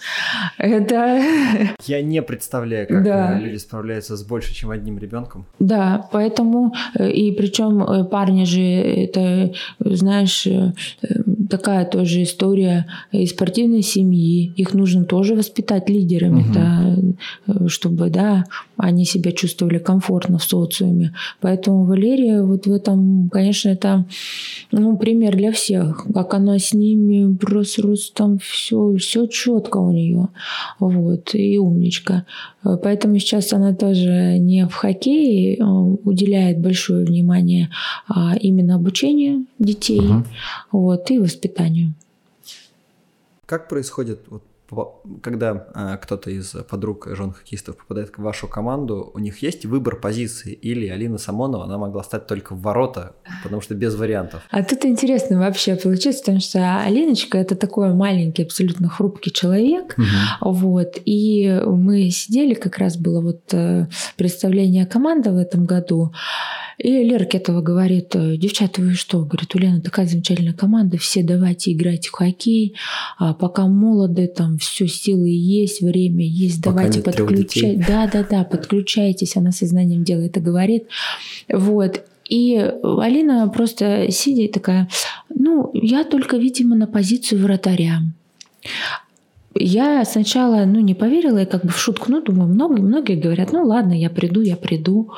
это... 0.58 1.22
Я 1.86 2.02
не 2.02 2.22
представляю, 2.22 2.86
как 2.88 3.04
да. 3.04 3.38
люди 3.38 3.56
справляются 3.56 4.16
с 4.16 4.24
больше, 4.24 4.54
чем 4.54 4.70
одним 4.70 4.98
ребенком. 4.98 5.46
Да, 5.58 6.08
поэтому, 6.12 6.72
э, 6.98 7.10
и 7.10 7.32
причем 7.32 7.82
э, 7.82 8.04
парни 8.04 8.44
же, 8.44 8.60
это, 8.60 9.52
знаешь, 9.80 10.46
э, 10.46 10.72
такая 11.48 11.84
тоже 11.84 12.22
история 12.22 12.86
из 13.12 13.30
спортивной 13.30 13.82
семьи. 13.82 14.52
Их 14.56 14.74
нужно 14.74 15.04
тоже 15.04 15.34
воспитать 15.34 15.88
лидерами, 15.88 16.42
угу. 16.42 16.52
да, 16.52 17.68
чтобы, 17.68 18.10
да, 18.10 18.44
они 18.76 19.04
себя 19.04 19.32
чувствовали 19.32 19.78
комфортно 19.78 20.38
в 20.38 20.44
социуме. 20.44 21.14
Поэтому 21.40 21.84
Валерия 21.84 22.42
вот 22.42 22.66
в 22.66 22.72
этом, 22.72 23.28
конечно, 23.30 23.68
это 23.68 24.05
ну, 24.72 24.96
пример 24.96 25.36
для 25.36 25.52
всех. 25.52 26.06
Как 26.12 26.34
она 26.34 26.58
с 26.58 26.72
ними 26.72 27.34
просто, 27.36 27.82
просто 27.82 28.14
там 28.14 28.38
все, 28.38 28.96
все 28.96 29.26
четко 29.26 29.78
у 29.78 29.92
нее. 29.92 30.28
Вот, 30.78 31.34
и 31.34 31.58
умничка. 31.58 32.26
Поэтому 32.62 33.18
сейчас 33.18 33.52
она 33.52 33.74
тоже 33.74 34.38
не 34.38 34.66
в 34.66 34.74
хоккее 34.74 35.58
а 35.60 35.70
уделяет 35.70 36.58
большое 36.58 37.04
внимание 37.04 37.70
а 38.08 38.36
именно 38.36 38.74
обучению 38.74 39.46
детей 39.58 40.00
угу. 40.00 40.24
вот, 40.72 41.10
и 41.10 41.18
воспитанию. 41.18 41.94
Как 43.46 43.68
происходит 43.68 44.20
вот 44.28 44.42
когда 45.22 45.66
э, 45.74 45.98
кто-то 46.02 46.30
из 46.30 46.50
подруг 46.68 47.08
жен 47.12 47.32
хоккеистов 47.32 47.76
попадает 47.76 48.16
в 48.16 48.22
вашу 48.22 48.48
команду, 48.48 49.10
у 49.14 49.18
них 49.18 49.42
есть 49.42 49.64
выбор 49.64 49.96
позиции? 49.96 50.52
Или 50.52 50.88
Алина 50.88 51.18
Самонова, 51.18 51.64
она 51.64 51.78
могла 51.78 52.02
стать 52.02 52.26
только 52.26 52.54
в 52.54 52.62
ворота, 52.62 53.14
потому 53.42 53.62
что 53.62 53.74
без 53.74 53.94
вариантов? 53.94 54.42
А 54.50 54.62
тут 54.62 54.84
интересно 54.84 55.38
вообще 55.38 55.76
получается, 55.76 56.22
потому 56.22 56.40
что 56.40 56.80
Алиночка 56.82 57.38
это 57.38 57.54
такой 57.54 57.94
маленький, 57.94 58.42
абсолютно 58.42 58.88
хрупкий 58.88 59.32
человек. 59.32 59.96
Угу. 59.98 60.52
Вот. 60.52 60.98
И 61.04 61.62
мы 61.66 62.10
сидели, 62.10 62.54
как 62.54 62.78
раз 62.78 62.96
было 62.96 63.20
вот 63.20 63.42
э, 63.52 63.86
представление 64.16 64.86
команды 64.86 65.30
в 65.30 65.36
этом 65.36 65.64
году. 65.64 66.12
И 66.78 66.90
Лера 66.90 67.24
Кетова 67.24 67.62
говорит, 67.62 68.14
«Э, 68.14 68.36
девчата, 68.36 68.82
вы 68.82 68.94
что? 68.94 69.24
Говорит, 69.24 69.54
у 69.54 69.58
Лены 69.58 69.80
такая 69.80 70.06
замечательная 70.06 70.52
команда, 70.52 70.98
все 70.98 71.22
давайте 71.22 71.72
играйте 71.72 72.10
в 72.10 72.12
хоккей, 72.12 72.76
а 73.18 73.32
пока 73.32 73.66
молоды, 73.66 74.26
там 74.26 74.55
все 74.58 74.86
силы 74.86 75.28
есть, 75.28 75.80
время 75.80 76.24
есть, 76.24 76.62
пока 76.62 76.76
давайте 76.76 77.02
подключать. 77.02 77.86
Да, 77.86 78.08
да, 78.12 78.24
да, 78.28 78.44
подключайтесь, 78.44 79.36
она 79.36 79.52
сознанием 79.52 80.04
дела 80.04 80.22
это 80.22 80.40
говорит. 80.40 80.84
Вот. 81.52 82.04
И 82.28 82.56
Алина 82.82 83.48
просто 83.48 84.10
сидит 84.10 84.52
такая, 84.52 84.88
ну, 85.28 85.70
я 85.74 86.04
только, 86.04 86.36
видимо, 86.36 86.74
на 86.76 86.86
позицию 86.86 87.42
вратаря. 87.42 88.00
Я 89.54 90.04
сначала, 90.04 90.64
ну, 90.64 90.80
не 90.80 90.94
поверила, 90.94 91.38
и 91.38 91.46
как 91.46 91.64
бы 91.64 91.70
в 91.70 91.78
шутку, 91.78 92.10
ну, 92.10 92.20
думаю, 92.20 92.48
многие, 92.48 92.82
многие 92.82 93.16
говорят, 93.16 93.52
ну, 93.52 93.64
ладно, 93.64 93.92
я 93.92 94.10
приду, 94.10 94.40
я 94.40 94.56
приду. 94.56 95.12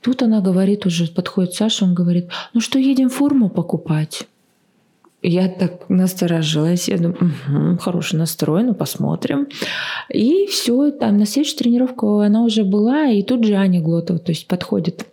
Тут 0.00 0.22
она 0.22 0.40
говорит 0.40 0.86
уже, 0.86 1.06
подходит 1.06 1.54
Саша, 1.54 1.84
он 1.84 1.94
говорит, 1.94 2.28
ну 2.52 2.60
что, 2.60 2.78
едем 2.78 3.08
форму 3.08 3.48
покупать? 3.48 4.26
Я 5.26 5.48
так 5.48 5.88
насторожилась, 5.88 6.86
я 6.88 6.98
думаю, 6.98 7.32
угу, 7.48 7.78
хороший 7.78 8.16
настрой, 8.16 8.62
ну 8.62 8.74
посмотрим. 8.74 9.48
И 10.12 10.46
все, 10.50 10.90
там 10.90 11.16
на 11.16 11.24
следующую 11.24 11.58
тренировку 11.58 12.18
она 12.18 12.42
уже 12.44 12.62
была, 12.62 13.06
и 13.06 13.22
тут 13.22 13.42
же 13.44 13.54
Аня 13.54 13.80
Глотова, 13.80 14.18
то 14.18 14.32
есть 14.32 14.46
подходит 14.46 15.06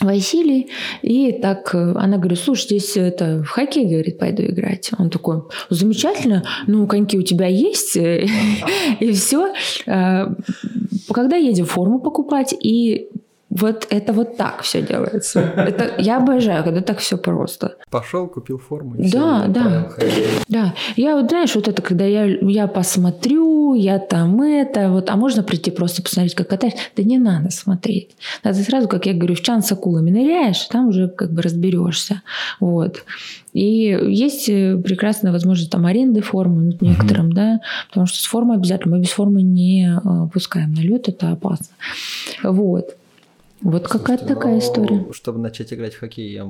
Василий, 0.00 0.68
и 1.02 1.32
так 1.32 1.74
она 1.74 2.16
говорит, 2.16 2.38
слушай, 2.38 2.64
здесь 2.64 2.96
это 2.96 3.42
в 3.42 3.48
хоккей, 3.48 3.84
говорит, 3.84 4.18
пойду 4.18 4.42
играть. 4.42 4.90
Он 4.98 5.10
такой, 5.10 5.42
замечательно, 5.68 6.42
ну, 6.66 6.86
коньки 6.86 7.18
у 7.18 7.22
тебя 7.22 7.46
есть, 7.46 7.94
и 9.00 9.12
все. 9.12 9.52
А, 9.86 10.34
когда 11.12 11.36
едем 11.36 11.66
форму 11.66 12.00
покупать, 12.00 12.54
и 12.58 13.10
вот 13.58 13.86
это 13.90 14.12
вот 14.12 14.36
так 14.36 14.62
все 14.62 14.82
делается. 14.82 15.40
Это 15.40 15.94
я 15.98 16.18
обожаю, 16.18 16.62
когда 16.64 16.80
так 16.80 16.98
все 16.98 17.16
просто. 17.16 17.76
Пошел, 17.90 18.26
купил 18.28 18.58
форму. 18.58 18.96
И 18.96 19.10
да, 19.10 19.42
все, 19.42 19.52
да. 19.52 19.90
Да. 20.48 20.74
Я 20.96 21.16
вот, 21.16 21.30
знаешь, 21.30 21.54
вот 21.54 21.68
это, 21.68 21.80
когда 21.82 22.04
я, 22.04 22.24
я 22.24 22.66
посмотрю, 22.66 23.74
я 23.74 23.98
там 23.98 24.42
это, 24.42 24.90
вот, 24.90 25.10
а 25.10 25.16
можно 25.16 25.42
прийти 25.42 25.70
просто 25.70 26.02
посмотреть, 26.02 26.34
как 26.34 26.48
катаешь? 26.48 26.74
Да 26.96 27.02
не 27.02 27.18
надо 27.18 27.50
смотреть. 27.50 28.10
Надо 28.44 28.58
сразу, 28.58 28.88
как 28.88 29.06
я 29.06 29.14
говорю, 29.14 29.34
в 29.34 29.40
чан 29.40 29.62
с 29.62 29.72
акулами 29.72 30.10
ныряешь, 30.10 30.60
там 30.64 30.88
уже 30.88 31.08
как 31.08 31.32
бы 31.32 31.42
разберешься. 31.42 32.22
Вот. 32.60 33.04
И 33.52 33.98
есть 34.08 34.50
э, 34.50 34.76
прекрасная 34.76 35.32
возможность 35.32 35.70
там 35.70 35.86
аренды 35.86 36.20
формы 36.20 36.76
ну, 36.78 36.88
некоторым, 36.88 37.30
uh-huh. 37.30 37.34
да, 37.34 37.60
потому 37.88 38.06
что 38.06 38.18
с 38.18 38.26
формой 38.26 38.58
обязательно, 38.58 38.96
мы 38.96 39.02
без 39.02 39.10
формы 39.10 39.40
не 39.40 39.88
э, 39.96 40.28
пускаем 40.30 40.74
на 40.74 40.80
лед, 40.80 41.08
это 41.08 41.30
опасно. 41.30 41.74
Вот. 42.42 42.96
Вот 43.60 43.88
какая-то 43.88 44.26
такая 44.26 44.58
история. 44.58 45.06
Чтобы 45.12 45.38
начать 45.38 45.72
играть 45.72 45.94
в 45.94 45.98
хоккей, 46.00 46.32
я 46.32 46.46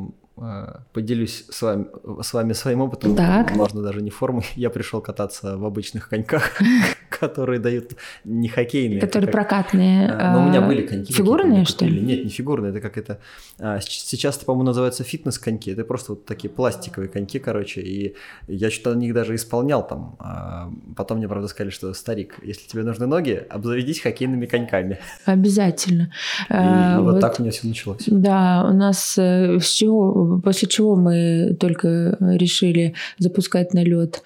поделюсь 0.93 1.47
с 1.49 1.63
вами, 1.63 1.87
с 2.23 2.35
вами 2.35 2.53
своим 2.53 2.83
опытом. 2.83 3.17
Так. 3.17 3.57
Можно 3.57 3.83
даже 3.83 4.03
не 4.03 4.11
формы. 4.11 4.43
Я 4.55 4.69
пришел 4.69 5.01
кататься 5.01 5.57
в 5.57 5.65
обычных 5.65 6.11
коньках, 6.11 6.51
которые 7.09 7.59
дают 7.59 7.93
не 8.25 8.49
хоккейные. 8.49 9.01
Которые 9.01 9.31
прокатные. 9.31 10.11
А, 10.11 10.35
но 10.35 10.45
у 10.45 10.49
меня 10.49 10.61
были 10.61 10.87
коньки. 10.87 11.13
Фигурные, 11.13 11.65
что 11.65 11.87
ли? 11.87 12.01
Нет, 12.01 12.25
не 12.25 12.31
фигурные. 12.31 12.71
Это 12.71 12.81
как 12.81 12.99
это... 12.99 13.19
А, 13.59 13.81
сейчас, 13.81 14.37
по-моему, 14.37 14.65
называются 14.65 15.05
фитнес-коньки. 15.05 15.71
Это 15.71 15.85
просто 15.85 16.13
вот 16.13 16.27
такие 16.27 16.51
пластиковые 16.51 17.09
коньки, 17.09 17.39
короче. 17.39 17.81
И 17.81 18.15
я 18.47 18.71
что-то 18.71 18.95
на 18.95 19.01
них 19.01 19.15
даже 19.15 19.35
исполнял 19.35 19.87
там. 19.87 20.17
А, 20.19 20.71
потом 20.97 21.17
мне, 21.19 21.29
правда, 21.29 21.49
сказали, 21.49 21.71
что 21.71 21.95
старик, 21.95 22.37
если 22.43 22.69
тебе 22.69 22.83
нужны 22.83 23.07
ноги, 23.07 23.43
обзаведись 23.49 24.01
хоккейными 24.01 24.45
коньками. 24.45 24.99
Обязательно. 25.25 26.13
И, 26.51 26.53
и 26.53 26.99
вот, 26.99 27.13
вот 27.13 27.21
так 27.21 27.39
у 27.39 27.43
меня 27.43 27.53
все 27.53 27.67
началось. 27.67 28.05
Да, 28.07 28.67
у 28.69 28.75
нас 28.75 29.17
э, 29.17 29.59
с 29.61 29.71
чего, 29.71 30.26
после 30.43 30.69
чего 30.69 30.97
мы 30.97 31.57
только 31.59 32.17
решили 32.21 32.95
запускать 33.19 33.75
на 33.75 33.85
лед 33.85 34.23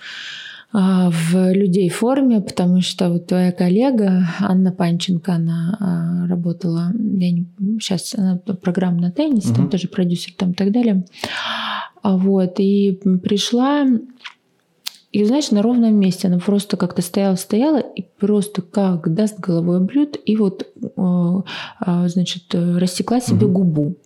а, 0.72 1.10
в 1.10 1.52
людей 1.52 1.88
в 1.88 1.96
форме, 1.96 2.40
потому 2.40 2.80
что 2.80 3.10
вот 3.10 3.26
твоя 3.26 3.50
коллега 3.50 4.28
Анна 4.38 4.70
Панченко, 4.70 5.32
она 5.32 5.76
а, 5.80 6.28
работала, 6.28 6.92
я 6.94 7.32
не, 7.32 7.46
сейчас 7.80 8.14
она 8.14 8.36
программа 8.36 9.00
на 9.00 9.10
теннисе, 9.10 9.48
угу. 9.48 9.56
там 9.56 9.70
тоже 9.70 9.88
продюсер 9.88 10.32
там 10.36 10.52
и 10.52 10.54
так 10.54 10.70
далее. 10.70 11.04
А 12.02 12.16
вот, 12.16 12.60
и 12.60 13.00
пришла, 13.22 13.84
и 15.10 15.24
знаешь, 15.24 15.50
на 15.50 15.60
ровном 15.60 15.96
месте 15.96 16.28
она 16.28 16.38
просто 16.38 16.76
как-то 16.76 17.02
стояла-стояла 17.02 17.78
и 17.78 18.02
просто 18.20 18.62
как 18.62 19.12
даст 19.12 19.40
головой 19.40 19.80
блюд, 19.80 20.20
и 20.24 20.36
вот, 20.36 20.68
э, 20.78 22.06
значит, 22.06 22.54
растекла 22.54 23.20
себе 23.20 23.46
угу. 23.46 23.58
губу. 23.58 23.96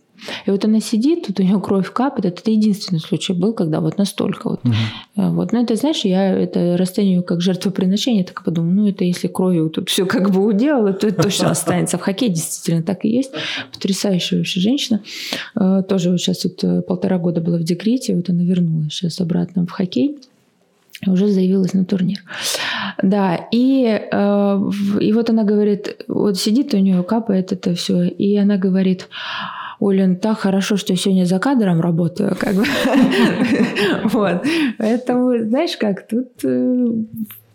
И 0.47 0.51
вот 0.51 0.65
она 0.65 0.81
сидит, 0.81 1.27
тут 1.27 1.41
у 1.41 1.43
нее 1.43 1.61
кровь 1.61 1.93
капает. 1.93 2.39
Это 2.39 2.51
единственный 2.51 3.01
случай 3.01 3.33
был, 3.33 3.53
когда 3.53 3.81
вот 3.81 3.99
настолько 3.99 4.51
вот. 4.51 4.61
Угу. 4.65 5.31
вот. 5.31 5.53
Но 5.53 5.63
это, 5.63 5.77
знаешь, 5.77 6.05
я 6.05 6.33
это 6.33 6.77
расцениваю 6.77 7.23
как 7.23 7.41
жертвоприношение. 7.41 8.25
Так 8.25 8.45
подумаю, 8.45 8.75
ну 8.75 8.89
это 8.89 9.05
если 9.05 9.29
кровью 9.29 9.71
тут 9.71 9.89
все 9.89 10.07
как 10.07 10.31
бы 10.31 10.45
уделала, 10.45 10.93
то 10.93 11.07
это 11.07 11.23
точно 11.23 11.51
останется. 11.51 11.99
В 11.99 12.03
хоккее 12.03 12.31
действительно 12.31 12.83
так 12.83 13.05
и 13.05 13.09
есть. 13.09 13.33
Потрясающая 13.73 14.39
вообще 14.39 14.61
женщина. 14.61 15.03
Э, 15.59 15.83
тоже 15.89 16.11
вот 16.11 16.21
сейчас 16.21 16.45
вот 16.45 16.63
э, 16.65 16.83
полтора 16.83 17.19
года 17.19 17.41
была 17.41 17.59
в 17.59 17.65
декрете, 17.65 18.15
вот 18.15 18.29
она 18.31 18.43
вернулась 18.43 18.93
сейчас 18.93 19.21
обратно 19.21 19.67
в 19.67 19.71
хоккей 19.71 20.19
уже 21.07 21.29
заявилась 21.29 21.75
на 21.75 21.85
турнир. 21.85 22.19
Да, 23.03 23.49
и, 23.51 23.85
э, 23.85 24.71
и 25.01 25.13
вот 25.13 25.31
она 25.31 25.45
говорит, 25.45 26.05
вот 26.09 26.39
сидит 26.39 26.75
у 26.75 26.79
нее, 26.79 27.03
капает 27.03 27.53
это 27.53 27.75
все, 27.75 28.05
и 28.05 28.37
она 28.37 28.57
говорит, 28.57 29.09
Олен, 29.81 30.17
так 30.17 30.39
хорошо, 30.39 30.77
что 30.77 30.93
я 30.93 30.97
сегодня 30.97 31.25
за 31.25 31.39
кадром 31.39 31.81
работаю, 31.81 32.37
как 32.41 32.55
бы. 32.55 32.65
Вот. 34.05 34.45
Поэтому, 34.79 35.39
знаешь 35.39 35.77
как, 35.77 36.07
тут 36.07 36.45
э, 36.45 36.87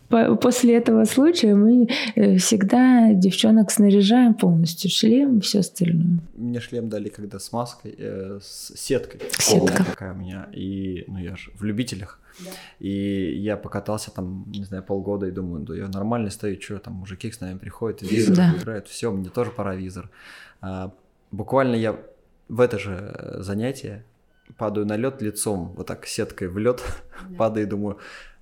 после 0.10 0.76
этого 0.76 1.06
случая 1.06 1.56
мы 1.56 1.88
э, 2.16 2.38
всегда 2.38 3.14
девчонок 3.14 3.72
снаряжаем 3.72 4.34
полностью 4.34 4.90
шлем 4.90 5.38
и 5.38 5.42
все 5.42 5.60
остальное. 5.60 6.20
Мне 6.36 6.60
шлем 6.60 6.90
дали 6.90 7.10
когда 7.10 7.40
с 7.40 7.52
маской, 7.52 7.96
э, 7.98 8.40
с 8.42 8.74
сеткой. 8.76 9.22
Сетка. 9.38 9.84
такая 9.84 10.14
у 10.14 10.18
меня. 10.18 10.50
И, 10.54 11.06
ну, 11.08 11.20
я 11.20 11.36
же 11.36 11.52
в 11.56 11.64
любителях. 11.64 12.20
Да. 12.40 12.52
И 12.80 13.38
я 13.38 13.58
покатался 13.58 14.12
там, 14.12 14.46
не 14.48 14.64
знаю, 14.64 14.84
полгода 14.84 15.28
и 15.28 15.32
думаю, 15.32 15.64
да 15.66 15.76
я 15.76 15.88
нормально 15.88 16.30
стою, 16.30 16.60
что 16.62 16.80
там 16.80 16.94
мужики 16.94 17.32
с 17.32 17.42
нами 17.42 17.58
приходят, 17.58 18.02
визор 18.02 18.36
да. 18.36 18.56
играют, 18.58 18.88
все, 18.88 19.12
мне 19.12 19.30
тоже 19.30 19.52
пора 19.52 19.76
визор. 19.76 20.10
А, 20.62 20.92
буквально 21.32 21.76
я 21.76 21.96
в 22.48 22.60
это 22.60 22.80
же 22.80 23.38
занятие 23.40 24.04
падаю 24.58 24.86
на 24.86 24.98
лед 24.98 25.22
лицом, 25.22 25.74
вот 25.78 25.88
так 25.88 26.06
сеткой 26.06 26.48
в 26.48 26.58
лед, 26.58 26.82
да. 27.30 27.36
падаю 27.38 27.66
и 27.66 27.70
думаю, 27.70 27.98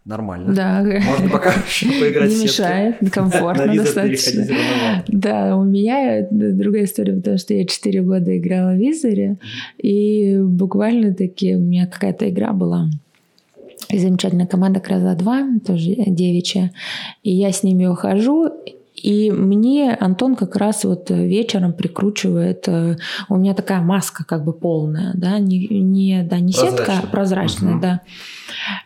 нормально. 0.05 0.53
Да. 0.53 0.81
Можно 0.81 1.29
пока 1.29 1.51
поиграть 1.81 2.31
Не 2.31 2.43
мешает, 2.43 2.95
комфортно 3.11 3.75
достаточно. 3.75 4.45
Да, 5.07 5.55
у 5.57 5.63
меня 5.63 6.25
другая 6.31 6.85
история, 6.85 7.13
потому 7.13 7.37
что 7.37 7.53
я 7.53 7.65
4 7.65 8.01
года 8.01 8.37
играла 8.37 8.71
в 8.71 8.77
Визоре, 8.77 9.37
и 9.77 10.39
буквально 10.41 11.13
таки 11.13 11.55
у 11.55 11.59
меня 11.59 11.87
какая-то 11.87 12.29
игра 12.29 12.53
была 12.53 12.89
и 13.89 13.99
замечательная 13.99 14.47
команда 14.47 14.79
Краза 14.79 15.15
2, 15.15 15.59
тоже 15.65 15.95
девичья. 16.07 16.71
И 17.23 17.31
я 17.31 17.51
с 17.51 17.63
ними 17.63 17.85
ухожу, 17.85 18.51
и 18.97 19.29
мне 19.31 19.93
Антон 19.93 20.35
как 20.35 20.55
раз 20.55 20.83
вот 20.83 21.11
вечером 21.11 21.73
прикручивает, 21.73 22.67
э, 22.67 22.97
у 23.29 23.35
меня 23.35 23.53
такая 23.53 23.79
маска 23.79 24.25
как 24.25 24.43
бы 24.43 24.53
полная, 24.53 25.13
да, 25.13 25.37
не, 25.37 25.67
не, 25.67 26.23
да, 26.23 26.39
не 26.39 26.51
сетка, 26.51 26.93
а 27.03 27.07
прозрачная, 27.07 27.73
угу. 27.73 27.81
да. 27.81 28.01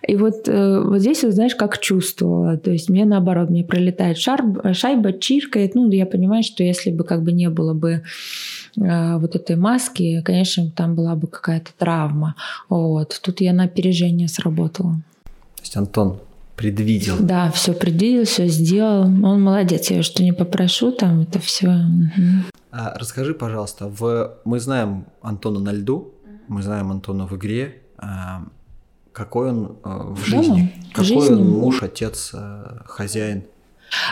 И 0.06 0.18
вот, 0.18 0.48
э, 0.48 0.82
вот 0.82 1.00
здесь, 1.00 1.24
вот, 1.24 1.34
знаешь, 1.34 1.56
как 1.56 1.80
чувствовала. 1.80 2.58
То 2.58 2.72
есть 2.72 2.90
мне 2.90 3.06
наоборот, 3.06 3.50
мне 3.50 3.64
пролетает 3.64 4.18
шар, 4.18 4.44
шайба, 4.74 5.14
чиркает. 5.14 5.76
Ну, 5.76 5.90
я 5.90 6.06
понимаю, 6.06 6.44
что 6.44 6.64
если 6.64 6.92
бы 6.92 7.06
как 7.06 7.24
бы 7.24 7.32
не 7.32 7.50
было 7.50 7.74
бы 7.74 8.04
э, 8.78 9.18
вот 9.18 9.36
этой 9.36 9.56
маски, 9.56 10.22
конечно, 10.24 10.70
там 10.72 10.96
была 10.96 11.16
бы 11.16 11.28
какая-то 11.28 11.72
травма. 11.78 12.36
Вот. 12.68 13.18
Тут 13.24 13.40
я 13.40 13.54
на 13.54 13.64
опережение 13.64 14.28
сработала. 14.28 14.96
То 15.56 15.62
есть 15.62 15.78
Антон 15.78 16.20
предвидел. 16.56 17.16
Да, 17.20 17.52
все 17.52 17.74
предвидел, 17.74 18.26
все 18.26 18.48
сделал. 18.48 19.04
Он 19.04 19.42
молодец, 19.42 19.90
я 19.92 20.04
что 20.04 20.24
не 20.24 20.34
попрошу, 20.34 20.92
там 20.92 21.22
это 21.22 21.40
все. 21.40 21.68
Угу. 21.68 22.62
А, 22.72 22.98
расскажи, 22.98 23.34
пожалуйста, 23.34 23.88
в... 23.88 24.38
мы 24.46 24.60
знаем 24.60 25.06
Антона 25.22 25.60
на 25.60 25.74
льду, 25.74 26.14
мы 26.48 26.62
знаем 26.62 26.92
Антона 26.92 27.28
в 27.28 27.36
игре. 27.36 27.82
А, 27.98 28.44
какой 29.12 29.50
он 29.50 29.78
а, 29.84 30.14
в 30.14 30.26
жизни? 30.26 30.74
Да, 30.76 30.88
какой 30.94 31.22
жизни. 31.22 31.34
он 31.34 31.50
муж, 31.50 31.84
отец, 31.84 32.32
а, 32.34 32.84
хозяин? 32.86 33.44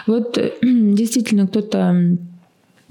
Вот 0.07 0.37
действительно 0.61 1.47
кто-то 1.47 2.17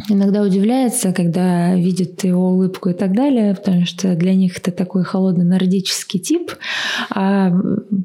иногда 0.08 0.42
удивляется, 0.42 1.12
когда 1.12 1.74
видит 1.74 2.22
его 2.22 2.50
улыбку 2.50 2.90
и 2.90 2.92
так 2.92 3.14
далее, 3.14 3.54
потому 3.54 3.84
что 3.84 4.14
для 4.14 4.34
них 4.34 4.58
это 4.58 4.70
такой 4.70 5.02
холодный 5.02 5.44
нордический 5.44 6.20
тип. 6.20 6.52
А 7.10 7.52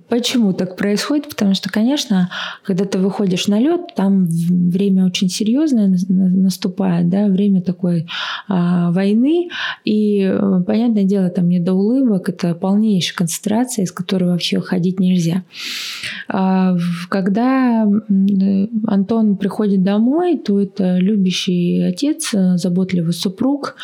почему 0.10 0.54
так 0.54 0.76
происходит? 0.76 1.30
Потому 1.30 1.54
что, 1.54 1.70
конечно, 1.70 2.32
когда 2.64 2.86
ты 2.86 2.98
выходишь 2.98 3.48
на 3.48 3.60
лед, 3.60 3.94
там 3.96 4.26
время 4.28 5.06
очень 5.06 5.30
серьезное 5.30 5.96
наступает, 6.08 7.10
да, 7.10 7.28
время 7.28 7.62
такой 7.62 8.08
а, 8.48 8.92
войны, 8.92 9.50
и 9.86 10.36
понятное 10.66 11.04
дело, 11.04 11.30
там 11.30 11.48
не 11.48 11.60
до 11.60 11.74
улыбок, 11.74 12.30
это 12.30 12.56
полнейшая 12.56 13.16
концентрация, 13.16 13.84
из 13.84 13.92
которой 13.92 14.26
вообще 14.26 14.60
ходить 14.62 15.00
нельзя. 15.00 15.44
А, 16.28 16.76
когда 17.10 17.88
Антон 18.88 19.38
приходит 19.38 19.84
домой, 19.84 20.38
то 20.38 20.60
это 20.60 20.98
любящий 20.98 21.83
отец, 21.90 22.34
э, 22.34 22.58
заботливый 22.58 23.14
супруг. 23.14 23.76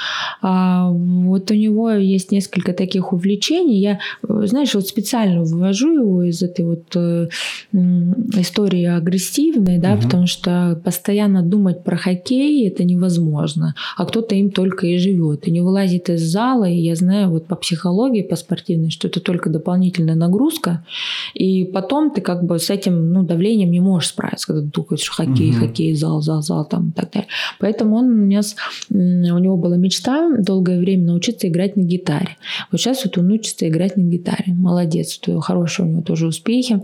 А, 0.42 0.90
вот 0.92 1.52
у 1.52 1.54
него 1.54 1.92
есть 1.92 2.32
несколько 2.32 2.74
таких 2.74 3.14
увлечений. 3.14 3.80
Я, 3.80 4.00
э, 4.28 4.42
знаешь, 4.46 4.74
вот 4.76 4.88
специально 4.88 5.44
вывожу 5.44 5.94
его 5.94 6.24
из 6.24 6.42
этой 6.42 6.66
вот 6.66 6.96
э, 6.96 7.28
истории 7.72 8.86
агрессивной, 8.86 9.78
да, 9.78 9.94
угу. 9.94 10.04
потому 10.04 10.28
что 10.28 10.80
постоянно 10.84 11.44
думать 11.44 11.84
про 11.84 11.98
хоккей 11.98 12.68
это 12.68 12.84
невозможно, 12.84 13.76
а 13.98 14.06
кто-то 14.06 14.36
им 14.36 14.52
только 14.52 14.88
и 14.88 14.98
живет 14.98 15.48
и 15.48 15.52
не 15.52 15.62
вылазит 15.62 16.10
из 16.10 16.22
зала. 16.22 16.66
И 16.66 16.78
я 16.78 16.96
знаю 16.96 17.30
вот 17.30 17.48
по 17.48 17.56
психологии, 17.56 18.22
по 18.22 18.36
спортивной, 18.36 18.90
что 18.90 19.08
это 19.08 19.20
только 19.20 19.50
дополнительная 19.50 20.16
нагрузка, 20.16 20.86
и 21.34 21.66
потом 21.66 22.12
ты 22.12 22.22
как 22.22 22.44
бы 22.44 22.60
с 22.60 22.70
этим 22.70 23.12
ну, 23.12 23.24
давлением 23.24 23.72
не 23.72 23.80
можешь 23.80 24.10
справиться, 24.10 24.48
когда 24.48 24.62
ты 24.62 24.72
думаешь 24.72 25.10
хоккей, 25.10 25.52
угу. 25.52 25.60
хоккей, 25.60 25.96
зал, 25.96 26.22
зал, 26.22 26.42
зал 26.42 26.66
там 26.66 26.90
и 26.90 26.92
так 26.92 27.12
далее. 27.12 27.30
Поэтому 27.60 27.89
Поэтому 27.90 27.96
он 27.96 28.24
у 28.24 28.36
нас, 28.36 28.56
у 28.90 28.96
него 28.96 29.58
была 29.58 29.78
мечта 29.78 30.30
долгое 30.38 30.80
время 30.80 31.08
научиться 31.08 31.48
играть 31.48 31.76
на 31.76 31.82
гитаре. 31.82 32.38
Вот 32.72 32.80
сейчас 32.80 33.04
вот 33.06 33.18
он 33.18 33.32
учится 33.32 33.68
играть 33.68 33.98
на 33.98 34.02
гитаре. 34.02 34.54
Молодец, 34.54 35.20
хорошие 35.42 35.88
у 35.88 35.90
него 35.90 36.02
тоже 36.02 36.28
успехи. 36.28 36.82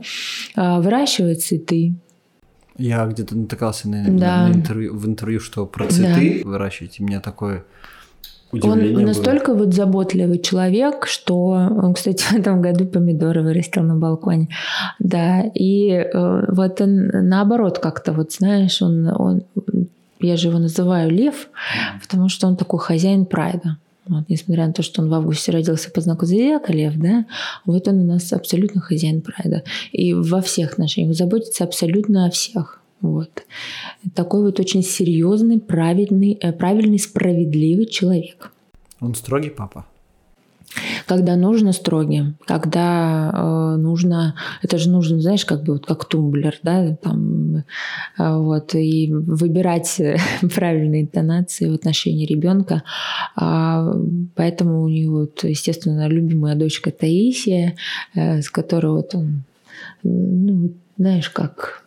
А, 0.56 0.82
выращивает 0.82 1.42
цветы, 1.42 1.94
я 2.78 3.06
где-то 3.06 3.38
натыкался 3.38 3.88
на, 3.88 4.04
да. 4.10 4.48
на 4.48 4.54
интервью, 4.54 4.94
в 4.98 5.08
интервью, 5.08 5.40
что 5.40 5.66
про 5.66 5.88
цветы 5.88 6.42
да. 6.44 6.50
выращивать. 6.50 7.00
И 7.00 7.04
меня 7.04 7.22
такое 7.22 7.64
удивление 8.52 8.98
Он 8.98 9.04
настолько 9.06 9.54
было. 9.54 9.64
вот 9.64 9.74
заботливый 9.74 10.40
человек, 10.40 11.06
что 11.08 11.48
он, 11.48 11.94
кстати, 11.94 12.24
в 12.24 12.34
этом 12.34 12.62
году 12.62 12.86
помидоры 12.86 13.44
вырастил 13.44 13.84
на 13.84 13.96
балконе. 13.96 14.50
Да, 15.00 15.42
и 15.54 15.90
э, 15.90 16.52
вот 16.52 16.82
он 16.82 17.08
наоборот 17.30 17.80
как-то, 17.80 18.12
вот 18.12 18.34
знаешь, 18.34 18.82
он, 18.82 19.08
он 19.08 19.44
я 20.26 20.38
же 20.38 20.50
его 20.50 20.60
называю 20.60 21.10
Лев, 21.12 21.50
потому 22.02 22.30
что 22.30 22.48
он 22.48 22.58
такой 22.58 22.80
хозяин 22.80 23.26
прайда. 23.26 23.78
Вот, 24.08 24.30
несмотря 24.30 24.68
на 24.68 24.74
то, 24.74 24.84
что 24.84 25.02
он 25.02 25.10
в 25.10 25.14
августе 25.14 25.52
родился 25.52 25.90
по 25.90 26.00
знаку 26.00 26.26
зодиака 26.26 26.72
Лев, 26.72 26.94
да, 26.96 27.26
вот 27.66 27.88
он 27.88 28.02
у 28.02 28.06
нас 28.06 28.32
абсолютно 28.34 28.80
хозяин 28.80 29.22
прайда. 29.22 29.64
И 29.92 30.14
во 30.14 30.42
всех 30.42 30.74
отношениях 30.74 31.16
заботится 31.16 31.64
абсолютно 31.64 32.26
о 32.26 32.30
всех. 32.30 32.82
Вот. 33.02 33.44
Такой 34.14 34.44
вот 34.44 34.60
очень 34.60 34.84
серьезный, 34.84 35.60
правильный, 35.60 36.38
э, 36.40 36.54
правильный, 36.54 37.00
справедливый 37.00 37.88
человек. 37.88 38.52
Он 39.00 39.16
строгий 39.16 39.50
папа? 39.50 39.86
Когда 41.06 41.36
нужно 41.36 41.72
строгим, 41.74 42.38
когда 42.46 43.32
э, 43.34 43.76
нужно, 43.78 44.36
это 44.62 44.78
же 44.78 44.90
нужно, 44.90 45.22
знаешь, 45.22 45.46
как 45.46 45.64
бы 45.64 45.74
вот 45.74 45.86
как 45.86 46.06
тумблер, 46.06 46.58
да, 46.64 46.96
там, 46.96 47.58
э, 47.58 47.64
вот, 48.18 48.76
и 48.76 49.12
выбирать 49.12 50.02
правильные 50.56 51.04
интонации 51.04 51.70
в 51.70 51.74
отношении 51.74 52.26
ребенка. 52.26 52.84
А, 53.36 53.94
поэтому 54.36 54.84
у 54.84 54.90
него, 54.90 55.20
вот, 55.20 55.44
естественно, 55.44 56.08
любимая 56.08 56.56
дочка 56.56 56.92
Таисия, 56.92 57.76
э, 58.14 58.42
с 58.42 58.50
которой 58.50 58.92
вот 58.92 59.16
он, 59.16 59.44
ну, 60.04 60.74
знаешь, 60.98 61.30
как 61.30 61.85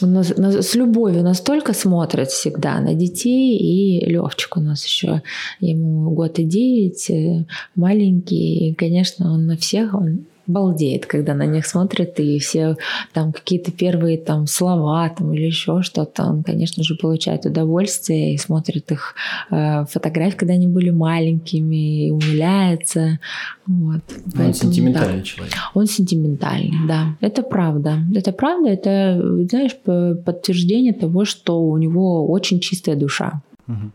с 0.00 0.74
любовью 0.74 1.22
настолько 1.22 1.74
смотрит 1.74 2.28
всегда 2.28 2.80
на 2.80 2.94
детей. 2.94 3.56
И 3.56 4.04
Левчик 4.06 4.56
у 4.56 4.60
нас 4.60 4.84
еще, 4.84 5.22
ему 5.60 6.10
год 6.10 6.38
и 6.38 6.44
девять, 6.44 7.10
э, 7.10 7.46
маленький. 7.74 8.70
И, 8.70 8.74
конечно, 8.74 9.32
он 9.32 9.46
на 9.46 9.56
всех, 9.56 9.94
он 9.94 10.26
балдеет, 10.46 11.06
когда 11.06 11.34
на 11.34 11.46
них 11.46 11.66
смотрят, 11.66 12.18
и 12.20 12.38
все 12.38 12.76
там 13.12 13.32
какие-то 13.32 13.72
первые 13.72 14.18
там 14.18 14.46
слова 14.46 15.08
там 15.08 15.32
или 15.32 15.46
еще 15.46 15.82
что-то. 15.82 16.24
Он, 16.24 16.42
конечно 16.42 16.82
же, 16.82 16.96
получает 16.96 17.46
удовольствие 17.46 18.34
и 18.34 18.38
смотрит 18.38 18.90
их 18.90 19.14
э, 19.50 19.84
фотографии, 19.86 20.36
когда 20.36 20.54
они 20.54 20.68
были 20.68 20.90
маленькими, 20.90 22.06
и 22.06 22.10
умиляется. 22.10 23.18
Вот. 23.66 24.02
Поэтому, 24.24 24.48
он 24.48 24.54
сентиментальный 24.54 25.18
да. 25.18 25.22
человек. 25.22 25.54
Он 25.74 25.86
сентиментальный, 25.86 26.88
да. 26.88 27.16
Это 27.20 27.42
правда. 27.42 27.98
Это 28.14 28.32
правда, 28.32 28.68
это, 28.70 29.20
знаешь, 29.48 29.76
подтверждение 30.24 30.92
того, 30.92 31.24
что 31.24 31.60
у 31.62 31.76
него 31.78 32.28
очень 32.28 32.60
чистая 32.60 32.96
душа. 32.96 33.42
Угу. 33.68 33.92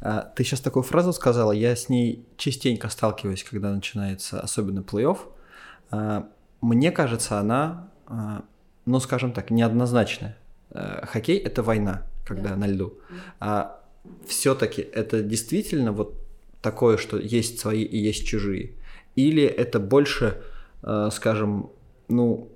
А, 0.00 0.32
ты 0.34 0.44
сейчас 0.44 0.60
такую 0.60 0.82
фразу 0.82 1.12
сказала, 1.12 1.52
я 1.52 1.74
с 1.74 1.88
ней 1.88 2.24
частенько 2.36 2.88
сталкиваюсь, 2.88 3.44
когда 3.44 3.72
начинается 3.72 4.40
особенно 4.40 4.80
плей-офф. 4.80 5.18
А, 5.94 6.28
мне 6.60 6.90
кажется, 6.90 7.38
она, 7.38 7.90
а, 8.06 8.44
ну 8.86 9.00
скажем 9.00 9.32
так, 9.32 9.50
неоднозначная. 9.50 10.36
Хоккей 10.72 11.38
это 11.38 11.62
война, 11.62 12.02
когда 12.26 12.50
да. 12.50 12.56
на 12.56 12.66
льду. 12.66 12.94
А 13.38 13.80
все-таки 14.26 14.82
это 14.82 15.22
действительно 15.22 15.92
вот 15.92 16.16
такое, 16.60 16.96
что 16.96 17.16
есть 17.16 17.60
свои 17.60 17.84
и 17.84 17.96
есть 17.96 18.26
чужие. 18.26 18.72
Или 19.14 19.44
это 19.44 19.78
больше, 19.78 20.42
скажем, 21.12 21.70
ну, 22.08 22.48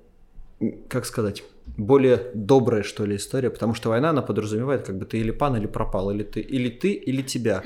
как 0.89 1.05
сказать, 1.05 1.43
более 1.77 2.29
добрая, 2.33 2.83
что 2.83 3.05
ли, 3.05 3.15
история, 3.15 3.49
потому 3.49 3.73
что 3.73 3.89
война, 3.89 4.09
она 4.09 4.21
подразумевает, 4.21 4.85
как 4.85 4.97
бы 4.97 5.05
ты 5.05 5.19
или 5.19 5.31
пан, 5.31 5.55
или 5.55 5.67
пропал, 5.67 6.11
или 6.11 6.23
ты, 6.23 6.41
или 6.41 6.69
ты, 6.69 6.91
или 6.91 7.21
тебя. 7.21 7.63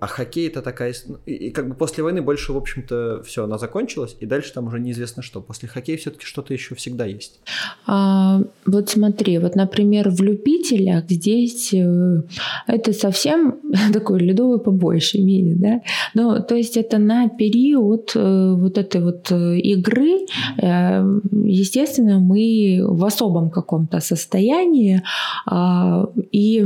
А 0.00 0.06
хоккей 0.06 0.48
это 0.48 0.62
такая... 0.62 0.94
Ну, 1.06 1.18
и, 1.26 1.50
как 1.50 1.68
бы 1.68 1.74
после 1.74 2.02
войны 2.02 2.22
больше, 2.22 2.52
в 2.52 2.56
общем-то, 2.56 3.22
все, 3.22 3.44
она 3.44 3.58
закончилась, 3.58 4.16
и 4.18 4.26
дальше 4.26 4.52
там 4.54 4.66
уже 4.66 4.80
неизвестно 4.80 5.22
что. 5.22 5.40
После 5.42 5.68
хоккея 5.68 5.98
все-таки 5.98 6.24
что-то 6.24 6.54
еще 6.54 6.74
всегда 6.74 7.04
есть. 7.04 7.40
А, 7.86 8.40
вот 8.64 8.88
смотри, 8.88 9.38
вот, 9.38 9.54
например, 9.54 10.08
в 10.10 10.22
любителях 10.22 11.04
здесь 11.08 11.74
э, 11.74 12.22
это 12.66 12.92
совсем 12.92 13.60
такой 13.92 14.20
ледовый 14.20 14.58
побольше 14.58 15.18
мини, 15.18 15.54
да? 15.54 15.82
Ну, 16.14 16.42
то 16.42 16.54
есть 16.54 16.78
это 16.78 16.98
на 16.98 17.28
период 17.28 18.12
э, 18.14 18.54
вот 18.54 18.78
этой 18.78 19.02
вот 19.02 19.30
э, 19.30 19.58
игры, 19.58 20.26
естественно, 20.56 22.18
мы 22.20 22.80
в 22.82 23.04
особом 23.04 23.50
каком-то 23.50 24.00
состоянии, 24.00 25.02
а, 25.46 26.08
и 26.32 26.64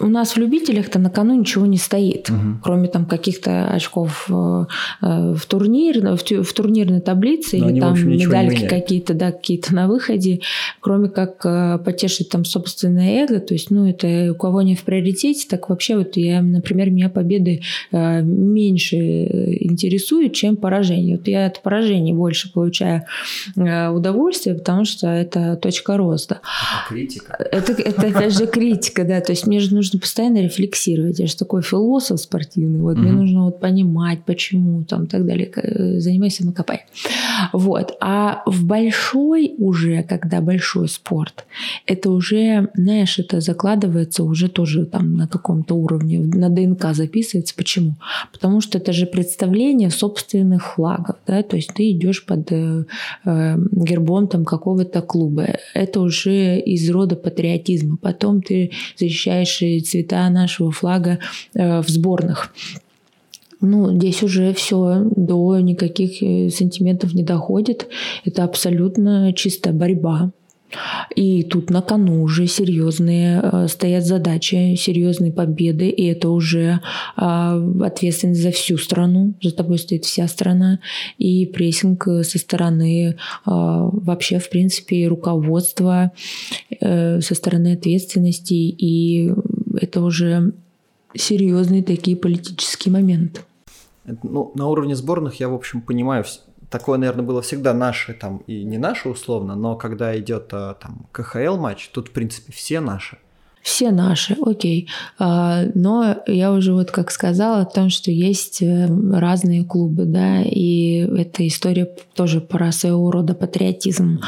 у 0.00 0.06
нас 0.06 0.34
в 0.34 0.38
любителях-то 0.38 0.98
на 0.98 1.08
кону 1.08 1.38
ничего 1.38 1.66
не 1.66 1.76
стоит, 1.76 2.28
угу. 2.28 2.58
кроме 2.62 2.88
там 2.88 3.06
каких-то 3.06 3.68
очков 3.68 4.26
э, 4.28 4.64
э, 5.02 5.34
в, 5.34 5.46
турнир, 5.46 6.16
в, 6.16 6.52
турнирной 6.52 7.00
таблице 7.00 7.58
Но 7.58 7.70
или 7.70 7.80
там 7.80 7.92
общем, 7.92 8.10
медальки 8.10 8.66
какие-то, 8.66 9.14
да, 9.14 9.30
какие-то 9.30 9.74
на 9.74 9.86
выходе, 9.86 10.40
кроме 10.80 11.08
как 11.08 11.46
э, 11.46 11.78
потешить 11.84 12.28
там 12.28 12.44
собственное 12.44 13.24
эго, 13.24 13.38
то 13.38 13.54
есть, 13.54 13.70
ну, 13.70 13.88
это 13.88 14.32
у 14.32 14.34
кого 14.34 14.62
не 14.62 14.74
в 14.74 14.82
приоритете, 14.82 15.46
так 15.48 15.68
вообще 15.68 15.96
вот 15.96 16.16
я, 16.16 16.42
например, 16.42 16.90
меня 16.90 17.08
победы 17.08 17.62
меньше 17.92 18.96
интересуют, 18.96 20.34
чем 20.34 20.56
поражение. 20.56 21.16
Вот 21.16 21.28
я 21.28 21.46
от 21.46 21.62
поражений 21.62 22.12
больше 22.12 22.52
получаю 22.52 23.04
удовольствие, 23.56 24.56
потому 24.56 24.84
что 24.84 25.08
это 25.08 25.56
точка 25.56 25.96
роста. 25.96 26.40
Это 26.44 26.94
критика. 26.94 27.48
Это, 27.50 27.72
это 27.72 28.06
опять 28.08 28.36
же 28.36 28.46
критика, 28.46 29.04
да, 29.04 29.20
то 29.20 29.32
есть 29.32 29.46
между 29.46 29.83
нужно 29.84 29.98
постоянно 30.00 30.38
рефлексировать. 30.38 31.18
Я 31.18 31.26
же 31.26 31.36
такой 31.36 31.62
философ 31.62 32.20
спортивный. 32.20 32.80
Вот 32.80 32.96
mm-hmm. 32.96 33.00
мне 33.00 33.12
нужно 33.12 33.44
вот 33.44 33.60
понимать, 33.60 34.24
почему 34.24 34.82
там 34.84 35.04
и 35.04 35.06
так 35.06 35.26
далее. 35.26 35.50
Э, 35.54 36.00
занимаюсь 36.00 36.36
самокопанием. 36.36 36.86
Вот. 37.52 37.96
А 38.00 38.42
в 38.46 38.64
большой 38.64 39.54
уже, 39.58 40.02
когда 40.02 40.40
большой 40.40 40.88
спорт, 40.88 41.44
это 41.86 42.10
уже, 42.10 42.70
знаешь, 42.74 43.18
это 43.18 43.40
закладывается 43.40 44.24
уже 44.24 44.48
тоже 44.48 44.86
там 44.86 45.16
на 45.16 45.28
каком-то 45.28 45.74
уровне, 45.74 46.20
на 46.20 46.48
ДНК 46.48 46.94
записывается. 46.94 47.54
Почему? 47.54 47.96
Потому 48.32 48.62
что 48.62 48.78
это 48.78 48.92
же 48.92 49.06
представление 49.06 49.90
собственных 49.90 50.74
флагов, 50.74 51.16
да, 51.26 51.42
то 51.42 51.56
есть 51.56 51.74
ты 51.74 51.90
идешь 51.90 52.24
под 52.24 52.50
э, 52.52 52.84
э, 53.24 53.56
гербом 53.72 54.28
там 54.28 54.44
какого-то 54.44 55.02
клуба. 55.02 55.58
Это 55.74 56.00
уже 56.00 56.58
из 56.58 56.88
рода 56.90 57.16
патриотизма. 57.16 57.98
Потом 58.00 58.40
ты 58.40 58.70
защищаешь 58.96 59.60
цвета 59.80 60.28
нашего 60.30 60.70
флага 60.70 61.18
э, 61.54 61.80
в 61.80 61.88
сборных. 61.88 62.52
Ну, 63.60 63.96
здесь 63.96 64.22
уже 64.22 64.52
все 64.52 65.02
до 65.16 65.58
никаких 65.58 66.22
э, 66.22 66.50
сантиментов 66.50 67.14
не 67.14 67.22
доходит. 67.22 67.88
Это 68.24 68.44
абсолютно 68.44 69.32
чистая 69.32 69.72
борьба. 69.72 70.32
И 71.14 71.42
тут 71.42 71.70
на 71.70 71.82
кону 71.82 72.22
уже 72.22 72.46
серьезные 72.46 73.40
э, 73.42 73.68
стоят 73.68 74.04
задачи, 74.04 74.74
серьезные 74.76 75.32
победы, 75.32 75.88
и 75.88 76.06
это 76.06 76.30
уже 76.30 76.80
э, 77.16 77.74
ответственность 77.82 78.42
за 78.42 78.50
всю 78.50 78.78
страну, 78.78 79.34
за 79.42 79.52
тобой 79.52 79.78
стоит 79.78 80.04
вся 80.04 80.28
страна, 80.28 80.80
и 81.18 81.46
прессинг 81.46 82.06
со 82.22 82.38
стороны 82.38 83.10
э, 83.10 83.14
вообще, 83.46 84.38
в 84.38 84.50
принципе, 84.50 85.08
руководства, 85.08 86.12
э, 86.80 87.20
со 87.20 87.34
стороны 87.34 87.74
ответственности, 87.74 88.54
и 88.54 89.32
это 89.80 90.02
уже 90.02 90.52
серьезные 91.14 91.82
такие 91.82 92.16
политические 92.16 92.92
моменты. 92.92 93.40
Ну, 94.22 94.52
на 94.54 94.68
уровне 94.68 94.94
сборных 94.94 95.40
я, 95.40 95.48
в 95.48 95.54
общем, 95.54 95.80
понимаю 95.80 96.24
такое, 96.74 96.98
наверное, 96.98 97.24
было 97.24 97.40
всегда 97.40 97.72
наше 97.72 98.14
там 98.14 98.38
и 98.48 98.64
не 98.64 98.78
наше 98.78 99.08
условно, 99.08 99.54
но 99.54 99.76
когда 99.76 100.18
идет 100.18 100.48
а, 100.52 100.74
там 100.74 101.06
КХЛ 101.12 101.56
матч, 101.56 101.88
тут 101.90 102.08
в 102.08 102.10
принципе 102.10 102.52
все 102.52 102.80
наши. 102.80 103.18
Все 103.62 103.92
наши, 103.92 104.36
окей. 104.44 104.88
А, 105.18 105.62
но 105.74 106.16
я 106.26 106.52
уже 106.52 106.74
вот 106.74 106.90
как 106.90 107.12
сказала 107.12 107.60
о 107.60 107.64
том, 107.64 107.90
что 107.90 108.10
есть 108.10 108.60
э, 108.60 108.88
разные 109.12 109.64
клубы, 109.64 110.04
да, 110.04 110.42
и 110.42 111.06
эта 111.16 111.46
история 111.46 111.88
тоже 112.14 112.40
про 112.40 112.72
своего 112.72 113.10
рода 113.12 113.34
патриотизм. 113.34 114.20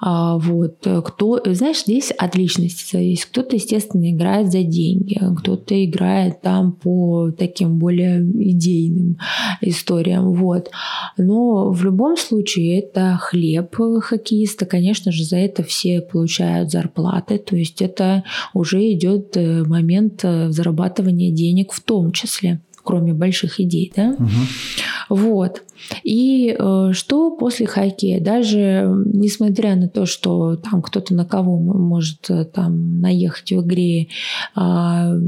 А, 0.00 0.38
вот. 0.38 0.86
Кто, 1.04 1.40
знаешь, 1.44 1.82
здесь 1.82 2.10
от 2.10 2.36
личности 2.36 2.90
зависит. 2.90 3.26
Кто-то, 3.26 3.56
естественно, 3.56 4.10
играет 4.10 4.50
за 4.50 4.62
деньги, 4.62 5.20
кто-то 5.38 5.84
играет 5.84 6.40
там 6.40 6.72
по 6.72 7.30
таким 7.30 7.78
более 7.78 8.22
идейным 8.22 9.18
историям. 9.60 10.32
Вот. 10.32 10.70
Но 11.16 11.70
в 11.70 11.84
любом 11.84 12.16
случае 12.16 12.80
это 12.80 13.18
хлеб 13.20 13.76
хоккеиста. 14.00 14.66
Конечно 14.66 15.12
же, 15.12 15.24
за 15.24 15.36
это 15.36 15.62
все 15.62 16.00
получают 16.00 16.70
зарплаты. 16.70 17.38
То 17.38 17.56
есть 17.56 17.82
это 17.82 18.24
уже 18.54 18.92
идет 18.92 19.36
э, 19.36 19.64
момент 19.64 20.20
э, 20.24 20.50
зарабатывания 20.50 21.30
денег 21.30 21.72
в 21.72 21.80
том 21.80 22.12
числе 22.12 22.60
кроме 22.90 23.12
больших 23.14 23.60
идей, 23.60 23.92
да. 23.94 24.16
Угу. 24.18 25.16
Вот. 25.16 25.62
И 26.02 26.56
э, 26.58 26.90
что 26.92 27.30
после 27.36 27.66
хоккея? 27.66 28.20
Даже 28.20 28.92
несмотря 29.06 29.76
на 29.76 29.88
то, 29.88 30.06
что 30.06 30.56
там 30.56 30.82
кто-то 30.82 31.14
на 31.14 31.24
кого 31.24 31.56
может 31.56 32.28
э, 32.30 32.44
там 32.46 33.00
наехать 33.00 33.52
в 33.52 33.60
игре, 33.60 34.08
э, 34.56 35.20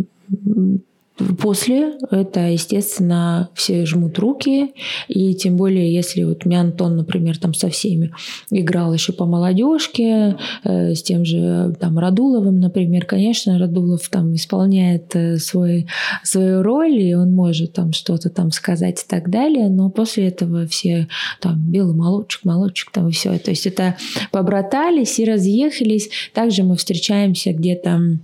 После 1.41 1.95
это, 2.11 2.41
естественно, 2.49 3.51
все 3.55 3.85
жмут 3.87 4.19
руки, 4.19 4.73
и 5.09 5.35
тем 5.35 5.57
более, 5.57 5.93
если 5.93 6.25
вот 6.25 6.45
меня 6.45 6.61
Антон, 6.61 6.97
например, 6.97 7.39
там 7.39 7.55
со 7.55 7.69
всеми 7.69 8.13
играл 8.51 8.93
еще 8.93 9.13
по 9.13 9.27
молодежке, 9.27 10.37
э, 10.65 10.95
с 10.95 11.03
тем 11.03 11.25
же 11.25 11.75
там 11.81 11.99
Радуловым, 11.99 12.61
например, 12.61 13.07
конечно, 13.07 13.59
Радулов 13.59 14.09
там 14.09 14.35
исполняет 14.35 15.15
э, 15.15 15.39
свой, 15.39 15.87
свою 16.23 16.63
роль, 16.63 16.99
и 16.99 17.15
он 17.15 17.35
может 17.35 17.73
там 17.73 17.93
что-то 17.93 18.31
там 18.31 18.51
сказать 18.51 19.03
и 19.03 19.09
так 19.09 19.31
далее, 19.31 19.69
но 19.69 19.91
после 19.91 20.29
этого 20.29 20.67
все 20.67 21.09
там 21.41 21.59
белый 21.59 21.95
молодчик, 21.95 22.45
молодчик 22.45 22.91
там 22.91 23.09
и 23.09 23.13
все. 23.13 23.39
То 23.39 23.51
есть 23.51 23.67
это 23.67 23.97
побратались 24.31 25.19
и 25.19 25.25
разъехались. 25.25 26.11
Также 26.33 26.63
мы 26.63 26.77
встречаемся 26.77 27.53
где-то 27.53 28.19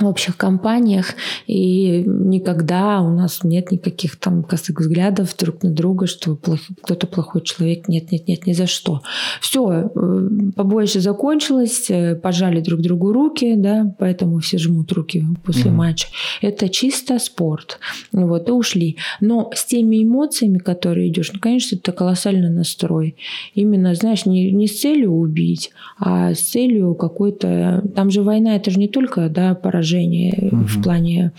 в 0.00 0.06
общих 0.06 0.36
компаниях, 0.36 1.14
и 1.46 2.04
никогда 2.06 3.00
у 3.00 3.10
нас 3.10 3.44
нет 3.44 3.70
никаких 3.70 4.16
там 4.16 4.42
косых 4.42 4.80
взглядов 4.80 5.36
друг 5.36 5.62
на 5.62 5.70
друга, 5.70 6.06
что 6.06 6.36
плох, 6.36 6.60
кто-то 6.82 7.06
плохой 7.06 7.42
человек. 7.42 7.88
Нет, 7.88 8.12
нет, 8.12 8.28
нет, 8.28 8.46
ни 8.46 8.52
за 8.52 8.66
что. 8.66 9.02
Все, 9.40 9.90
э, 9.94 10.28
побольше 10.54 11.00
закончилось, 11.00 11.86
э, 11.90 12.14
пожали 12.14 12.60
друг 12.60 12.80
другу 12.80 13.12
руки, 13.12 13.54
да, 13.56 13.94
поэтому 13.98 14.38
все 14.38 14.58
жмут 14.58 14.92
руки 14.92 15.24
после 15.44 15.70
mm-hmm. 15.70 15.74
матча. 15.74 16.08
Это 16.40 16.68
чисто 16.68 17.18
спорт. 17.18 17.78
Вот, 18.12 18.48
и 18.48 18.52
ушли. 18.52 18.96
Но 19.20 19.50
с 19.54 19.64
теми 19.64 20.02
эмоциями, 20.02 20.58
которые 20.58 21.08
идешь, 21.08 21.32
ну, 21.32 21.40
конечно, 21.40 21.76
это 21.76 21.92
колоссальный 21.92 22.50
настрой. 22.50 23.16
Именно, 23.54 23.94
знаешь, 23.94 24.26
не, 24.26 24.52
не 24.52 24.66
с 24.66 24.80
целью 24.80 25.12
убить, 25.12 25.70
а 25.98 26.34
с 26.34 26.40
целью 26.40 26.94
какой-то... 26.94 27.84
Там 27.94 28.10
же 28.10 28.22
война, 28.22 28.56
это 28.56 28.70
же 28.70 28.78
не 28.78 28.88
только, 28.88 29.28
да, 29.28 29.54
поражение 29.54 29.87
угу. 29.96 30.64
в 30.64 30.82
плане 30.82 31.32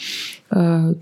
э, 0.51 0.93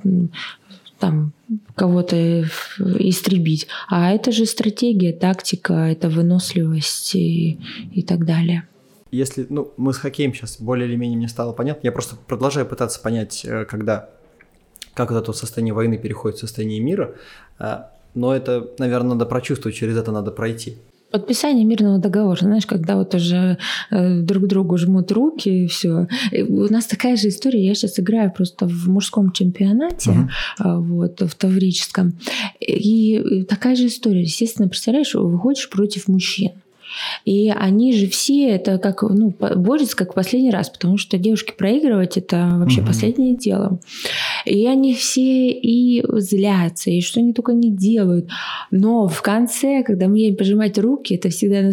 там 1.00 1.34
кого-то 1.76 2.44
истребить. 2.80 3.68
А 3.88 4.12
это 4.12 4.32
же 4.32 4.46
стратегия, 4.46 5.14
тактика, 5.14 5.74
это 5.74 6.10
выносливость 6.10 7.16
и, 7.16 7.60
и 7.94 8.02
так 8.02 8.26
далее. 8.26 8.68
Если, 9.12 9.46
ну, 9.50 9.72
мы 9.78 9.94
с 9.94 9.98
хоккеем 9.98 10.34
сейчас 10.34 10.60
более 10.60 10.88
или 10.88 10.96
менее 10.96 11.18
мне 11.18 11.28
стало 11.30 11.54
понятно, 11.54 11.88
я 11.88 11.92
просто 11.92 12.16
продолжаю 12.16 12.66
пытаться 12.66 13.00
понять, 13.00 13.46
э, 13.46 13.66
когда, 13.66 14.10
как 14.94 15.12
вот 15.12 15.22
это 15.22 15.34
состояние 15.34 15.74
войны 15.74 15.98
переходит 15.98 16.38
в 16.38 16.42
состояние 16.42 16.82
мира, 16.82 17.16
э, 17.60 17.78
но 18.16 18.36
это, 18.36 18.72
наверное, 18.80 19.12
надо 19.12 19.26
прочувствовать, 19.26 19.78
через 19.78 19.96
это 19.98 20.12
надо 20.12 20.32
пройти. 20.32 20.78
Подписание 21.12 21.66
мирного 21.66 22.00
договора, 22.00 22.40
знаешь, 22.42 22.66
когда 22.66 22.98
вот 22.98 23.16
уже 23.16 23.58
э, 23.92 24.20
друг 24.22 24.48
другу 24.48 24.78
жмут 24.78 25.12
руки 25.12 25.64
и 25.64 25.68
все. 25.68 26.08
У 26.48 26.72
нас 26.72 26.86
такая 26.86 27.16
же 27.16 27.30
история. 27.30 27.66
Я 27.66 27.76
сейчас 27.76 28.00
играю 28.00 28.32
просто 28.32 28.68
в 28.68 28.90
мужском 28.90 29.32
чемпионате, 29.32 30.30
uh-huh. 30.60 30.82
вот 30.82 31.22
в 31.22 31.36
таврическом, 31.36 32.20
и 32.60 33.46
такая 33.48 33.76
же 33.76 33.88
история. 33.88 34.22
Естественно, 34.22 34.68
представляешь, 34.68 35.14
выходишь 35.16 35.70
против 35.70 36.08
мужчин. 36.08 36.52
И 37.26 37.50
они 37.50 37.94
же 37.94 38.08
все 38.08 38.50
это 38.50 38.78
как, 38.78 39.04
ну, 39.04 39.34
борются 39.40 39.96
как 39.96 40.14
последний 40.14 40.52
раз, 40.52 40.70
потому 40.70 40.98
что 40.98 41.18
девушки 41.18 41.54
проигрывать 41.58 42.18
это 42.18 42.50
вообще 42.54 42.82
угу. 42.82 42.88
последнее 42.88 43.36
дело. 43.36 43.80
И 44.46 44.66
они 44.66 44.94
все 44.94 45.50
и 45.50 46.04
злятся, 46.20 46.90
и 46.90 47.02
что 47.02 47.20
они 47.20 47.34
только 47.34 47.54
не 47.54 47.72
делают. 47.72 48.30
Но 48.72 49.08
в 49.08 49.22
конце, 49.22 49.84
когда 49.84 50.08
мне 50.08 50.34
пожимать 50.34 50.78
руки, 50.78 51.16
это 51.16 51.30
всегда 51.30 51.72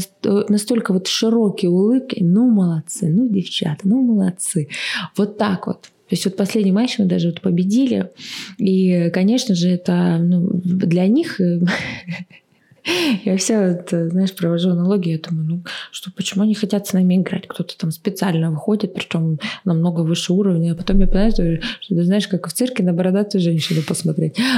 настолько 0.48 0.92
вот 0.92 1.06
широкие 1.06 1.70
улыбки. 1.70 2.18
Ну, 2.22 2.50
молодцы, 2.50 3.08
ну, 3.08 3.28
девчата, 3.28 3.80
ну, 3.84 4.02
молодцы. 4.02 4.68
Вот 5.16 5.38
так 5.38 5.66
вот. 5.66 5.82
То 5.82 6.16
есть 6.16 6.26
вот 6.26 6.36
последний 6.36 6.72
матч 6.72 6.98
мы 6.98 7.06
даже 7.06 7.28
вот 7.28 7.40
победили. 7.40 8.10
И, 8.58 9.10
конечно 9.12 9.54
же, 9.54 9.70
это 9.70 10.18
ну, 10.18 10.60
для 10.62 11.06
них 11.06 11.40
Я 13.24 13.36
все 13.36 13.54
это, 13.54 14.08
знаешь, 14.08 14.34
провожу 14.34 14.70
аналогию, 14.70 15.14
я 15.16 15.30
думаю, 15.30 15.48
ну 15.48 15.64
что, 15.90 16.10
почему 16.12 16.44
они 16.44 16.54
хотят 16.54 16.86
с 16.86 16.92
нами 16.92 17.16
играть? 17.16 17.46
Кто-то 17.48 17.76
там 17.78 17.90
специально 17.90 18.50
выходит, 18.50 18.94
причем 18.94 19.38
намного 19.64 20.00
выше 20.00 20.32
уровня, 20.32 20.72
а 20.72 20.74
потом 20.74 21.00
я 21.00 21.06
понимаю, 21.06 21.32
что, 21.32 21.60
что 21.80 21.94
ты 21.94 22.04
знаешь, 22.04 22.28
как 22.28 22.46
в 22.46 22.52
цирке 22.52 22.82
на 22.82 22.92
бородатую 22.92 23.40
женщину 23.40 23.82
посмотреть. 23.86 24.38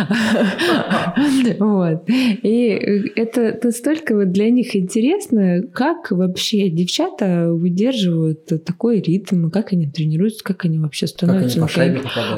Вот. 1.59 2.05
И 2.09 3.13
это 3.17 3.59
настолько 3.63 4.15
вот 4.15 4.33
для 4.33 4.51
них 4.51 4.75
интересно, 4.77 5.63
как 5.73 6.11
вообще 6.11 6.69
девчата 6.69 7.49
выдерживают 7.53 8.47
такой 8.65 9.01
ритм, 9.01 9.51
как 9.51 9.73
они 9.73 9.87
тренируются, 9.87 10.45
как 10.45 10.65
они 10.65 10.79
вообще 10.79 11.07
становятся. 11.07 11.61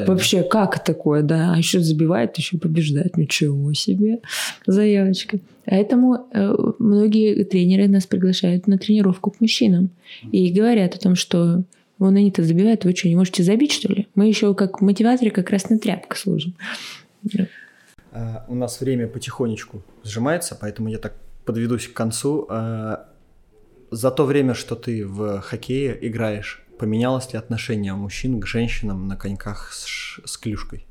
Вообще, 0.07 0.43
как 0.43 0.83
такое, 0.83 1.23
да. 1.23 1.53
А 1.53 1.57
еще 1.57 1.79
забивает, 1.79 2.37
еще 2.37 2.57
побеждает. 2.57 3.17
Ничего 3.17 3.73
себе, 3.73 4.19
заявочка. 4.65 5.39
Поэтому 5.69 6.27
э, 6.33 6.55
многие 6.79 7.43
тренеры 7.43 7.87
нас 7.87 8.07
приглашают 8.07 8.65
на 8.65 8.79
тренировку 8.79 9.29
к 9.29 9.39
мужчинам 9.39 9.91
и 10.31 10.51
говорят 10.51 10.95
о 10.95 10.99
том, 10.99 11.13
что 11.13 11.63
вон 11.99 12.15
они-то 12.15 12.43
забивают, 12.43 12.85
вы 12.85 12.95
что, 12.95 13.07
не 13.07 13.15
можете 13.15 13.43
забить, 13.43 13.73
что 13.73 13.93
ли? 13.93 14.07
Мы 14.15 14.27
еще 14.27 14.55
как 14.55 14.81
мотиваторы 14.81 15.29
как 15.29 15.51
раз 15.51 15.69
на 15.69 15.77
тряпка 15.77 16.17
служим. 16.17 16.55
А, 18.11 18.45
у 18.47 18.55
нас 18.55 18.81
время 18.81 19.07
потихонечку 19.07 19.83
сжимается, 20.03 20.57
поэтому 20.59 20.89
я 20.89 20.97
так 20.97 21.13
подведусь 21.45 21.87
к 21.87 21.93
концу. 21.93 22.47
А, 22.49 23.07
за 23.91 24.09
то 24.09 24.25
время, 24.25 24.55
что 24.55 24.75
ты 24.75 25.05
в 25.05 25.39
хоккее 25.41 25.95
играешь, 26.01 26.63
поменялось 26.79 27.31
ли 27.31 27.37
отношение 27.37 27.93
мужчин 27.93 28.39
к 28.39 28.47
женщинам 28.47 29.07
на 29.07 29.15
коньках 29.15 29.71
с, 29.71 30.19
с 30.25 30.37
клюшкой? 30.37 30.87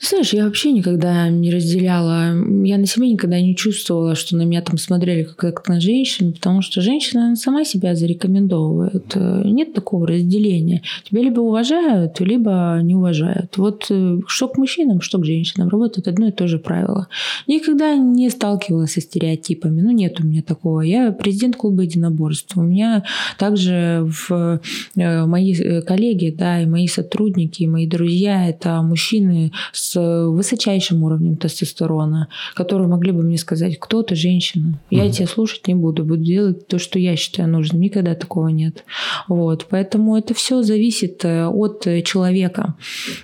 Знаешь, 0.00 0.32
я 0.32 0.44
вообще 0.44 0.72
никогда 0.72 1.28
не 1.28 1.50
разделяла, 1.50 2.32
я 2.64 2.78
на 2.78 2.86
себе 2.86 3.10
никогда 3.10 3.40
не 3.40 3.56
чувствовала, 3.56 4.14
что 4.14 4.36
на 4.36 4.42
меня 4.42 4.62
там 4.62 4.78
смотрели 4.78 5.24
как 5.24 5.66
на 5.68 5.80
женщину, 5.80 6.32
потому 6.32 6.62
что 6.62 6.80
женщина 6.80 7.34
сама 7.36 7.64
себя 7.64 7.94
зарекомендовывает. 7.94 9.14
Нет 9.16 9.74
такого 9.74 10.06
разделения. 10.06 10.82
Тебя 11.04 11.22
либо 11.22 11.40
уважают, 11.40 12.20
либо 12.20 12.78
не 12.82 12.94
уважают. 12.94 13.56
Вот 13.56 13.86
э, 13.90 14.18
что 14.26 14.48
к 14.48 14.56
мужчинам, 14.56 15.00
что 15.00 15.18
к 15.18 15.24
женщинам 15.24 15.68
работает 15.68 16.08
одно 16.08 16.28
и 16.28 16.32
то 16.32 16.46
же 16.46 16.58
правило. 16.58 17.08
Никогда 17.46 17.96
не 17.96 18.30
сталкивалась 18.30 18.92
со 18.92 19.00
стереотипами. 19.00 19.80
Ну, 19.80 19.90
нет 19.90 20.20
у 20.20 20.26
меня 20.26 20.42
такого. 20.42 20.82
Я 20.82 21.12
президент 21.12 21.56
клуба 21.56 21.82
единоборств. 21.82 22.56
У 22.56 22.62
меня 22.62 23.04
также 23.38 24.06
в 24.06 24.60
э, 24.96 25.26
мои 25.26 25.54
э, 25.54 25.82
коллеги, 25.82 26.34
да, 26.36 26.62
и 26.62 26.66
мои 26.66 26.86
сотрудники, 26.86 27.62
и 27.64 27.66
мои 27.66 27.86
друзья, 27.86 28.48
это 28.48 28.80
мужчины 28.82 29.52
с 29.72 29.87
с 29.88 30.28
высочайшим 30.28 31.02
уровнем 31.02 31.36
тестостерона, 31.36 32.28
которые 32.54 32.88
могли 32.88 33.12
бы 33.12 33.22
мне 33.22 33.38
сказать, 33.38 33.78
кто 33.78 34.02
ты, 34.02 34.14
женщина. 34.14 34.78
Я 34.90 35.04
угу. 35.04 35.12
тебя 35.12 35.26
слушать 35.26 35.66
не 35.66 35.74
буду, 35.74 36.04
буду 36.04 36.22
делать 36.22 36.66
то, 36.66 36.78
что 36.78 36.98
я 36.98 37.16
считаю 37.16 37.48
нужным. 37.48 37.80
Никогда 37.80 38.14
такого 38.14 38.48
нет. 38.48 38.84
Вот. 39.28 39.66
Поэтому 39.70 40.16
это 40.16 40.34
все 40.34 40.62
зависит 40.62 41.24
э, 41.24 41.46
от 41.46 41.86
человека. 42.04 42.74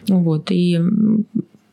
Вот. 0.08 0.50
И 0.50 0.80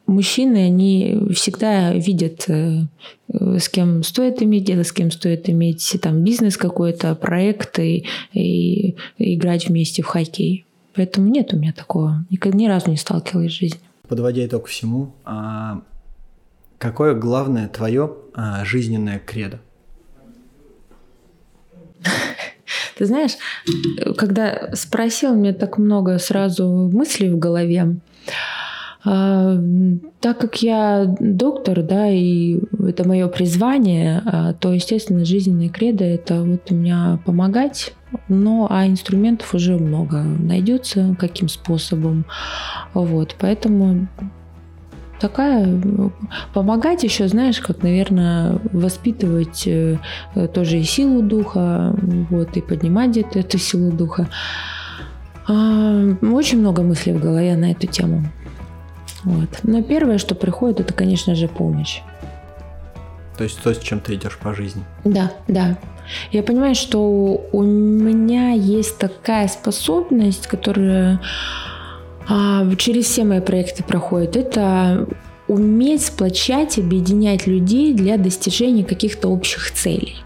мужчины, 0.07 0.57
они 0.65 1.17
всегда 1.33 1.93
видят, 1.93 2.45
э, 2.49 2.83
с 3.29 3.69
кем 3.69 4.03
стоит 4.03 4.41
иметь 4.41 4.65
дело, 4.65 4.83
с 4.83 4.91
кем 4.91 5.11
стоит 5.11 5.49
иметь 5.49 5.97
там 6.01 6.23
бизнес 6.23 6.57
какой-то, 6.57 7.15
проект 7.15 7.79
и, 7.79 8.05
и 8.33 8.95
играть 9.17 9.67
вместе 9.67 10.03
в 10.03 10.07
хоккей. 10.07 10.65
Поэтому 10.93 11.29
нет 11.29 11.53
у 11.53 11.57
меня 11.57 11.71
такого. 11.71 12.25
Никогда 12.29 12.57
ни 12.57 12.67
разу 12.67 12.89
не 12.89 12.97
сталкивалась 12.97 13.53
в 13.53 13.55
жизни 13.55 13.79
подводя 14.11 14.45
итог 14.45 14.67
всему, 14.67 15.15
а, 15.23 15.83
какое 16.77 17.15
главное 17.15 17.69
твое 17.69 18.13
а, 18.33 18.65
жизненное 18.65 19.19
кредо? 19.19 19.61
Ты 22.97 23.05
знаешь, 23.05 23.37
когда 24.17 24.71
спросил, 24.73 25.33
мне 25.33 25.53
так 25.53 25.77
много 25.77 26.19
сразу 26.19 26.89
мыслей 26.93 27.29
в 27.29 27.39
голове. 27.39 27.95
А, 29.03 29.57
так 30.19 30.37
как 30.39 30.61
я 30.61 31.05
доктор, 31.19 31.81
да, 31.83 32.09
и 32.09 32.59
это 32.87 33.07
мое 33.07 33.27
призвание, 33.27 34.55
то, 34.59 34.71
естественно, 34.71 35.25
жизненное 35.25 35.69
кредо– 35.69 36.03
это 36.05 36.43
вот 36.43 36.71
у 36.71 36.75
меня 36.75 37.19
помогать 37.25 37.93
но 38.27 38.67
а 38.69 38.87
инструментов 38.87 39.53
уже 39.53 39.77
много 39.77 40.21
найдется, 40.21 41.15
каким 41.19 41.47
способом. 41.47 42.25
Вот, 42.93 43.35
поэтому 43.39 44.07
такая 45.19 45.81
помогать 46.53 47.03
еще, 47.03 47.27
знаешь, 47.27 47.59
как, 47.59 47.83
наверное, 47.83 48.59
воспитывать 48.73 49.63
э, 49.67 49.97
тоже 50.53 50.79
и 50.79 50.83
силу 50.83 51.21
духа, 51.21 51.95
вот, 52.29 52.57
и 52.57 52.61
поднимать 52.61 53.11
где-то 53.11 53.39
эту 53.39 53.57
силу 53.57 53.91
духа. 53.91 54.27
А, 55.47 56.15
очень 56.21 56.59
много 56.59 56.81
мыслей 56.81 57.13
в 57.13 57.21
голове 57.21 57.55
на 57.55 57.71
эту 57.71 57.87
тему. 57.87 58.25
Вот. 59.23 59.49
Но 59.63 59.81
первое, 59.81 60.17
что 60.17 60.35
приходит, 60.35 60.79
это, 60.79 60.93
конечно 60.93 61.35
же, 61.35 61.47
помощь. 61.47 62.01
То 63.37 63.43
есть 63.43 63.61
то, 63.61 63.73
с 63.73 63.79
чем 63.79 63.99
ты 63.99 64.15
идешь 64.15 64.37
по 64.37 64.53
жизни. 64.53 64.83
Да, 65.03 65.31
да. 65.47 65.77
Я 66.31 66.43
понимаю, 66.43 66.75
что 66.75 67.47
у 67.51 67.63
меня 67.63 68.51
есть 68.51 68.97
такая 68.97 69.47
способность, 69.47 70.47
которая 70.47 71.21
а, 72.27 72.67
через 72.75 73.05
все 73.05 73.23
мои 73.23 73.39
проекты 73.39 73.83
проходит. 73.83 74.35
Это 74.35 75.07
уметь 75.47 76.05
сплочать, 76.05 76.77
объединять 76.77 77.47
людей 77.47 77.93
для 77.93 78.17
достижения 78.17 78.83
каких-то 78.83 79.27
общих 79.27 79.71
целей. 79.71 80.17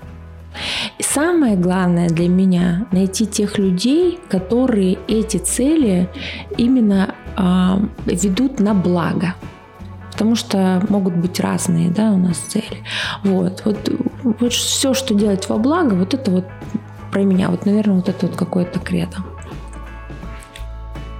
И 0.97 1.03
самое 1.03 1.55
главное 1.55 2.09
для 2.09 2.29
меня 2.29 2.87
найти 2.91 3.25
тех 3.25 3.57
людей, 3.57 4.19
которые 4.29 4.97
эти 5.07 5.37
цели 5.37 6.09
именно 6.57 7.15
ведут 8.05 8.59
на 8.59 8.73
благо 8.73 9.35
потому 10.11 10.35
что 10.35 10.81
могут 10.87 11.13
быть 11.17 11.41
разные, 11.41 11.89
да, 11.89 12.11
у 12.11 12.17
нас 12.17 12.37
цели. 12.37 12.83
Вот, 13.25 13.63
вот, 13.65 13.89
вот 14.23 14.53
все, 14.53 14.93
что 14.93 15.13
делать 15.13 15.49
во 15.49 15.57
благо, 15.57 15.93
вот 15.93 16.13
это 16.13 16.31
вот 16.31 16.45
про 17.11 17.23
меня, 17.23 17.49
вот, 17.49 17.65
наверное, 17.65 17.97
вот 17.97 18.07
это 18.07 18.27
вот 18.27 18.37
какое-то 18.37 18.79
кредо. 18.79 19.17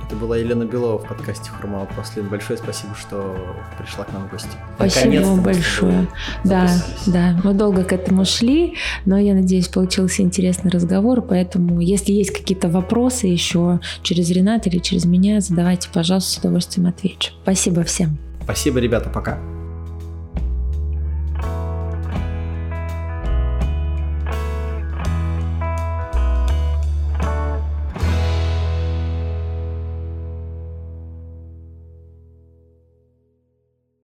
Это 0.07 0.15
была 0.17 0.37
Елена 0.37 0.65
Белова 0.65 0.99
в 0.99 1.07
подкасте 1.07 1.49
«Хурма 1.49 1.79
вопрос». 1.79 2.11
Лен, 2.15 2.27
большое 2.27 2.59
спасибо, 2.59 2.93
что 2.95 3.35
пришла 3.79 4.03
к 4.03 4.13
нам 4.13 4.27
в 4.27 4.31
гости. 4.31 4.49
Спасибо 4.75 5.23
вам 5.23 5.41
большое. 5.41 6.07
Да, 6.43 6.69
да, 7.07 7.35
мы 7.43 7.53
долго 7.53 7.83
к 7.83 7.91
этому 7.91 8.23
шли, 8.23 8.75
но 9.05 9.17
я 9.17 9.33
надеюсь, 9.33 9.67
получился 9.67 10.21
интересный 10.21 10.69
разговор, 10.69 11.23
поэтому 11.23 11.79
если 11.79 12.11
есть 12.11 12.31
какие-то 12.31 12.67
вопросы 12.67 13.25
еще 13.25 13.79
через 14.03 14.29
Ренат 14.29 14.67
или 14.67 14.77
через 14.77 15.05
меня, 15.05 15.41
задавайте, 15.41 15.89
пожалуйста, 15.91 16.33
с 16.33 16.37
удовольствием 16.37 16.87
отвечу. 16.87 17.31
Спасибо 17.41 17.83
всем. 17.83 18.19
Спасибо, 18.43 18.79
ребята, 18.79 19.09
пока. 19.09 19.39